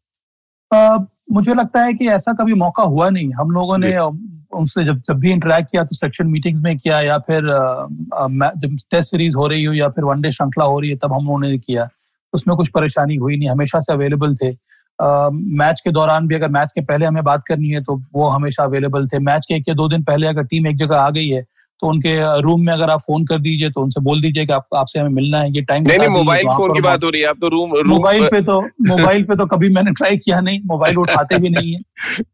मुझे 1.32 1.54
लगता 1.54 1.84
है 1.84 1.94
कि 1.94 2.08
ऐसा 2.10 2.34
कभी 2.34 2.54
मौका 2.54 2.84
हुआ 2.84 3.10
नहीं। 3.10 3.32
हम 3.34 3.52
लोगों 3.52 3.78
ने 3.78 3.98
उनसे 3.98 4.84
जब 4.86 5.02
जब 5.08 5.20
भी 5.20 5.32
इंटरेक्ट 5.32 5.72
किया 5.72 5.84
तो 5.84 5.96
सेक्शन 5.96 6.28
मीटिंग्स 6.28 6.60
में 6.60 6.78
किया 6.78 7.00
या 7.02 7.18
फिर 7.28 7.46
जब 7.46 8.78
टेस्ट 8.92 9.12
सीरीज़ 9.12 9.36
हो 9.36 9.48
रही 9.48 9.64
हो 9.64 9.74
या 9.74 9.88
फिर 9.90 10.04
वनडे 10.04 10.32
श्रृंखला 10.32 10.66
हो 10.66 10.80
रही 10.80 10.90
है 10.90 10.96
तब 10.96 11.14
हम 11.14 11.26
लोगों 11.26 11.40
ने 11.40 11.58
किया। 11.58 11.88
उसमें 12.34 12.56
कुछ 12.58 12.70
परेशानी 12.70 13.16
हुई 13.16 13.38
नहीं। 13.38 13.50
हमेशा 13.50 13.80
से 13.80 13.94
अवेलेबल 13.94 14.36
थे। 14.36 14.52
मैच 15.02 15.82
के 15.82 15.92
दौरान 15.92 16.28
भी 16.28 16.36
अगर 16.36 16.50
मैच 16.50 16.70
के 16.76 16.82
पहले 16.82 17.06
हमें 17.06 17.24
बात 17.24 17.44
करनी 17.48 17.70
है 17.70 17.84
तो 17.84 18.02
वो 18.14 18.28
हमेशा 18.28 18.64
अवेलेबल 18.64 19.08
थे। 19.08 19.20
मैच 19.20 19.46
के 19.46 19.56
एक 19.56 19.68
या 19.68 19.74
दो 19.76 19.88
दिन 19.90 20.04
पहले 20.04 20.28
अगर 20.28 20.44
टीम 20.44 20.68
एक 20.68 20.78
जगह 20.78 20.98
आ 20.98 21.10
गई 21.10 21.28
है 21.28 21.46
तो 21.82 21.88
उनके 21.88 22.42
रूम 22.42 22.62
में 22.62 22.72
अगर 22.74 22.90
आप 22.90 23.00
फ़ोन 23.00 23.26
कर 23.26 23.40
दीजिए 23.40 23.70
तो 23.70 23.82
उनसे 23.82 24.02
बोल 24.02 24.22
दीजिए 24.22 24.46
कि 24.46 24.54
आप, 24.54 24.68
आपसे 24.76 25.00
हमें 25.00 25.10
मिलना 25.10 25.40
है 25.40 25.52
ये 25.54 25.62
टाइम 25.62 25.84
नहीं 25.84 25.98
नहीं 26.00 26.10
मोबाइल 26.10 26.46
फ़ोन 26.48 26.74
की 26.74 26.82
बात 26.82 27.04
हो 27.04 27.10
रही 27.10 27.22
है। 27.22 27.28
आप 27.28 27.38
तो 27.42 27.48
रूम 27.48 27.72
मोबाइल 27.88 28.28
पे 28.28 28.42
तो 28.42 28.62
मोबाइल 28.88 29.24
पे 29.24 29.36
तो 29.36 29.46
कभी 29.46 29.70
मैंने 29.70 29.92
ट्राई 29.92 30.18
किया 30.18 30.40
नहीं 30.40 30.60
मोबाइल 30.66 30.98
उठाते 30.98 31.38
भी 31.38 31.50
नहीं 31.50 31.74
है। 31.74 31.80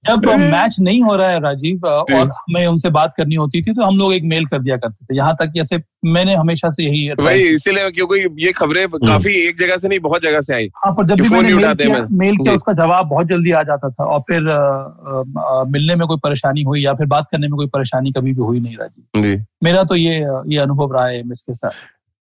जब 0.05 0.25
मैच 0.51 0.75
नहीं 0.79 1.01
हो 1.01 1.15
रहा 1.15 1.29
है 1.29 1.39
राजीव 1.39 1.87
और 1.87 2.29
हमें 2.29 2.67
उनसे 2.67 2.89
बात 2.89 3.13
करनी 3.17 3.35
होती 3.35 3.61
थी 3.61 3.73
तो 3.73 3.83
हम 3.83 3.97
लोग 3.97 4.13
एक 4.13 4.23
मेल 4.23 4.45
कर 4.45 4.59
दिया 4.59 4.77
करते 4.77 5.05
थे। 5.05 5.17
यहाँ 5.17 5.35
तक 5.39 5.45
जैसे 5.45 5.77
मैंने 6.03 6.33
हमेशा 6.35 6.69
से 6.69 6.83
यही 6.83 7.09
वही 7.19 7.47
इसीलिए 7.47 7.89
क्योंकि 7.91 8.45
ये 8.45 8.51
खबरें 8.51 8.83
हम्म। 8.83 9.07
काफ़ी 9.07 9.33
एक 9.37 9.57
जगह 9.59 9.77
से 9.77 9.87
नहीं 9.87 9.99
बहुत 9.99 10.21
जगह 10.23 10.41
से 10.41 10.53
आई। 10.53 10.69
हाँ 10.75 10.93
पर 10.95 11.05
जब 11.05 11.21
भी 11.21 11.29
मैंने 11.29 11.53
मेल 11.53 11.73
किया, 11.75 12.05
मेल 12.11 12.37
किया 12.37 12.53
उसका 12.53 12.73
जवाब 12.73 13.07
बहुत 13.07 13.27
जल्दी 13.27 13.51
आ 13.51 13.63
जाता 13.63 13.89
था। 13.89 14.05
और 14.05 14.19
फिर 14.29 14.49
आ, 14.49 14.57
आ, 14.57 15.63
मिलने 15.65 15.95
में 15.95 16.07
कोई 16.07 16.17
परेशानी 16.23 16.63
हुई 16.63 16.81
या 16.81 16.93
फिर 16.93 17.07
बात 17.07 17.27
करने 17.31 17.47
में 17.47 17.57
कोई 17.57 17.67
परेशानी 17.67 18.11
कभी 18.11 18.33
भी 18.33 18.41
हुई 18.41 18.59
नहीं 18.59 18.75
राजीव 18.77 19.45
मेरा 19.63 19.83
तो 19.83 19.95
ये 19.95 20.19
ये 20.47 20.57
अनुभव 20.59 20.93
रहा 20.93 21.07
है 21.07 21.19
इसके 21.21 21.53
साथ। 21.53 21.71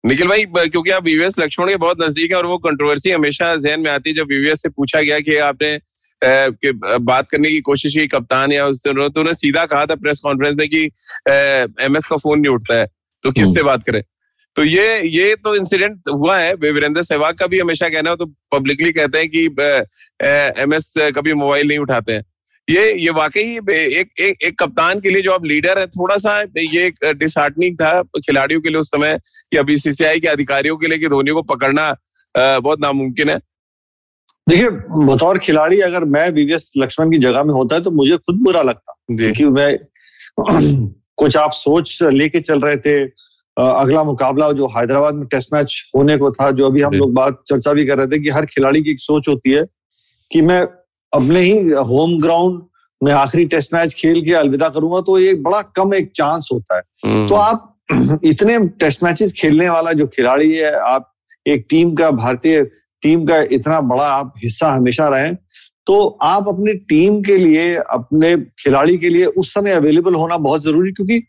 निखिल 0.03 0.27
भाई 0.27 0.45
क्योंकि 0.45 0.91
आप 0.91 1.03
वीवीएस 1.03 1.39
लक्ष्मण 1.39 1.69
के 1.69 1.75
बहुत 1.77 2.01
नज़दीक 2.03 2.31
है 2.31 2.37
और 2.37 2.45
वो 2.45 2.57
कंट्रोवर्सी 2.65 3.11
हमेशा 3.11 3.55
जहन 3.57 3.81
में 3.81 3.91
आती 3.91 4.09
है 4.09 4.15
जब 4.15 4.27
वीवीएस 4.29 4.61
से 4.61 4.69
पूछा 4.69 5.01
गया 5.01 5.19
कि 5.19 5.37
आपने 5.45 5.77
कि 6.21 6.71
बात 6.99 7.29
करने 7.29 7.49
की 7.49 7.59
कोशिश 7.61 7.95
की 7.95 8.07
कप्तान 8.07 8.51
या 8.51 8.65
उससे 8.65 8.89
तो 8.89 9.01
उन्होंने 9.01 9.33
सीधा 9.33 9.65
कहा 9.65 9.85
था 9.85 9.95
प्रेस 9.95 10.19
कॉन्फ्रेंस 10.19 10.55
में 10.55 10.67
कि 10.69 10.83
एमएस 11.85 12.05
का 12.05 12.17
फ़ोन 12.17 12.39
नहीं 12.39 12.53
उठता 12.53 12.79
है। 12.79 12.87
तो 13.23 13.31
किससे 13.31 13.49
हम्म। 13.49 13.65
बात 13.65 13.83
करें? 13.83 14.01
तो 14.55 14.63
ये 14.63 15.01
ये 15.07 15.35
तो 15.35 15.55
इंसिडेंट 15.55 16.09
हुआ 16.09 16.37
है 16.37 16.53
वीरेंद्र 16.55 17.01
सहवाग 17.03 17.35
का 17.37 17.47
भी 17.47 17.59
हमेशा 17.59 17.89
कहना 17.89 18.09
हो 18.09 18.15
तो 18.15 18.25
पब्लिकली 18.51 18.91
कहते 18.91 19.17
हैं 19.17 19.29
कि 19.29 19.43
एमएस 20.63 20.93
कभी 21.15 21.33
मोबाइल 21.35 21.67
नहीं 21.67 21.77
उठाते 21.79 22.13
हैं। 22.13 22.23
ये 22.67 22.93
ये 22.95 23.09
वाकई 23.11 23.41
एक 23.69 24.09
एक 24.19 24.43
एक 24.43 24.57
कप्तान 24.59 24.99
के 24.99 25.09
लिए 25.09 25.21
जो 25.21 25.31
आप 25.31 25.45
लीडर 25.45 25.79
है 25.79 25.85
थोड़ा 25.87 26.17
सा 26.17 26.39
ये 26.57 26.85
एक 26.85 27.05
डिसहार्टनिंग 27.17 27.75
था 27.75 28.01
खिलाड़ियों 28.17 28.61
के 28.61 28.69
लिए 28.69 28.79
उस 28.79 28.87
समय 28.87 29.19
या 29.53 29.61
बीसीसीआई 29.63 30.19
के 30.19 30.27
अधिकारियों 30.27 30.77
के 30.77 30.87
लिए 30.87 30.97
कि 30.97 31.07
धोनी 31.07 31.31
को 31.31 31.41
पकड़ना 31.45 31.89
बहुत 32.35 32.81
नामुमकिन 32.81 33.29
है। 33.29 33.37
देखिए 34.47 34.69
बतौर 35.05 35.37
खिलाड़ी 35.39 35.79
अगर 35.81 36.03
मैं 36.07 36.29
वीवीएस 36.31 36.71
लक्ष्मण 36.77 37.11
की 37.11 37.17
जगह 37.19 37.43
में 37.43 37.53
होता 37.53 37.75
है 37.75 37.81
तो 37.81 37.91
मुझे 37.93 38.17
खुद 38.17 38.43
बुरा 38.43 38.61
लगता। 38.63 38.93
क्योंकि 39.11 39.45
मैं 39.45 39.77
कुछ 41.17 41.37
आप 41.37 41.51
सोच 41.51 41.99
लेके 42.03 42.39
चल 42.39 42.59
रहे 42.59 42.77
थे। 42.77 43.05
अगला 43.57 44.03
मुकाबला 44.03 44.51
जो 44.51 44.67
हैदराबाद 44.67 45.15
में 45.15 45.27
टेस्ट 45.27 45.49
मैच 45.53 45.91
होने 45.95 46.17
को 46.17 46.31
था 46.31 46.51
जो 46.51 46.65
अभी 46.65 46.81
हम 46.81 46.93
लोग 46.93 47.13
बात 47.13 47.41
चर्चा 47.47 47.73
भी 47.73 47.85
कर 47.85 47.97
रहे 47.97 48.07
थे 48.07 48.19
कि 48.19 48.29
हर 48.29 48.45
खिलाड़ी 48.45 48.81
की 48.81 48.91
एक 48.91 48.99
सोच 48.99 49.27
होती 49.27 49.51
है 49.51 49.63
कि 50.31 50.41
मैं 50.41 50.61
अपने 51.13 51.39
ही 51.39 51.69
होम 51.69 52.21
ग्राउंड 52.21 52.61
में 53.03 53.11
आखिरी 53.11 53.45
टेस्ट 53.45 53.73
मैच 53.73 53.93
खेल 53.93 54.21
के 54.25 54.33
अलविदा 54.33 54.69
करूँगा 54.69 55.01
तो 55.01 55.17
एक 55.19 55.43
बड़ा 55.43 55.61
कम 55.61 55.93
एक 55.93 56.11
चांस 56.15 56.49
होता 56.53 56.75
है। 56.75 56.81
हम्म। 57.05 57.27
तो 57.29 57.35
आप 57.35 57.73
इतने 58.23 58.59
टेस्ट 58.59 59.03
मैचेस 59.03 59.33
खेलने 59.33 59.69
वाला 59.69 59.93
जो 59.93 60.07
खिलाड़ी 60.07 60.53
है 60.55 60.71
आप 60.71 61.13
एक 61.47 61.65
टीम 61.69 61.95
का 61.95 62.11
भारतीय 62.11 62.61
टीम 63.01 63.25
का 63.25 63.37
इतना 63.51 63.81
बड़ा 63.81 64.07
आप 64.07 64.33
हिस्सा 64.43 64.71
हमेशा 64.71 65.07
रहे। 65.07 65.31
तो 65.87 66.05
आप 66.23 66.47
अपनी 66.47 66.73
टीम 66.89 67.21
के 67.23 67.37
लिए 67.37 67.73
अपने 67.75 68.35
खिलाड़ी 68.59 68.97
के 68.97 69.09
लिए 69.09 69.25
उस 69.25 69.53
समय 69.53 69.71
अवेलेबल 69.71 70.13
होना 70.13 70.37
बहुत 70.39 70.63
ज़रूरी 70.63 70.91
क्योंकि 70.91 71.21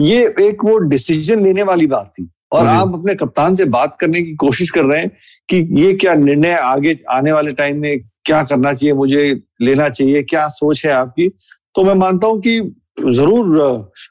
ये 0.00 0.22
एक 0.40 0.64
वो 0.64 0.76
डिसीज़न 0.88 1.44
लेने 1.44 1.62
वाली 1.62 1.86
बात 1.86 2.12
थी। 2.18 2.28
और 2.52 2.66
आप 2.66 2.94
अपने 2.94 3.14
कप्तान 3.14 3.54
से 3.54 3.64
बात 3.66 3.96
करने 4.00 4.22
की 4.22 4.34
कोशिश 4.36 4.70
कर 4.70 4.84
रहे 4.84 5.00
हैं 5.00 5.10
कि 5.48 5.56
ये 5.82 5.92
क्या 5.94 6.14
निर्णय 6.14 6.54
आगे 6.54 6.98
आने 7.12 7.32
वाले 7.32 7.50
टाइम 7.52 7.80
में 7.80 7.98
क्या 8.24 8.42
करना 8.42 8.72
चाहिए 8.72 8.94
मुझे 8.94 9.28
लेना 9.62 9.88
चाहिए 9.88 10.22
क्या 10.22 10.46
सोच 10.50 10.84
है 10.86 10.92
आपकी? 10.92 11.28
तो 11.74 11.84
मैं 11.84 11.94
मानता 11.94 12.26
हूँ 12.26 12.40
कि 12.40 12.60
ज़रूर 13.00 13.46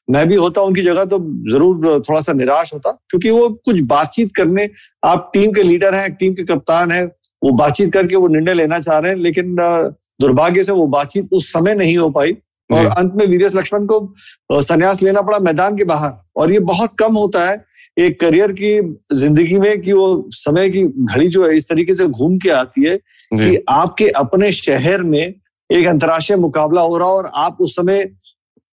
मैं 0.10 0.28
भी 0.28 0.36
होता 0.36 0.62
उनकी 0.62 0.82
जगह 0.82 1.06
तो 1.06 1.20
ज़रूर 1.52 2.04
थोड़ा 2.10 2.20
सा 2.22 2.34
निराश 2.34 2.74
होता 2.74 2.92
क्योंकि 3.10 3.30
वो 3.30 3.48
कुछ 3.66 3.82
बातचीत 3.88 4.36
करने 4.36 4.70
आप 5.06 5.30
टीम 5.34 5.52
के 5.52 5.64
लीडर 5.64 5.96
हैं 5.96 6.14
टीम 6.16 6.34
के 6.34 6.44
कप्तान 6.44 6.92
हैं 6.92 7.08
वो 7.46 7.52
बातचीत 7.54 7.92
करके 7.94 8.16
वो 8.16 8.28
निर्णय 8.28 8.54
लेना 8.54 8.80
चाह 8.80 8.98
रहे 8.98 9.12
हैं 9.12 9.20
लेकिन 9.20 9.56
दुर्भाग्य 10.22 10.64
से 10.64 10.72
वो 10.72 10.88
बातचीत 10.90 11.30
उस 11.34 11.52
समय 11.54 11.76
नहीं 11.76 11.98
हो 11.98 12.10
पाई 12.10 12.32
और 12.70 12.86
अंत 12.88 13.14
में 13.16 13.26
वीरेश 13.28 13.56
लक्ष्मण 13.56 13.86
को 13.86 14.62
संन्यास 14.62 15.02
लेना 15.04 15.22
पड़ा 15.22 15.40
मैदान 15.40 15.78
के 15.78 15.84
बाहर। 15.86 16.12
और 16.38 16.52
ये 16.54 16.60
बहुत 16.62 16.96
कम 17.00 17.16
होता 17.16 17.44
है 17.50 17.64
एक 17.98 18.20
करियर 18.20 18.52
की 18.52 18.72
ज़िंदगी 19.16 19.58
में 19.60 19.82
कि 19.82 19.94
वो 19.94 20.08
समय 20.32 20.70
की 20.70 20.84
घड़ी 20.84 21.28
जो 21.28 21.46
है 21.48 21.56
इस 21.58 21.70
तरीके 21.70 21.96
से 21.96 22.08
घूम 22.08 22.38
के 22.38 22.50
आती 22.52 22.84
है 22.84 22.96
कि 22.98 23.58
आपके 23.70 24.08
अपने 24.18 24.52
शहर 24.54 25.04
में 25.04 25.34
एक 25.70 25.86
अंतर्राष्ट्रीय 25.88 26.40
मुकाबला 26.40 26.82
हो 26.82 26.98
रहा 26.98 27.10
और 27.10 27.30
आप 27.36 27.58
उस 27.62 27.76
समय 27.76 28.10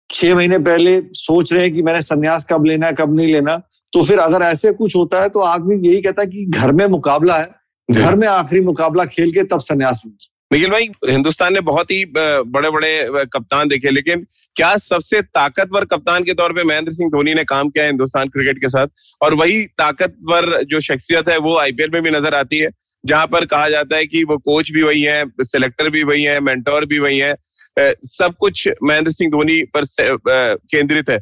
छह 0.10 0.36
महीने 0.36 0.57
पहले 0.60 0.99
सोच 1.15 1.53
रहे 1.53 1.63
हैं 1.63 1.73
कि 1.73 1.81
मैंने 1.81 2.01
संन्यास 2.01 2.45
कब 2.49 2.65
लेना 2.65 2.88
है 2.88 2.93
कब 2.93 3.15
नहीं 3.15 3.27
लेना। 3.27 3.57
तो 3.93 4.03
फिर 4.03 4.19
अगर 4.19 4.41
ऐसे 4.43 4.71
कुछ 4.73 4.95
होता 4.95 5.21
है 5.21 5.29
तो 5.29 5.39
आदमी 5.41 5.75
यही 5.88 6.01
कहता 6.01 6.21
है 6.21 6.27
कि 6.27 6.45
घर 6.47 6.71
में 6.71 6.86
मुकाबला 6.88 7.38
है। 7.38 7.49
घर 7.91 8.15
में 8.15 8.27
आखिरी 8.27 8.62
मुकाबला 8.62 9.06
खेल 9.06 9.32
के 9.32 9.43
तब 9.43 9.60
संन्यास 9.62 10.01
निखिल 10.06 10.69
भाई 10.69 10.88
हिंदुस्तान 11.10 11.54
ने 11.54 11.60
बहुत 11.62 11.91
ही 11.91 12.04
बड़े 12.08 12.69
बड़े 12.69 13.25
कप्तान 13.34 13.67
देखे 13.67 13.89
लेकिन 13.89 14.25
क्या 14.56 14.75
सबसे 14.77 15.21
ताकतवर 15.21 15.86
कप्तान 15.86 16.23
के 16.23 16.34
तौर 16.34 16.54
पे 16.54 16.63
महेंद्र 16.63 16.91
सिंह 16.91 17.10
धोनी 17.12 17.34
ने 17.34 17.43
काम 17.43 17.69
किया 17.69 17.84
है 17.84 17.89
हिंदुस्तान 17.89 18.30
क्रिकेट 18.30 18.58
के 18.58 18.69
साथ? 18.69 18.88
और 19.21 19.34
वही 19.34 19.65
ताकतवर 19.77 20.62
जो 20.63 20.80
शख्सियत 20.80 21.30
है 21.30 21.38
वो 21.39 21.58
आईपीएल 21.58 21.89
में 21.93 22.01
भी 22.04 22.12
नज़र 22.12 22.36
आती 22.36 22.58
है 22.58 22.69
जहाँ 23.04 23.27
पर 23.27 23.45
कहा 23.45 23.69
जाता 23.69 23.97
है 23.97 24.06
कि 24.06 24.23
वो 24.23 24.38
कोच 24.39 24.71
भी 24.71 24.82
वही 24.82 25.01
है 25.01 25.23
सिलेक्टर 25.43 25.89
भी 25.89 26.04
वही 26.04 26.23
है 26.23 26.39
मेंटोर 26.41 26.86
भी 26.86 26.99
वही 26.99 27.19
है 27.19 27.36
सब 27.80 28.36
कुछ 28.39 28.67
महेंद्र 28.84 29.12
सिंह 29.12 29.32
धोनी 29.32 29.62
पर 29.75 29.86
केंद्रित 30.27 31.10
है। 31.10 31.19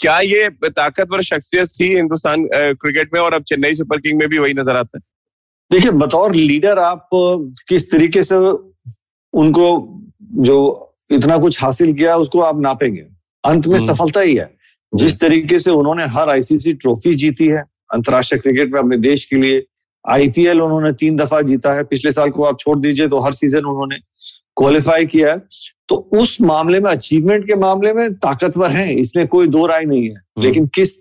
क्या 0.00 0.18
ये 0.20 0.48
ताकतवर 0.64 1.22
शख्सियत 1.24 1.68
थी 1.80 1.94
हिंदुस्तान 1.94 2.48
क्रिकेट 2.54 3.14
में 3.14 3.20
और 3.20 3.34
अब 3.34 3.42
चेन्नई 3.48 3.74
सुपर 3.74 4.00
किंग 4.00 4.18
में 4.18 4.28
भी 4.28 4.38
वही 4.38 4.54
नज़र 4.54 4.76
आता 4.76 4.98
है? 4.98 5.02
देखिए 5.72 5.90
बतौर 5.90 6.34
लीडर 6.34 6.78
आप 6.78 7.08
किस 7.68 7.90
तरीके 7.90 8.22
से 8.22 8.36
उनको 9.34 10.00
जो 10.22 10.94
इतना 11.12 11.38
कुछ 11.38 11.62
हासिल 11.62 11.92
किया 11.92 12.16
उसको 12.16 12.40
आप 12.40 12.60
नापेंगे। 12.60 13.04
अंत 13.44 13.66
में 13.66 13.78
हम्म। 13.78 13.94
सफलता 13.94 14.20
ही 14.20 14.34
है। 14.34 14.56
जिस 14.94 15.20
तरीके 15.20 15.58
से 15.58 15.70
उन्होंने 15.70 16.04
हर 16.04 16.30
आईसीसी 16.30 16.72
ट्रॉफी 16.72 17.14
जीती 17.14 17.46
है 17.46 17.64
अंतर्राष्ट्रीय 17.94 18.40
क्रिकेट 18.40 18.72
में 18.72 18.80
अपने 18.80 18.96
देश 18.96 19.24
के 19.24 19.36
लिए 19.36 19.66
आईपीएल 20.08 20.60
उन्होंने 20.60 20.92
तीन 20.92 21.16
दफ़ा 21.16 21.40
जीता 21.42 21.74
है। 21.74 21.84
पिछले 21.84 22.12
साल 22.12 22.30
को 22.30 22.44
आप 22.44 22.58
छोड़ 22.60 22.78
दीजिए 22.78 23.08
तो 23.08 23.18
हर 23.18 23.32
सीज़न 23.32 23.58
उन्होंने 23.58 23.96
क्वालिफाई 24.56 25.06
किया 25.06 25.32
है। 25.32 25.42
तो 25.88 25.96
उस 26.12 26.40
मामले 26.40 26.80
में 26.80 26.90
अचीवमेंट 26.90 27.46
के 27.46 27.56
मामले 27.56 27.92
में 27.92 28.14
ताकतवर 28.14 28.70
हैं 28.70 28.96
इसमें 28.96 29.28
कोई 29.28 29.46
दो 29.46 29.66
राय 29.66 29.84
नहीं 29.84 30.04
है। 30.04 30.14
हम्म। 30.14 30.42
लेकिन 30.42 30.66
किस 30.66 30.96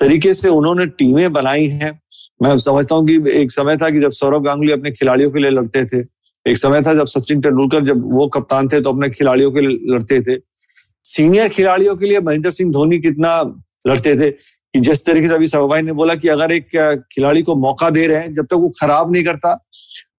तरीके 0.00 0.34
से 0.34 0.48
उन्होंने 0.48 0.86
टीमें 0.86 1.32
बनाई 1.32 1.66
हैं 1.66 2.01
मैं 2.40 2.56
समझता 2.58 2.94
हूँ 2.94 3.06
कि 3.06 3.30
एक 3.30 3.52
समय 3.52 3.76
था 3.76 3.90
कि 3.90 4.00
जब 4.00 4.10
सौरभ 4.12 4.44
गांगुली 4.44 4.72
अपने 4.72 4.90
खिलाड़ियों 4.90 5.30
के 5.30 5.38
लिए 5.38 5.50
लड़ते 5.50 5.84
थे 5.84 5.98
एक 6.46 6.58
समय 6.58 6.82
था 6.82 6.94
जब 6.94 7.06
सचिन 7.06 7.40
तेंदुलकर 7.40 7.84
जब 7.84 8.02
वो 8.12 8.26
कप्तान 8.28 8.68
थे 8.68 8.80
तो 8.80 8.90
अपने 8.90 9.08
खिलाड़ियों 9.10 9.50
के 9.52 9.60
लिए 9.60 9.94
लड़ते 9.94 10.20
थे। 10.20 10.38
सीनियर 11.04 11.48
खिलाड़ियों 11.48 11.94
के 11.96 12.06
लिए 12.06 12.20
महेंद्र 12.20 12.50
सिंह 12.50 12.72
धोनी 12.72 12.98
कितना 12.98 13.40
लड़ते 13.86 14.14
थे 14.16 14.30
कि 14.30 14.80
जिस 14.80 15.04
तरीके 15.06 15.28
से 15.28 15.34
अभी 15.34 15.46
सभाई 15.46 15.82
ने 15.82 15.92
बोला 15.92 16.14
कि 16.14 16.28
अगर 16.28 16.52
एक 16.52 17.04
खिलाड़ी 17.12 17.42
को 17.42 17.54
मौका 17.56 17.90
दे 17.90 18.06
रहे 18.06 18.20
हैं 18.20 18.32
जब 18.34 18.46
तक 18.46 18.54
वो 18.54 18.68
खराब 18.80 19.12
नहीं 19.12 19.24
करता 19.24 19.54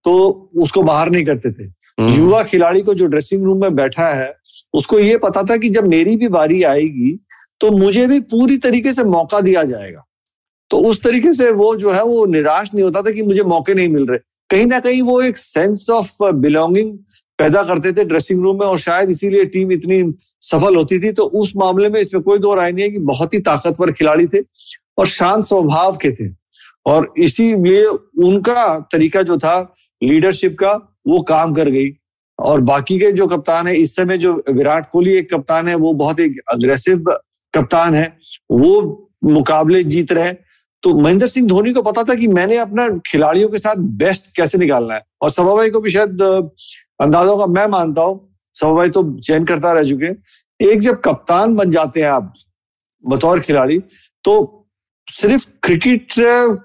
तो 0.04 0.14
उसको 0.62 0.82
बाहर 0.82 1.10
नहीं 1.10 1.26
करते 1.26 1.52
थे। 1.52 1.64
हम्म। 2.00 2.14
युवा 2.14 2.44
खिलाड़ी 2.44 2.82
को 2.82 2.94
जो 2.94 3.06
ड्रेसिंग 3.06 3.44
रूम 3.44 3.62
में 3.62 3.76
बैठा 3.76 4.08
है 4.10 4.34
उसको 4.74 5.00
ये 5.00 5.18
पता 5.18 5.44
था 5.44 5.58
कि 5.58 5.70
जब 5.70 5.88
मेरी 5.88 6.16
भी 6.18 6.28
बारी 6.28 6.64
आएगी 6.64 7.18
तो 7.62 7.72
मुझे 7.72 8.08
भी 8.08 8.20
पूरी 8.32 8.58
तरीके 8.58 8.94
से 8.94 9.04
मौका 9.04 9.42
दिया 9.42 9.64
जाएगा। 9.64 10.06
तो 10.74 10.78
उस 10.78 11.02
तरीके 11.04 11.34
से 11.34 11.52
वो 11.52 11.76
जो 11.76 11.92
है 11.92 12.04
वो 12.04 12.26
निराश 12.26 12.74
नहीं 12.74 12.84
होता 12.84 13.02
था 13.02 13.12
कि 13.12 13.22
मुझे 13.22 13.44
मौके 13.44 13.74
नहीं 13.74 13.90
मिल 13.90 14.06
रहे। 14.06 14.20
कहीं 14.50 14.66
ना 14.66 14.80
कहीं 14.80 15.02
वो 15.02 15.22
एक 15.22 15.38
सेंस 15.38 15.90
ऑफ़ 15.90 16.32
बिलोंगिंग 16.32 16.98
पैदा 17.38 17.64
करते 17.64 17.92
थे 17.92 18.04
ड्रेसिंग 18.04 18.42
रूम 18.44 18.60
में 18.60 18.66
और 18.68 18.80
शायद 18.80 19.10
इसीलिए 19.10 19.46
टीम 19.46 19.72
इतनी 19.72 20.14
सफल 20.42 20.76
होती 20.76 21.00
थी। 21.00 21.12
तो 21.12 21.24
उस 21.24 21.54
मामले 21.58 21.90
में 21.90 22.00
इसमें 22.00 22.24
कोई 22.24 22.40
दो 22.40 22.56
राय 22.56 22.72
नहीं 22.72 22.86
है 22.86 22.92
कि 22.92 23.00
बहुत 23.00 23.34
ही 23.34 23.40
ताकतवर 23.40 23.92
खिलाड़ी 23.92 24.28
थे 24.28 24.40
और 24.98 25.08
शांत 25.08 25.46
स्वभाव 25.46 25.98
के 25.98 26.12
थे। 26.12 26.36
और 26.86 27.14
इसीलिए 27.18 27.86
उनका 28.28 28.80
तरीका 28.80 29.22
जो 29.22 29.38
था 29.38 29.76
लीडरशिप 30.04 30.58
का, 30.60 30.98
वो 31.08 31.22
काम 31.22 31.54
कर 31.54 31.70
गई। 31.70 31.90
और 32.40 32.62
बाकी 32.62 33.00
के 33.00 33.12
जो 33.12 33.28
कप्तान 33.28 33.68
है, 33.68 33.78
इस 33.78 33.96
समय 33.96 34.18
जो 34.18 34.44
विराट 34.50 34.92
कोहली 34.92 35.14
एक 35.14 35.34
कप्तान 35.34 35.68
है, 35.68 35.76
वो 35.76 35.94
बहुत 35.94 36.20
एक 36.20 36.42
अग्रेसिव 36.54 37.06
कप्तान 37.54 37.96
है। 37.96 38.18
वो 38.52 39.00
मुकाबले 39.24 39.84
जीत 39.84 40.12
रहे 40.12 40.34
तो 40.84 40.94
महेंद्र 40.96 41.28
सिंह 41.28 41.48
धोनी 41.48 41.74
को 41.74 41.82
पता 41.82 42.04
था 42.04 42.16
कि 42.16 42.28
मैंने 42.30 42.58
अपना 42.58 42.88
खिलाड़ियों 43.08 43.50
के 43.50 43.58
साथ 43.58 43.76
बेस्ट 44.00 44.36
कैसे 44.36 44.58
निकालना 44.58 44.94
है। 44.94 45.02
और 45.22 45.30
सभा 45.30 45.56
भाई 45.56 45.70
को 45.70 45.80
भी 45.80 45.90
शायद 45.90 46.22
अंदाजों 47.02 47.38
का 47.38 47.46
मैं 47.48 47.68
मानता 47.68 48.02
हूँ 48.02 48.20
सभा 48.56 48.74
भाई 48.74 48.90
तो 48.90 49.04
चयन 49.20 49.46
करता 49.46 49.72
रह 49.72 49.84
चुके 49.84 50.10
एक 50.60 50.80
जब 50.82 51.00
कप्तान 51.02 51.56
बन 51.56 51.72
जाते 51.72 52.02
हैं 52.02 52.08
आप, 52.08 52.34
बतौर 53.04 53.40
खिलाड़ी 53.40 53.80
तो 54.26 54.34
सिर्फ़ 55.08 55.46
क्रिकेट 55.64 56.14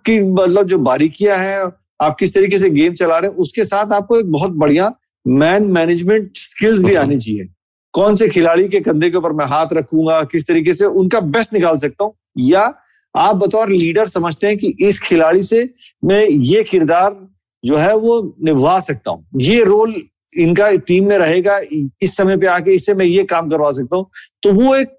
की 0.07 0.19
मतलब 0.23 0.67
जो 0.67 0.79
बारीकियाँ 0.81 1.37
हैं, 1.39 1.71
आप 2.01 2.17
किस 2.19 2.35
तरीके 2.35 2.59
से 2.59 2.71
गेम 2.71 2.95
चला 2.95 3.19
रहे 3.19 3.31
हैं, 3.31 3.37
उसके 3.39 3.65
साथ 3.65 3.93
आपको 3.93 4.19
एक 4.19 4.31
बहुत 4.33 4.51
बढ़िया 4.55 4.91
मैन 5.27 5.65
मैनेजमेंट 5.73 6.31
स्किल्स 6.37 6.83
भी 6.85 6.95
आनी 6.97 7.19
चाहिए। 7.19 7.49
कौन 7.95 8.15
से 8.17 8.29
खिलाड़ी 8.29 8.69
के 8.69 8.81
कंधे 8.81 9.11
के 9.11 9.17
ऊपर 9.19 9.33
मैं 9.33 9.47
हाथ 9.47 9.73
रखूँगा, 9.73 10.23
किस 10.25 10.47
तरीके 10.47 10.75
से 10.75 10.85
उनका 10.85 11.21
बेस्ट 11.23 11.55
निकाल 11.55 11.77
सकता 11.77 12.05
हूँ, 12.05 12.15
या 12.39 12.73
आप 13.15 13.37
बतौर 13.37 13.71
लीडर 13.71 14.09
समझते 14.09 14.47
हैं 14.47 14.57
कि 14.59 14.75
इस 14.81 15.01
खिलाड़ी 15.03 15.43
से 15.43 15.69
मैं 16.03 16.27
ये 16.27 16.63
किरदार 16.65 17.17
जो 17.65 17.77
है 17.77 17.97
वो 17.97 18.21
निभा 18.45 18.79
सकता 18.81 19.11
हूँ। 19.11 19.27
ये 19.41 19.63
रोल 19.65 19.95
इनका 20.37 20.71
टीम 20.87 21.09
में 21.09 21.17
रहेगा 21.19 21.59
इस 22.03 22.17
समय 22.17 22.37
पे 22.37 22.47
आके 22.47 22.75
इससे 22.75 22.95
मैं 22.95 23.07
ये 23.07 23.25
काम 23.27 23.49
करवा 23.51 23.71
सकता 23.73 23.97
हूँ। 23.97 24.11
तो 24.43 24.53
वो 24.55 24.75
एक 24.77 24.97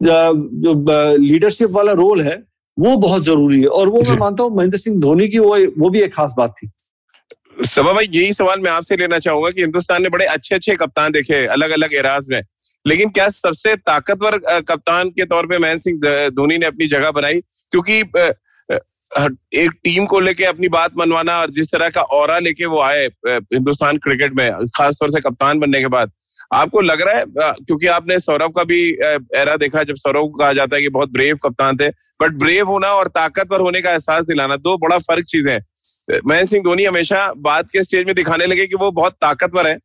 जो 0.00 0.74
लीडरशिप 1.18 1.70
वाला 1.70 1.92
रोल 1.94 2.20
है 2.22 2.36
वो 2.76 2.96
बहुत 2.98 3.24
ज़रूरी 3.24 3.60
है। 3.60 3.66
और 3.68 3.88
वो 3.88 4.02
मैं 4.02 4.16
मानता 4.18 4.42
हूँ 4.42 4.56
महेंद्र 4.56 4.78
सिंह 4.78 5.00
धोनी 5.00 5.28
की 5.28 5.38
वो 5.38 5.56
वो 5.78 5.90
भी 5.90 6.00
एक 6.02 6.14
खास 6.14 6.34
बात 6.38 6.54
थी। 6.58 6.70
सभा 7.66 7.92
भाई 7.92 8.08
यही 8.12 8.32
सवाल 8.32 8.60
मैं 8.60 8.70
आपसे 8.70 8.96
लेना 8.96 9.18
चाहूँगा 9.18 9.50
कि 9.50 9.60
हिंदुस्तान 9.60 10.02
ने 10.02 10.08
बड़े 10.08 10.26
अच्छे 10.26 10.54
अच्छे 10.54 10.74
कप्तान 10.76 11.12
देखे 11.12 11.44
अलग 11.48 11.70
अलग 11.70 11.94
एराज 11.94 12.28
में। 12.30 12.40
लेकिन 12.84 13.10
क्या 13.10 13.28
सबसे 13.30 13.74
ताकतवर 13.78 14.38
कप्तान 14.62 15.10
के 15.10 15.24
तौर 15.26 15.46
पे 15.46 15.58
महेंद्र 15.58 15.80
सिंह 15.80 16.28
धोनी 16.30 16.58
ने 16.58 16.66
अपनी 16.66 16.86
जगह 16.88 17.10
बनाई? 17.12 17.40
क्योंकि 17.72 17.98
एक 19.56 19.70
टीम 19.84 20.06
को 20.06 20.20
लेके 20.20 20.44
अपनी 20.44 20.68
बात 20.70 20.96
मनवाना 20.98 21.38
और 21.40 21.50
जिस 21.50 21.70
तरह 21.72 21.88
का 21.90 22.02
और 22.02 22.40
लेके 22.42 22.66
वो 22.66 22.80
आए 22.82 23.06
हिंदुस्तान 23.26 23.98
क्रिकेट 23.98 24.34
में, 24.34 24.66
खासतौर 24.68 25.10
से 25.10 25.20
कप्तान 25.20 25.58
बनने 25.58 25.80
के 25.80 25.86
बाद, 25.88 26.10
आपको 26.52 26.80
लग 26.80 27.02
रहा 27.02 27.14
है 27.14 27.24
क्योंकि 27.56 27.86
आपने 27.88 28.18
सौरभ 28.18 28.52
का 28.56 28.64
भी 28.64 28.80
एरा 29.36 29.56
देखा 29.56 29.82
जब 29.82 29.94
सौरभ 29.96 30.20
को 30.22 30.38
कहा 30.38 30.52
जाता 30.52 30.76
है 30.76 30.82
कि 30.82 30.88
बहुत 30.90 31.12
ब्रेव 31.12 31.36
कप्तान 31.44 31.76
थे 31.76 31.88
बट 32.20 32.32
ब्रेव 32.38 32.68
होना 32.68 32.88
और 32.92 33.08
ताकतवर 33.10 33.60
होने 33.60 33.80
का 33.82 33.90
एहसास 33.90 34.24
दिलाना, 34.24 34.56
दो 34.56 34.76
बड़ा 34.78 34.98
फ़र्क 35.00 35.24
चीज़ें 35.26 35.52
हैं। 35.52 36.20
महेंद्र 36.26 36.50
सिंह 36.50 36.64
धोनी 36.64 36.84
हमेशा 36.84 37.32
बात 37.38 37.70
के 37.70 37.82
स्टेज 37.82 38.06
में 38.06 38.14
दिखाने 38.14 38.46
लगे 38.46 38.66
कि 38.66 38.76
वो 38.76 38.90
बहुत 38.92 39.12
ताकतवर 39.22 39.66
है 39.66 39.78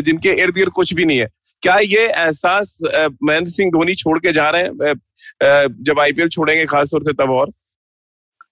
जिनके 0.00 0.32
इर्द 0.32 0.54
गिर्द 0.54 0.72
कुछ 0.72 0.92
भी 0.94 1.04
नहीं 1.04 1.18
है। 1.18 1.28
क्या 1.62 1.76
ये 1.78 2.06
एहसास 2.08 2.78
महेंद्र 2.84 3.50
सिंह 3.50 3.70
धोनी 3.70 3.94
छोड़ 3.94 4.18
के 4.18 4.32
जा 4.32 4.48
रहे 4.50 4.62
हैं 4.62 5.74
जब 5.82 6.00
आईपीएल 6.00 6.28
छोड़ेंगे 6.28 6.64
खासतौर 6.66 7.02
से 7.02 7.12
तब 7.14 7.30
और 7.30 7.52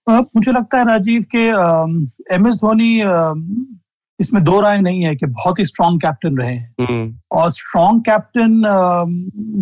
मुझे 0.09 0.53
लगता 0.53 0.79
है 0.79 0.85
राजीव 0.85 1.25
के 1.35 1.47
एम 2.35 2.49
एस 2.49 2.55
धोनी 2.57 2.93
इसमें 4.19 4.43
दो 4.45 4.61
राय 4.61 4.81
नहीं 4.81 5.03
है 5.03 5.15
कि 5.17 5.27
बहुत 5.27 5.59
ही 5.59 5.65
स्ट्रॉन्ग 5.65 6.01
कैप्टन 6.01 6.39
रहे 6.39 6.55
हैं 6.55 6.75
हम्म। 6.81 7.19
और 7.33 7.51
स्ट्रॉन्ग 7.51 8.03
कैप्टन 8.05 8.63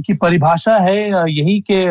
की 0.07 0.15
परिभाषा 0.17 0.77
है 0.79 0.97
यही 1.31 1.61
कि 1.61 1.83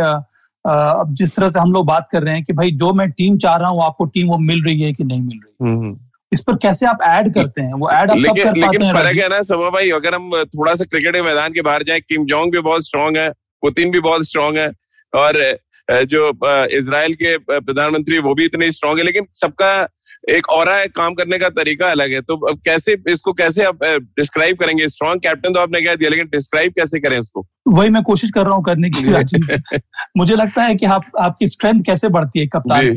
अब 0.66 1.14
जिस 1.16 1.36
तरह 1.36 1.50
से 1.50 1.60
हम 1.60 1.72
लोग 1.72 1.86
बात 1.86 2.08
कर 2.12 2.24
रहे 2.24 2.34
हैं 2.34 2.44
कि 2.44 2.54
भाई 2.54 2.72
जो 2.74 2.94
मैं 2.94 3.10
टीम 3.12 3.38
चाह 3.38 3.56
रहा 3.58 3.70
हूँ 3.70 3.84
आपको 3.84 4.06
टीम 4.06 4.28
वो 4.28 4.38
मिल 4.40 4.64
रही 4.64 4.82
है 4.82 4.94
कि 4.94 5.04
नहीं 5.04 5.22
मिल 5.22 5.40
रही 5.40 5.70
हम्म। 5.70 5.98
इस 6.32 6.42
पर 6.42 6.56
कैसे 6.56 6.86
आप 6.86 7.00
ऐड 7.04 7.34
करते 7.34 7.62
हैं? 7.62 7.74
वो 7.74 7.90
ऐड 7.92 8.12
लेकिन, 8.12 8.44
कर 8.44 8.56
लेकिन 8.56 8.92
फ़र्क 8.94 9.18
है 9.18 9.28
ना 9.30 9.42
सभा 9.44 9.70
भाई 9.70 9.90
अगर 9.90 10.16
हम 10.16 10.30
थोड़ा 10.46 10.76
सा 10.76 10.84
क्रिकेट 10.84 11.16
के 11.16 11.22
मैदान 11.22 11.54
के 11.54 11.62
बाहर 11.62 11.84
जाए 11.84 12.00
किम 12.00 12.26
जोंग 12.26 12.52
भी 12.52 12.60
बहुत 12.60 12.86
स्ट्रांग 12.86 13.18
है 13.18 13.30
पुतिन 13.64 13.92
भी 13.92 14.00
बहुत 14.00 14.26
स्ट्रांग 14.26 14.58
है 14.58 14.72
और 15.14 15.58
जो 15.92 16.30
इसराइल 16.78 17.14
के 17.14 17.38
प्रधानमंत्री 17.50 18.20
वो 18.20 18.34
भी 18.36 18.46
इतने 18.46 18.72
स्ट्रांग 18.72 18.98
है 18.98 19.04
लेकिन 19.06 19.28
सबका 19.34 19.88
एक 20.30 20.50
और 20.50 20.70
काम 20.88 21.14
करने 21.14 21.38
का 21.38 21.50
तरीका 21.50 21.88
अलग 21.88 22.12
है। 22.12 22.22
तो 22.22 22.36
अब 22.50 22.60
कैसे 22.66 22.96
इसको 23.10 23.34
कैसे 23.34 23.64
आप 23.64 23.84
डिस्क्राइब 23.84 24.58
करेंगे? 24.58 24.88
स्ट्रॉन्ग 24.90 25.22
कैप्टन 25.22 25.54
तो 25.54 25.60
आपने 25.60 25.82
कह 25.82 25.96
दिया 25.96 26.10
लेकिन 26.10 26.28
डिस्क्राइब 26.28 26.72
कैसे 26.72 27.00
करें 27.00 27.18
उसको? 27.20 27.46
वही 27.68 27.90
मैं 27.90 28.04
कोशिश 28.04 28.32
कर 28.32 28.46
रहा 28.46 28.56
हूँ 28.56 28.64
करने 28.64 28.90
की 28.90 29.78
मुझे 30.18 30.36
लगता 30.36 30.64
है 30.64 30.76
कि 30.76 30.86
आप 30.86 31.12
आपकी 31.20 31.48
स्ट्रेंथ 31.48 31.84
कैसे 31.84 32.10
बढ़ती 32.10 32.40
है 32.40 32.48
कप्तान 32.48 32.94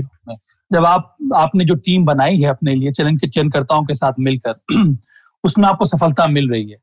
जब 0.71 0.85
आप 0.87 1.17
आपने 1.37 1.65
जो 1.65 1.75
टीम 1.75 2.05
बनाई 2.05 2.37
है 2.37 2.49
अपने 2.49 2.75
लिए 2.75 2.93
चलन 2.93 3.17
के 3.17 3.29
चयनकर्ताओं 3.29 3.85
के 3.85 3.95
साथ 3.95 4.13
मिलकर 4.21 4.55
उसमें 5.45 5.69
आपको 5.69 5.85
सफलता 5.85 6.27
मिल 6.27 6.49
रही 6.51 6.71
है। 6.71 6.77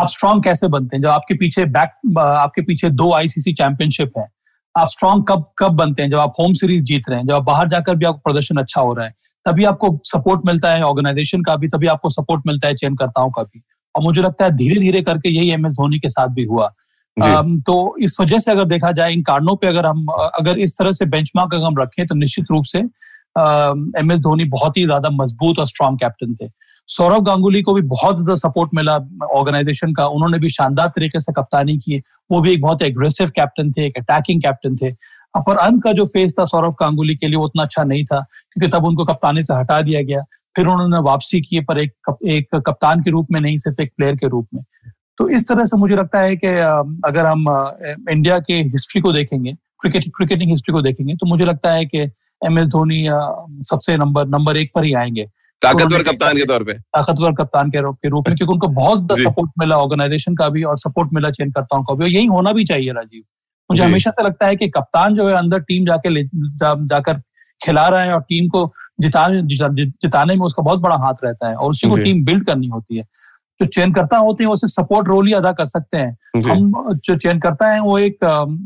आप 0.00 0.08
स्ट्रांग 0.08 0.42
कैसे 0.42 0.68
बनते 0.68 0.96
हैं? 0.96 1.02
जब 1.02 1.08
आपके 1.08 1.34
पीछे 1.34 1.64
बैक 1.64 2.16
आपके 2.18 2.62
पीछे 2.62 2.90
दो 2.90 3.12
आईसीसी 3.14 3.52
चैंपियनशिप 3.52 4.18
है 4.18 4.28
आप 4.74 4.88
स्ट्रांग 4.88 5.24
कब 5.28 5.44
कब 5.58 5.72
बनते 5.72 6.02
हैं? 6.02 6.10
जब 6.10 6.18
आप 6.18 6.32
होम 6.38 6.52
सीरीज़ 6.52 6.82
जीत 6.84 7.08
रहे 7.08 7.18
हैं 7.18 7.26
जब 7.26 7.34
आप 7.34 7.42
बाहर 7.42 7.68
जाकर 7.68 7.96
भी 7.96 8.06
आपको 8.06 8.30
प्रदर्शन 8.30 8.56
अच्छा 8.56 8.80
हो 8.80 8.92
रहा 8.94 9.06
है 9.06 9.14
तभी 9.46 9.64
आपको 9.64 10.00
सपोर्ट 10.04 10.40
मिलता 10.46 10.74
है 10.74 10.82
ऑर्गेनाइजेशन 10.82 11.42
का 11.42 11.56
भी 11.56 11.68
तभी 11.68 11.86
आपको 11.86 12.10
सपोर्ट 12.10 12.42
मिलता 12.46 12.68
है 12.68 12.74
चयनकर्ताओं 12.74 13.30
का 13.30 13.42
भी। 13.42 13.62
और 13.96 14.02
मुझे 14.02 14.22
लगता 14.22 14.44
है 14.44 14.50
धीरे 14.50 14.80
धीरे 14.80 15.02
करके 15.02 15.28
यही 15.28 15.50
एम 15.50 15.66
एस 15.66 15.72
धोनी 15.72 15.98
के 15.98 16.10
साथ 16.10 16.28
भी 16.28 16.44
हुआ। 16.44 16.72
तो 17.66 17.96
इस 18.00 18.16
वजह 18.20 18.38
से 18.38 18.50
अगर 18.50 18.64
देखा 18.64 18.92
जाए 18.92 19.12
इन 19.12 19.22
कारणों 19.22 19.56
पे 19.56 19.66
अगर 19.66 19.86
हम 19.86 20.06
अगर 20.12 20.58
इस 20.58 20.78
तरह 20.78 20.92
से 20.92 21.04
बेंचमार्क 21.06 21.54
अगर 21.54 21.64
हम 21.64 21.78
रखें 21.78 22.06
तो 22.06 22.14
निश्चित 22.14 22.44
रूप 22.50 22.64
से 22.64 22.82
एम 23.36 24.12
एस 24.12 24.18
धोनी 24.20 24.44
बहुत 24.50 24.76
ही 24.76 24.84
ज़्यादा 24.84 25.10
मज़बूत 25.12 25.58
और 25.58 25.66
स्ट्रांग 25.66 25.98
कैप्टन 25.98 26.34
थे। 26.34 26.50
सौरभ 26.88 27.24
गांगुली 27.24 27.62
को 27.62 27.74
भी 27.74 27.82
बहुत 27.88 28.16
ज़्यादा 28.16 28.34
सपोर्ट 28.36 28.70
मिला 28.74 28.96
ऑर्गेनाइजेशन 29.32 29.92
का। 29.94 30.06
उन्होंने 30.06 30.38
भी 30.38 30.48
शानदार 30.50 30.88
तरीके 30.96 31.20
से 31.20 31.32
कप्तानी 31.32 31.76
की। 31.78 32.02
वो 32.30 32.40
भी 32.40 32.52
एक 32.52 32.60
बहुत 32.62 32.82
एग्रेसिव 32.82 33.28
कैप्टन 33.36 33.72
थे, 33.72 33.86
एक 33.86 33.98
अटैकिंग 33.98 34.42
कैप्टन 34.42 34.76
थे। 34.76 34.92
पर 35.38 35.56
अंत 35.56 35.82
का 35.84 35.92
जो 35.92 36.04
फेस 36.06 36.34
था 36.38 36.44
सौरभ 36.44 36.74
गांगुली 36.80 37.14
के 37.16 37.26
लिए 37.26 37.36
वो 37.36 37.44
उतना 37.44 37.62
अच्छा 37.62 37.84
नहीं 37.84 38.04
था, 38.04 38.20
क्योंकि 38.20 38.68
तब 38.72 38.84
उनको 38.84 39.04
कप्तानी 39.04 39.42
से 39.42 39.54
हटा 39.54 39.80
दिया 39.82 40.02
गया। 40.02 40.22
फिर 40.56 40.66
उन्होंने 40.66 40.98
वापसी 41.00 41.40
की, 41.40 41.60
पर 41.60 41.78
एक 41.78 41.92
एक 42.26 42.56
कप्तान 42.56 43.02
के 43.02 43.10
रूप 43.10 43.26
में 43.32 43.40
नहीं, 43.40 43.58
सिर्फ़ 43.58 43.80
एक 43.82 43.92
प्लेयर 43.96 44.16
के 44.16 44.28
रूप 44.28 44.48
में। 44.54 44.62
तो 45.18 45.28
इस 45.28 45.48
तरह 45.48 45.64
से 45.64 45.76
मुझे 45.76 45.96
लगता 45.96 46.20
है 46.20 46.36
कि 46.36 46.46
अगर 47.06 47.26
हम 47.26 47.44
इंडिया 48.10 48.38
के 48.40 48.54
हिस्ट्री 48.54 49.00
को 49.00 49.12
देखेंगे 49.12 49.52
क्रिकेट 49.80 50.04
क्रिकेटिंग 50.16 50.50
हिस्ट्री 50.50 50.72
को 50.72 50.82
देखेंगे 50.82 51.14
तो 51.14 51.26
मुझे 51.26 51.44
लगता 51.44 51.72
है 51.72 51.84
कि 51.86 52.04
एम 52.44 52.58
एस 52.58 52.66
धोनी 52.66 53.06
सबसे 53.64 53.96
नंबर 53.96 54.26
नंबर 54.26 54.56
एक 54.56 54.72
पर 54.74 54.84
ही 54.84 54.92
आएँगे। 54.92 55.30
ताकतवर 55.62 56.02
कप्तान 56.02 56.36
के 56.36 56.44
तौर 56.44 56.64
पे। 56.64 56.72
ताकतवर 56.72 57.32
कप्तान 57.32 57.70
के 57.70 57.80
रूप 57.80 57.96
के 58.02 58.08
रूप 58.08 58.28
में 58.28 58.36
क्योंकि 58.36 58.52
उनको 58.52 58.68
बहुत 58.68 59.08
सपोर्ट 59.18 59.50
मिला 59.58 59.78
ऑर्गेनाइजेशन 59.78 60.34
का 60.34 60.48
भी 60.48 60.62
और 60.62 60.78
सपोर्ट 60.78 61.12
मिला 61.12 61.30
चयनकर्ताओं 61.30 61.82
का 61.82 61.94
भी 61.94 62.04
और 62.04 62.10
यही 62.10 62.26
होना 62.26 62.52
भी 62.52 62.64
चाहिए 62.64 62.92
राजीव। 62.92 63.22
मुझे 63.70 63.84
हमेशा 63.84 64.10
से 64.10 64.24
लगता 64.24 64.46
है 64.46 64.56
कि 64.56 64.68
कप्तान 64.68 65.14
जो 65.14 65.28
है 65.28 65.34
अंदर 65.34 65.58
टीम 65.58 65.86
जाके 65.86 66.24
जा, 66.24 66.74
जाकर 66.78 67.14
खिला 67.64 67.88
रहा 67.88 68.02
है 68.02 68.12
और 68.12 68.20
टीम 68.20 68.48
को 68.48 68.72
जिताने 69.00 69.42
जिताने 69.76 70.34
में 70.34 70.46
उसका 70.46 70.62
बहुत 70.62 70.80
बड़ा 70.80 70.96
हाथ 70.96 71.14
रहता 71.24 71.48
है 71.48 71.54
और 71.54 71.70
उसी 71.70 71.88
को 71.88 71.96
टीम 72.04 72.24
बिल्ड 72.24 72.46
करनी 72.46 72.66
होती 72.66 72.96
है। 72.96 73.02
जो 73.60 73.66
चयनकर्ता 73.66 74.16
होते 74.16 74.44
हैं 74.44 74.48
वो 74.48 74.56
सिर्फ़ 74.56 74.72
सपोर्ट 74.72 75.08
रोल 75.08 75.26
ही 75.26 75.32
अदा 75.32 75.52
कर 75.52 75.66
सकते 75.66 75.98
हैं। 75.98 76.18
हम 76.50 76.72
जो 76.94 77.16
चयनकर्ता 77.16 77.68
हैं 77.68 77.80
वो 77.80 77.98
एक 77.98 78.14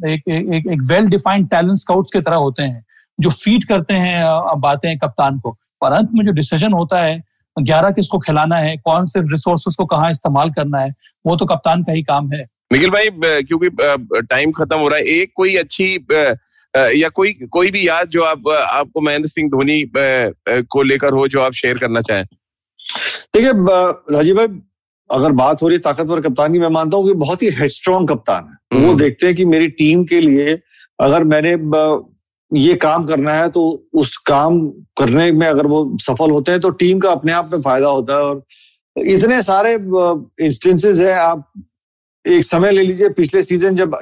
एक 0.07 0.23
एक, 0.29 0.67
एक 0.67 0.83
वेल 0.85 1.07
डिफाइंड 1.07 1.49
टैलेंट 1.49 1.77
स्काउट्स 1.77 2.11
की 2.13 2.21
तरह 2.21 2.37
होते 2.37 2.63
हैं। 2.63 2.86
जो 3.19 3.31
फ़ीड 3.33 3.65
करते 3.65 3.95
हैं 3.95 4.25
बातें 4.61 4.97
कप्तान 4.99 5.39
को। 5.39 5.51
पर 5.81 5.93
अंत 5.93 6.11
में 6.15 6.25
जो 6.27 6.33
डिसीज़न 6.33 6.73
होता 6.73 7.01
है 7.03 7.23
ग्यारह 7.57 7.91
किसको 7.91 8.19
खिलाना 8.19 8.57
है 8.59 8.77
कौन 8.79 9.07
से 9.07 9.21
रिसोर्सेस 9.23 9.75
को 9.75 9.85
कहाँ 9.87 10.11
इस्तेमाल 10.11 10.51
करना 10.51 10.79
है 10.79 10.93
वो 11.25 11.37
तो 11.37 11.47
कप्तान 11.47 11.83
का 11.83 11.93
ही 11.93 12.03
काम 12.03 12.31
है। 12.33 12.45
निखिल 12.73 12.91
भाई 12.91 13.43
क्योंकि 13.43 13.69
टाइम 14.23 14.53
खत्म 14.53 14.79
हो 14.79 14.89
रहा 14.89 14.99
है 14.99 15.05
एक 15.13 15.33
कोई 15.37 15.55
अच्छी 15.57 15.95
या 16.95 17.09
कोई 17.09 17.33
कोई 17.53 17.71
भी 17.71 17.87
याद 17.89 18.09
जो 18.09 18.23
आप 18.25 18.49
आपको 18.51 19.01
महेंद्र 19.01 19.29
सिंह 19.29 19.49
धोनी 19.51 19.83
को 19.99 20.83
लेकर 20.83 21.13
हो 21.13 21.27
जो 21.29 21.41
आप 21.41 21.53
शेयर 21.55 21.79
करना 21.79 22.01
चाहें। 22.01 22.25
देखिए 23.35 23.53
राजीव 24.17 24.37
भाई 24.37 24.47
अगर 25.11 25.33
बात 25.33 25.63
हो 25.63 25.69
रही 25.69 25.77
है 25.77 25.83
ताकतवर 25.83 26.21
कप्तान 26.21 26.53
की 26.53 26.59
मैं 26.59 26.69
मानता 26.71 26.97
हूँ 26.97 27.07
कि 27.07 27.13
बहुत 27.17 27.43
ही 27.43 27.51
हेडस्ट्रॉन्ग 27.51 28.09
कप्तान 28.11 28.45
है। 28.45 28.81
वो 28.81 28.87
हम्म। 28.87 28.99
देखते 28.99 29.27
हैं 29.27 29.35
कि 29.37 29.45
मेरी 29.45 29.69
टीम 29.81 30.05
के 30.05 30.21
लिए 30.21 30.59
अगर 30.99 31.25
मैंने 31.25 31.55
ये 32.51 32.75
काम 32.77 33.05
करना 33.07 33.33
है 33.35 33.49
तो 33.51 33.63
उस 33.95 34.17
काम 34.27 34.59
करने 34.99 35.31
में 35.33 35.47
अगर 35.47 35.67
वो 35.67 35.97
सफल 36.01 36.31
होते 36.31 36.53
हैं 36.53 36.61
तो 36.61 36.71
टीम 36.83 36.99
का 36.99 37.11
अपने 37.11 37.33
आप 37.33 37.51
में 37.53 37.61
फ़ायदा 37.63 37.89
होता 37.89 38.17
है। 38.17 38.25
और 38.25 38.43
इतने 38.97 39.41
सारे 39.43 39.73
इंस्टेंसेस 40.45 41.01
है 41.01 41.13
आप 41.15 41.53
एक 42.25 42.45
समय 42.45 42.71
ले 42.71 42.83
लीजिए 42.83 43.09
पिछले 43.17 43.43
सीज़न 43.43 43.77
जब 43.77 43.99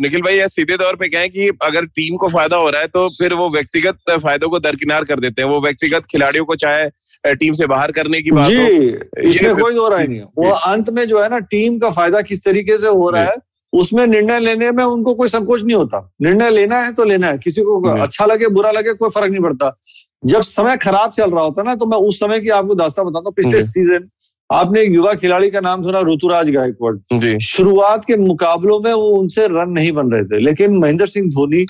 निखिल 0.00 0.22
भाई 0.22 0.48
सीधे 0.48 0.76
तौर 0.76 0.96
पे 0.96 1.08
कहें 1.08 1.30
कि 1.30 1.48
अगर 1.62 1.84
टीम 1.86 2.16
को 2.16 2.28
फ़ायदा 2.28 2.56
हो 2.56 2.68
रहा 2.70 2.80
है 2.80 2.86
तो 2.88 3.08
फिर 3.18 3.34
वो 3.34 3.48
व्यक्तिगत 3.50 4.10
फायदों 4.12 4.48
को 4.48 4.58
दरकिनार 4.60 5.04
कर 5.04 5.20
देते 5.20 5.42
हैं। 5.42 5.48
वो 5.48 5.60
व्यक्तिगत 5.60 6.06
खिलाड़ियों 6.10 6.44
को 6.44 6.54
चाहे 6.56 7.34
टीम 7.34 7.52
से 7.52 7.66
बाहर 7.66 7.92
करने 7.92 8.20
की 8.22 8.30
बात 8.30 8.50
जी 8.50 9.28
इसमें 9.28 9.54
कोई 9.56 9.74
दो 9.74 9.88
राय 9.88 10.06
नहीं 10.06 10.20
वो 10.38 10.50
अंत 10.50 10.90
में 10.90 11.04
जो 11.08 11.22
है 11.22 11.28
ना 11.28 11.38
टीम 11.52 11.78
का 11.78 11.90
फ़ायदा 11.90 12.20
किस 12.22 12.44
तरीके 12.44 12.78
से 12.78 12.88
हो 12.88 13.08
रहा 13.10 13.22
है 13.22 13.36
उसमें 13.72 14.06
निर्णय 14.06 14.40
लेने 14.40 14.70
में 14.72 14.82
उनको 14.84 15.14
कोई 15.14 15.28
संकोच 15.28 15.62
नहीं 15.62 15.76
होता। 15.76 16.00
निर्णय 16.22 16.50
लेना 16.50 16.78
है 16.80 16.92
तो 16.92 17.04
लेना 17.04 17.26
है। 17.26 17.38
किसी 17.38 17.62
को 17.62 17.80
अच्छा 17.92 18.26
लगे 18.26 18.48
बुरा 18.50 18.70
लगे 18.70 18.92
कोई 18.94 19.10
फ़र्क 19.10 19.30
नहीं 19.30 19.42
पड़ता। 19.42 19.76
जब 20.22 20.40
समय 20.42 20.76
खराब 20.76 21.10
चल 21.12 21.30
रहा 21.30 21.44
होता 21.44 21.62
ना 21.62 21.74
तो 21.74 21.86
मैं 21.86 21.98
उस 21.98 22.18
समय 22.20 22.40
की 22.40 22.48
आपको 22.50 22.74
दास्ता 22.74 23.02
बताता 23.02 23.28
हूँ। 23.28 23.34
पिछले 23.34 23.60
सीज़न 23.62 24.08
आपने 24.50 24.80
एक 24.82 24.92
युवा 24.92 25.12
खिलाड़ी 25.14 25.50
का 25.50 25.60
नाम 25.60 25.82
सुना 25.82 26.00
ऋतुराज 26.02 26.50
गायकवाड़। 26.50 27.38
शुरुआत 27.38 28.04
के 28.04 28.16
मुकाबलों 28.16 28.78
में 28.80 28.92
वो 28.92 29.06
उनसे 29.18 29.46
रन 29.46 29.70
नहीं 29.70 29.92
बन 29.92 30.10
रहे 30.12 30.24
थे। 30.24 30.38
लेकिन 30.38 30.76
महेंद्र 30.76 31.06
सिंह 31.06 31.28
धोनी 31.30 31.64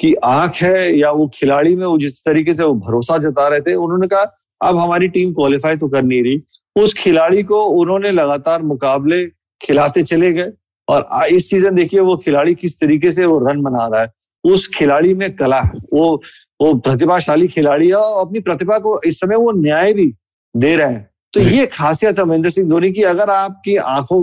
की 0.00 0.12
आँख 0.14 0.56
है 0.56 0.98
या 0.98 1.10
वो 1.10 1.26
खिलाड़ी 1.34 1.74
में 1.76 1.84
वो 1.86 1.98
जिस 1.98 2.20
तरीके 2.24 2.54
से 2.54 2.64
वो 2.64 2.74
भरोसा 2.76 3.18
जता 3.18 3.48
रहे 3.48 3.60
थे 3.60 3.74
उन्होंने 3.76 4.06
कहा 4.08 4.36
अब 4.60 4.76
हमारी 4.78 5.08
टीम 5.08 5.32
क्वालिफाई 5.32 5.76
तो 5.76 5.88
कर 5.88 6.02
नहीं 6.02 6.22
रही। 6.22 6.42
उस 6.76 6.94
खिलाड़ी 6.94 7.42
को 7.42 7.64
उन्होंने 7.80 8.10
लगातार 8.10 8.62
मुकाबले 8.62 9.24
खिलाते 9.60 10.02
चले 10.02 10.32
गए। 10.32 10.52
और 10.90 11.26
इस 11.26 11.50
सीज़न 11.50 11.74
देखिए 11.74 12.00
वो 12.00 12.16
खिलाड़ी 12.16 12.54
किस 12.54 12.78
तरीके 12.80 13.12
से 13.12 13.26
वो 13.26 13.38
रन 13.40 13.60
बना 13.62 13.86
रहा 13.86 14.02
है। 14.02 14.12
उस 14.44 14.68
खिलाड़ी 14.74 15.14
में 15.14 15.34
कला 15.36 15.60
है। 15.60 15.78
वो 15.92 16.22
वो 16.60 16.72
प्रतिभाशाली 16.76 17.48
खिलाड़ी 17.48 17.88
है 17.88 17.94
और 17.94 18.26
अपनी 18.26 18.40
प्रतिभा 18.40 18.78
को 18.78 19.00
इस 19.06 19.20
समय 19.20 19.36
वो 19.36 19.52
न्याय 19.52 19.92
भी 19.92 20.06
दे 20.54 20.74
रहे 20.76 20.88
हैं। 20.88 21.08
तो 21.34 21.40
ये 21.40 21.66
खासियत 21.66 22.18
है 22.18 22.24
महेंद्र 22.24 22.50
सिंह 22.50 22.68
धोनी 22.68 22.90
की। 22.92 23.02
अगर 23.02 23.30
आपकी 23.30 23.76
आँखों 23.76 24.22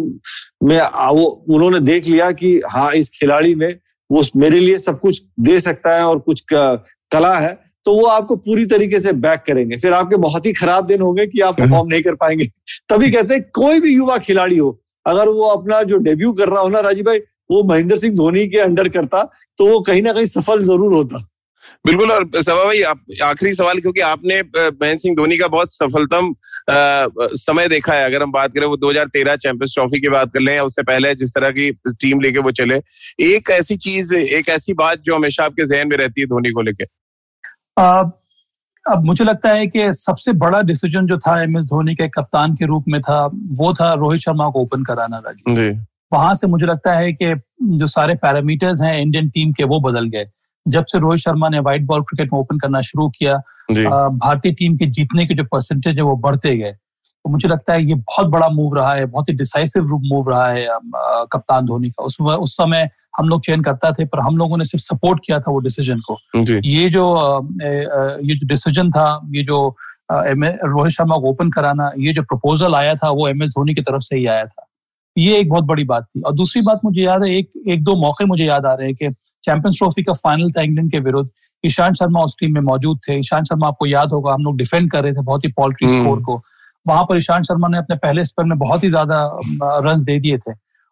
में 0.63 0.80
वो 1.11 1.26
उन्होंने 1.49 1.80
देख 1.82 2.07
लिया 2.07 2.32
कि 2.32 2.59
हाँ 2.68 2.91
इस 2.93 3.09
खिलाड़ी 3.09 3.53
में 3.55 3.70
वो 4.09 4.24
मेरे 4.36 4.59
लिए 4.59 4.78
सब 4.78 4.99
कुछ 4.99 5.22
दे 5.39 5.59
सकता 5.59 5.95
है 5.95 6.05
और 6.05 6.20
कुछ 6.20 6.43
कला 6.51 7.38
है 7.39 7.53
तो 7.86 7.93
वो 7.93 8.05
आपको 8.05 8.36
पूरी 8.36 8.65
तरीके 8.65 8.99
से 8.99 9.11
बैक 9.15 9.43
करेंगे। 9.47 9.78
फिर 9.78 9.93
आपके 9.93 10.15
बहुत 10.18 10.45
ही 10.45 10.53
खराब 10.53 10.86
दिन 10.86 11.01
होंगे 11.01 11.26
कि 11.26 11.39
आप 11.39 11.57
परफॉर्म 11.57 11.88
नहीं 11.88 12.01
कर 12.01 12.15
पाएँगे। 12.15 12.45
तभी 12.89 13.11
कहते 13.11 13.34
हैं 13.34 13.43
कोई 13.53 13.80
भी 13.80 13.93
युवा 13.95 14.18
खिलाड़ी 14.18 14.57
हो 14.57 14.80
अगर 15.08 15.30
वो 15.30 15.47
अपना 15.49 15.82
जो 15.84 15.97
डेब्यू 16.01 16.32
कर 16.34 16.49
रहा 16.49 16.62
हो 16.62 16.70
ना 16.70 16.80
राजीव 16.82 17.05
भाई 17.05 17.20
वो 17.51 17.64
महेंद्र 17.66 17.97
सिंह 17.97 18.16
धोनी 18.16 18.47
के 18.47 18.60
अंडर 18.60 18.89
करता 18.89 19.24
तो 19.58 19.68
वो 19.68 19.80
कहीं 19.82 20.01
ना 20.01 20.14
कहीं 20.14 20.26
सफल 20.28 20.64
ज़रूर 20.66 20.93
होता। 20.93 21.28
बिल्कुल 21.86 22.12
और 22.12 22.24
सभा 22.36 22.64
भाई 22.64 22.82
आप 22.84 22.99
आखिरी 23.24 23.53
सवाल 23.53 23.80
क्योंकि 23.80 24.01
आपने 24.01 24.41
महेंद्र 24.41 24.97
सिंह 24.97 25.16
धोनी 25.16 25.38
का 25.38 25.47
बहुत 25.47 25.74
सफलतम 25.74 26.34
समय 27.38 27.68
देखा 27.68 27.93
है। 27.93 28.05
अगर 28.05 28.24
हम 28.24 28.32
बात 28.32 28.53
करें 28.53 28.66
वो 28.68 28.78
2013 28.78 29.36
चैंपियंस 29.38 29.74
ट्रॉफी 29.74 29.99
की 30.01 30.10
बात 30.10 30.34
कर 30.34 30.39
लें 30.39 30.60
उससे 30.60 30.84
पहले 30.84 31.14
जिस 31.16 31.34
तरह 31.36 31.51
की 31.51 31.72
टीम 31.93 32.22
लेके 32.22 32.39
वो 32.39 32.51
चले 32.53 32.82
एक 33.26 33.49
ऐसी 33.51 33.78
चीज़ 33.80 34.16
एक 34.16 34.49
ऐसी 34.49 34.74
बात 34.76 35.01
जो 35.01 35.16
हमेशा 35.16 35.45
आपके 35.45 35.66
जहन 35.66 35.88
में 35.88 35.97
रहती 35.97 36.22
है 36.22 36.28
धोनी 36.28 36.51
को 36.51 36.62
लेके? 36.62 36.86
अब 38.90 39.04
मुझे 39.06 39.24
लगता 39.26 39.50
है 39.50 39.66
कि 39.68 39.92
सबसे 39.94 40.32
बड़ा 40.42 40.62
डिसीज़न 40.62 41.08
जो 41.08 41.18
था 41.18 41.42
एम 41.44 41.58
एस 41.58 41.64
धोनी 41.66 41.96
के 41.96 42.08
कप्तान 42.08 42.54
के 42.56 42.66
रूप 42.66 42.84
में 42.88 43.02
था 43.02 43.26
वो 43.58 43.74
था 43.74 43.94
रोहित 43.94 44.22
शर्मा 44.22 44.50
को 44.50 44.62
ओपन 44.62 44.84
कराना 44.84 45.18
राजीव 45.18 45.54
वहाँ 46.14 46.34
से 46.36 46.48
मुझे 46.48 46.66
लगता 46.66 46.94
है 46.94 47.12
कि 47.14 47.34
जो 47.78 47.88
सारे 47.88 48.16
पैरामीटर्स 48.16 48.82
हैं 48.82 48.98
इंडियन 49.00 49.30
टीम 49.30 49.52
के 49.52 49.64
वो 49.64 49.80
बदल 49.80 50.06
गए। 50.10 50.30
जब 50.66 50.86
से 50.86 51.00
रोहित 51.00 51.20
शर्मा 51.20 51.50
ने 51.50 51.60
व्हाइट 51.60 51.82
बॉल 51.86 52.02
क्रिकेट 52.02 52.34
में 52.34 52.40
ओपन 52.40 52.60
करना 52.60 52.82
शुरू 52.82 53.08
किया 53.18 53.38
भारतीय 54.10 54.52
टीम 54.52 54.78
के 54.78 54.86
जीतने 54.88 55.26
के 55.26 55.34
जो 55.34 55.44
परसेंटेज 55.52 55.98
है 55.98 56.04
वो 56.04 56.16
बढ़ते 56.18 56.56
गए। 56.58 56.72
तो 56.72 57.30
मुझे 57.30 57.48
लगता 57.48 57.74
है 57.74 57.84
ये 57.86 57.96
बहुत 57.96 58.28
बड़ा 58.28 58.50
मूव 58.50 58.76
रहा 58.76 58.94
है 58.94 59.06
बहुत 59.06 59.30
ही 59.30 59.34
डिसाइसिव 59.36 59.88
मूव 60.04 60.30
रहा 60.30 60.48
है 60.48 60.68
कप्तान 61.34 61.66
धोनी 61.66 61.90
का। 61.90 62.04
उस 62.04 62.20
उस 62.22 62.56
समय 62.58 62.90
हम 63.20 63.30
लोग 63.30 63.41
चयन 63.41 63.61
करता 63.63 63.91
थे 63.91 64.05
पर 64.05 64.20
हम 64.20 64.38
लोगों 64.38 64.57
ने 64.57 64.65
सिर्फ़ 64.65 64.84
सपोर्ट 64.86 65.20
किया 65.26 65.39
था 65.39 65.51
वो 65.51 65.59
डिसीज़न 65.61 65.99
को। 66.07 66.18
ये 66.39 66.89
जो 66.89 67.05
ये 67.59 68.36
जो 68.36 68.47
डिसीज़न 68.47 68.91
था 68.91 69.07
ये 69.36 69.43
जो 69.43 69.68
रोहित 70.11 70.93
शर्मा 70.93 71.18
को 71.18 71.30
ओपन 71.30 71.49
कराना 71.51 71.91
ये 71.99 72.13
जो 72.13 72.22
प्रपोजल 72.24 72.76
आया 72.76 72.95
था 72.95 73.09
वो 73.11 73.28
एम 73.28 73.43
एस 73.43 73.49
धोनी 73.51 73.74
की 73.74 73.82
तरफ़ 73.82 74.01
से 74.03 74.18
ही 74.18 74.26
आया 74.26 74.45
था। 74.45 74.63
ये 75.15 75.38
एक 75.39 75.49
बहुत 75.49 75.63
बड़ी 75.63 75.84
बात 75.86 76.03
थी। 76.05 76.22
और 76.22 76.34
दूसरी 76.36 76.61
बात 76.61 76.80
मुझे 76.86 77.01
याद 77.01 77.24
है 77.24 77.30
एक 77.36 77.49
एक 77.68 77.84
दो 77.84 77.95
मौके 78.01 78.26
मुझे 78.26 78.45
याद 78.45 78.65
आ 78.65 78.74
रहे 78.74 78.88
हैं 78.88 78.95
कि 78.95 79.09
चैंपियंस 79.43 79.78
ट्रॉफी 79.78 80.03
का 80.03 80.13
फाइनल 80.15 80.51
था 80.51 80.61
इंग्लैंड 80.61 80.91
के 80.91 80.99
विरुद्ध। 80.99 81.30
ईशांत 81.63 81.95
शर्मा 81.95 82.24
उस 82.24 82.36
टीम 82.39 82.53
में 82.53 82.61
मौजूद 82.61 82.99
थे। 83.07 83.18
ईशांत 83.20 83.45
शर्मा 83.45 83.68
आपको 83.68 83.86
याद 83.86 84.11
होगा 84.13 84.34
हम 84.34 84.43
लोग 84.43 84.57
डिफेंड 84.57 84.91
कर 84.91 85.03
रहे 85.03 85.13
थे 85.13 85.22
बहुत 85.22 85.45
ही 85.45 85.51
पॉल्ट्री 85.51 85.88
स्कोर 85.88 86.05
हम्म। 86.05 86.24
को। 86.24 86.41
वहाँ 86.86 87.03
पर 87.03 87.18
ईशांत 87.18 87.45
शर्मा 87.45 87.68
ने 87.68 87.78
अपने 87.78 87.95
पहले 87.95 88.26
स्पेल 88.26 88.45
में 88.45 88.57
बहुत 88.59 88.84
ही 88.84 88.89
ज़्यादा 88.89 89.20
रन 89.86 90.03
दे 90.03 90.20
दिए 90.20 90.38
थे। 90.38 90.51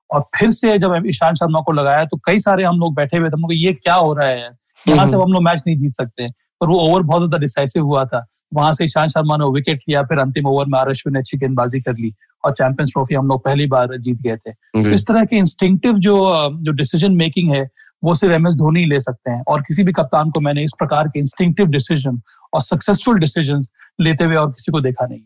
और 0.10 0.22
फिर 0.38 0.52
से 0.52 0.78
जब 0.80 1.04
ईशांत 1.08 1.38
शर्मा 1.38 1.62
को 1.62 1.72
लगाया 1.72 2.06
तो 2.06 2.18
कई 2.26 2.40
सारे 2.40 2.64
हम 2.64 2.80
लोग 2.80 2.96
बैठे 2.96 3.18
हुए 3.18 3.30
थे 3.30 3.42
हम 3.42 3.52
ये 3.54 3.74
क्या 3.74 3.94
हो 3.96 4.14
रहा 4.14 4.28
है? 4.28 4.50
यहाँ 4.86 5.06
से 5.08 5.18
हम 5.18 5.34
लोग 5.34 5.44
मैच 5.44 5.64
नहीं 5.68 5.78
जीत 5.78 5.92
सकते। 5.92 6.28
पर 6.62 6.68
वो 6.68 6.80
ओवर 6.80 7.02
बहुत 7.04 7.22
ज़्यादा 7.22 7.38
डिसाइसिव 7.38 7.84
हुआ 7.84 8.06
था। 8.06 8.26
वहाँ 8.54 8.74
से 8.74 8.86
ईशांत 8.86 9.10
शर्मा 9.10 9.38
ने 9.38 9.46
विकेट 9.54 9.80
लिया 9.90 10.04
फिर 10.04 10.20
अंतिम 10.20 10.46
ओवर 10.48 10.66
में 10.66 10.78
आर 10.80 10.90
अश्विन 10.90 11.14
ने 11.14 11.20
अच्छी 11.20 11.38
गेंदबाजी 11.38 11.82
कर 11.82 11.96
ली 11.96 12.14
और 12.44 12.52
चैंपियंस 12.54 12.92
ट्रॉफी 12.94 13.16
हम 13.16 13.28
लोग 13.28 13.44
पहली 13.46 13.66
बार 13.68 13.96
जीत 13.98 14.22
गए 14.22 14.36
थे। 14.38 14.52
तो 14.52 14.90
इस 14.90 15.08
तरह 15.08 15.26
के 15.26 15.36
इंस्टिंक्टिव 15.36 15.98
जो 16.00 16.18
जो 16.62 16.72
डिसीज़न 16.74 17.16
मेकिंग 17.16 17.50
है 17.50 17.68
वो 18.04 18.14
सिर्फ़ 18.16 18.34
एम 18.34 18.48
एस 18.48 18.56
धोनी 18.56 18.86
ले 18.86 19.00
सकते 19.02 19.32
हैं। 19.32 19.44
और 19.48 19.62
किसी 19.62 19.84
भी 19.84 19.92
कप्तान 19.94 20.32
को 20.32 20.40
मैंने 20.42 20.64
इस 20.64 20.74
प्रकार 20.80 21.08
के 21.08 21.20
इंस्टिंक्टिव 21.20 21.68
डिसीज़न 21.68 22.22
और 22.54 22.62
सक्सेसफुल 22.62 23.20
डिसीज़न 23.20 23.62
लेते 24.00 24.24
हुए 24.24 24.36
और 24.36 24.52
किसी 24.52 24.72
को 24.72 24.82
देखा 24.82 25.06
नहीं। 25.06 25.22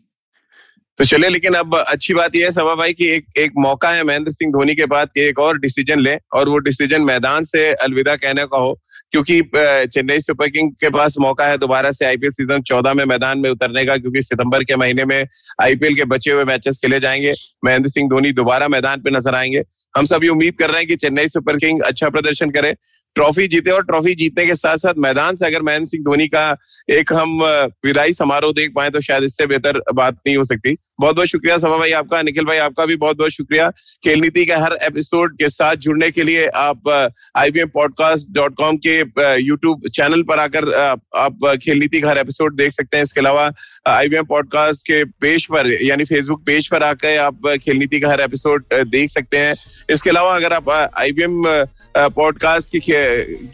तो 1.00 1.04
चले 1.06 1.28
लेकिन 1.28 1.54
अब 1.54 1.74
अच्छी 1.76 2.14
बात 2.14 2.34
यह 2.36 2.44
है 2.44 2.50
सभा 2.52 2.74
भाई 2.74 2.92
की 2.92 3.06
एक 3.08 3.38
एक 3.38 3.52
मौका 3.58 3.90
है 3.90 4.02
महेंद्र 4.04 4.30
सिंह 4.30 4.50
धोनी 4.52 4.74
के 4.74 4.86
बाद 4.86 5.08
कि 5.08 5.20
एक 5.20 5.38
और 5.38 5.58
डिसीज़न 5.58 6.00
ले 6.00 6.16
और 6.34 6.48
वो 6.48 6.58
डिसीज़न 6.58 7.02
मैदान 7.02 7.44
से 7.44 7.62
अलविदा 7.74 8.16
कहने 8.16 8.44
का 8.44 8.58
हो, 8.58 8.74
क्योंकि 9.12 9.40
चेन्नई 9.54 10.20
सुपर 10.20 10.48
किंग 10.48 10.70
के 10.80 10.90
पास 10.90 11.14
मौका 11.20 11.46
है 11.46 11.56
दोबारा 11.58 11.90
से 11.92 12.04
आईपीएल 12.06 12.32
सीज़न 12.32 12.62
चौदह 12.62 12.94
में 12.94 13.04
मैदान 13.04 13.38
में 13.38 13.48
उतरने 13.50 13.84
का, 13.84 13.96
क्योंकि 13.96 14.22
सितंबर 14.22 14.64
के 14.64 14.76
महीने 14.76 15.04
में 15.04 15.24
आईपीएल 15.62 15.96
के 15.96 16.04
बचे 16.06 16.32
हुए 16.32 16.44
मैचेस 16.44 16.78
खेले 16.82 17.00
जाएँगे। 17.00 17.34
महेंद्र 17.64 17.90
सिंह 17.90 18.08
धोनी 18.10 18.32
दोबारा 18.34 18.68
मैदान 18.68 19.00
पे 19.00 19.10
नज़र 19.10 19.34
आएँगे। 19.34 19.62
हम 19.94 20.04
सब 20.06 20.24
ये 20.24 20.30
उम्मीद 20.30 20.58
कर 20.58 20.70
रहे 20.70 20.78
हैं 20.78 20.86
कि 20.88 20.96
चेन्नई 20.98 21.28
सुपर 21.28 21.56
किंग 21.58 21.80
अच्छा 21.82 22.08
प्रदर्शन 22.10 22.50
करे। 22.50 22.74
ट्रॉफी 23.14 23.46
जीते 23.48 23.70
और 23.70 23.84
ट्रॉफी 23.84 24.14
जीतने 24.14 24.46
के 24.46 24.54
साथ 24.54 24.76
साथ 24.76 24.94
मैदान 24.98 25.36
से 25.36 25.46
अगर 25.46 25.62
महेंद्र 25.62 25.86
सिंह 25.86 26.04
धोनी 26.04 26.26
का 26.28 26.44
एक 26.90 27.12
हम 27.12 27.42
विदाई 27.86 28.12
समारोह 28.12 28.52
देख 28.52 28.72
पाए 28.76 28.90
तो 28.90 29.00
शायद 29.00 29.24
इससे 29.24 29.46
बेहतर 29.46 29.80
बात 29.94 30.20
नहीं 30.26 30.36
हो 30.36 30.44
सकती। 30.44 30.76
बहुत 31.00 31.16
बहुत 31.16 31.28
शुक्रिया 31.28 31.56
सभा 31.58 31.76
भाई 31.78 31.92
आपका, 31.92 32.20
निखिल 32.22 32.44
भाई 32.44 32.58
आपका 32.58 32.84
भी 32.86 32.96
बहुत 32.96 33.16
बहुत 33.18 33.30
शुक्रिया। 33.30 33.68
खेल 34.04 34.20
नीति 34.20 34.44
के 34.46 34.52
हर 34.54 34.76
एपिसोड 34.82 35.36
के 35.36 35.48
साथ 35.48 35.76
जुड़ने 35.76 36.10
के 36.10 36.22
लिए 36.22 36.46
आप 36.46 36.88
आई 37.36 37.50
पॉडकास्ट 37.66 38.28
डॉट 38.30 38.54
कॉम 38.56 38.76
के 38.86 38.98
यूट्यूब 39.42 39.88
चैनल 39.88 40.22
पर 40.22 40.38
आकर 40.38 40.72
आप 40.74 41.38
खेल 41.62 41.78
नीति 41.78 42.00
का 42.00 42.08
हर 42.10 42.18
एपिसोड 42.18 42.56
देख 42.56 42.72
सकते 42.72 42.96
हैं। 42.96 43.04
इसके 43.04 43.20
अलावा 43.20 43.50
आई 43.88 44.08
पॉडकास्ट 44.08 44.82
के 44.82 45.04
पेज 45.04 45.46
पर, 45.46 45.72
यानी 45.82 46.04
फेसबुक 46.04 46.42
पेज 46.46 46.68
पर 46.68 46.82
आकर 46.82 47.18
आप 47.18 47.46
खेल 47.64 47.76
नीति 47.76 48.00
का 48.00 48.08
हर 48.08 48.20
एपिसोड 48.20 48.64
देख 48.74 49.10
सकते 49.10 49.38
हैं। 49.38 49.54
इसके 49.90 50.10
अलावा 50.10 50.34
अगर 50.36 50.52
आप 50.52 50.70
आई 50.70 51.12
पॉडकास्ट 51.18 52.76
की 52.76 52.78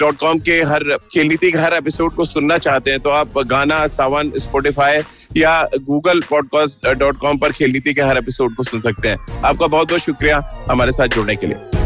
डॉट 0.01 0.17
कॉम 0.19 0.39
के 0.39 0.61
हर 0.63 0.97
खेल 1.13 1.27
नीति 1.29 1.51
के 1.53 1.59
हर 1.59 1.75
एपिसोड 1.75 2.15
को 2.15 2.25
सुनना 2.25 2.59
चाहते 2.59 2.91
हैं 2.91 3.01
तो 3.01 3.11
आप 3.11 3.39
गाना, 3.39 3.87
सावन 3.87 4.33
स्पोटिफाई 4.37 5.01
या 5.37 5.63
गूगल 5.83 6.21
पॉडकास्ट 6.31 6.89
डॉट 6.89 7.19
कॉम 7.21 7.39
पर 7.39 7.53
खेल 7.53 7.73
नीति 7.73 7.95
के 7.95 8.03
हर 8.03 8.19
एपिसोड 8.19 8.55
को 8.57 8.63
सुन 8.63 8.81
सकते 8.81 9.09
हैं। 9.09 9.43
आपका 9.45 9.67
बहुत 9.67 9.89
बहुत 9.89 10.01
शुक्रिया 10.01 10.49
हमारे 10.71 10.93
साथ 10.93 11.09
जुड़ने 11.09 11.37
के 11.37 11.47
लिए। 11.47 11.86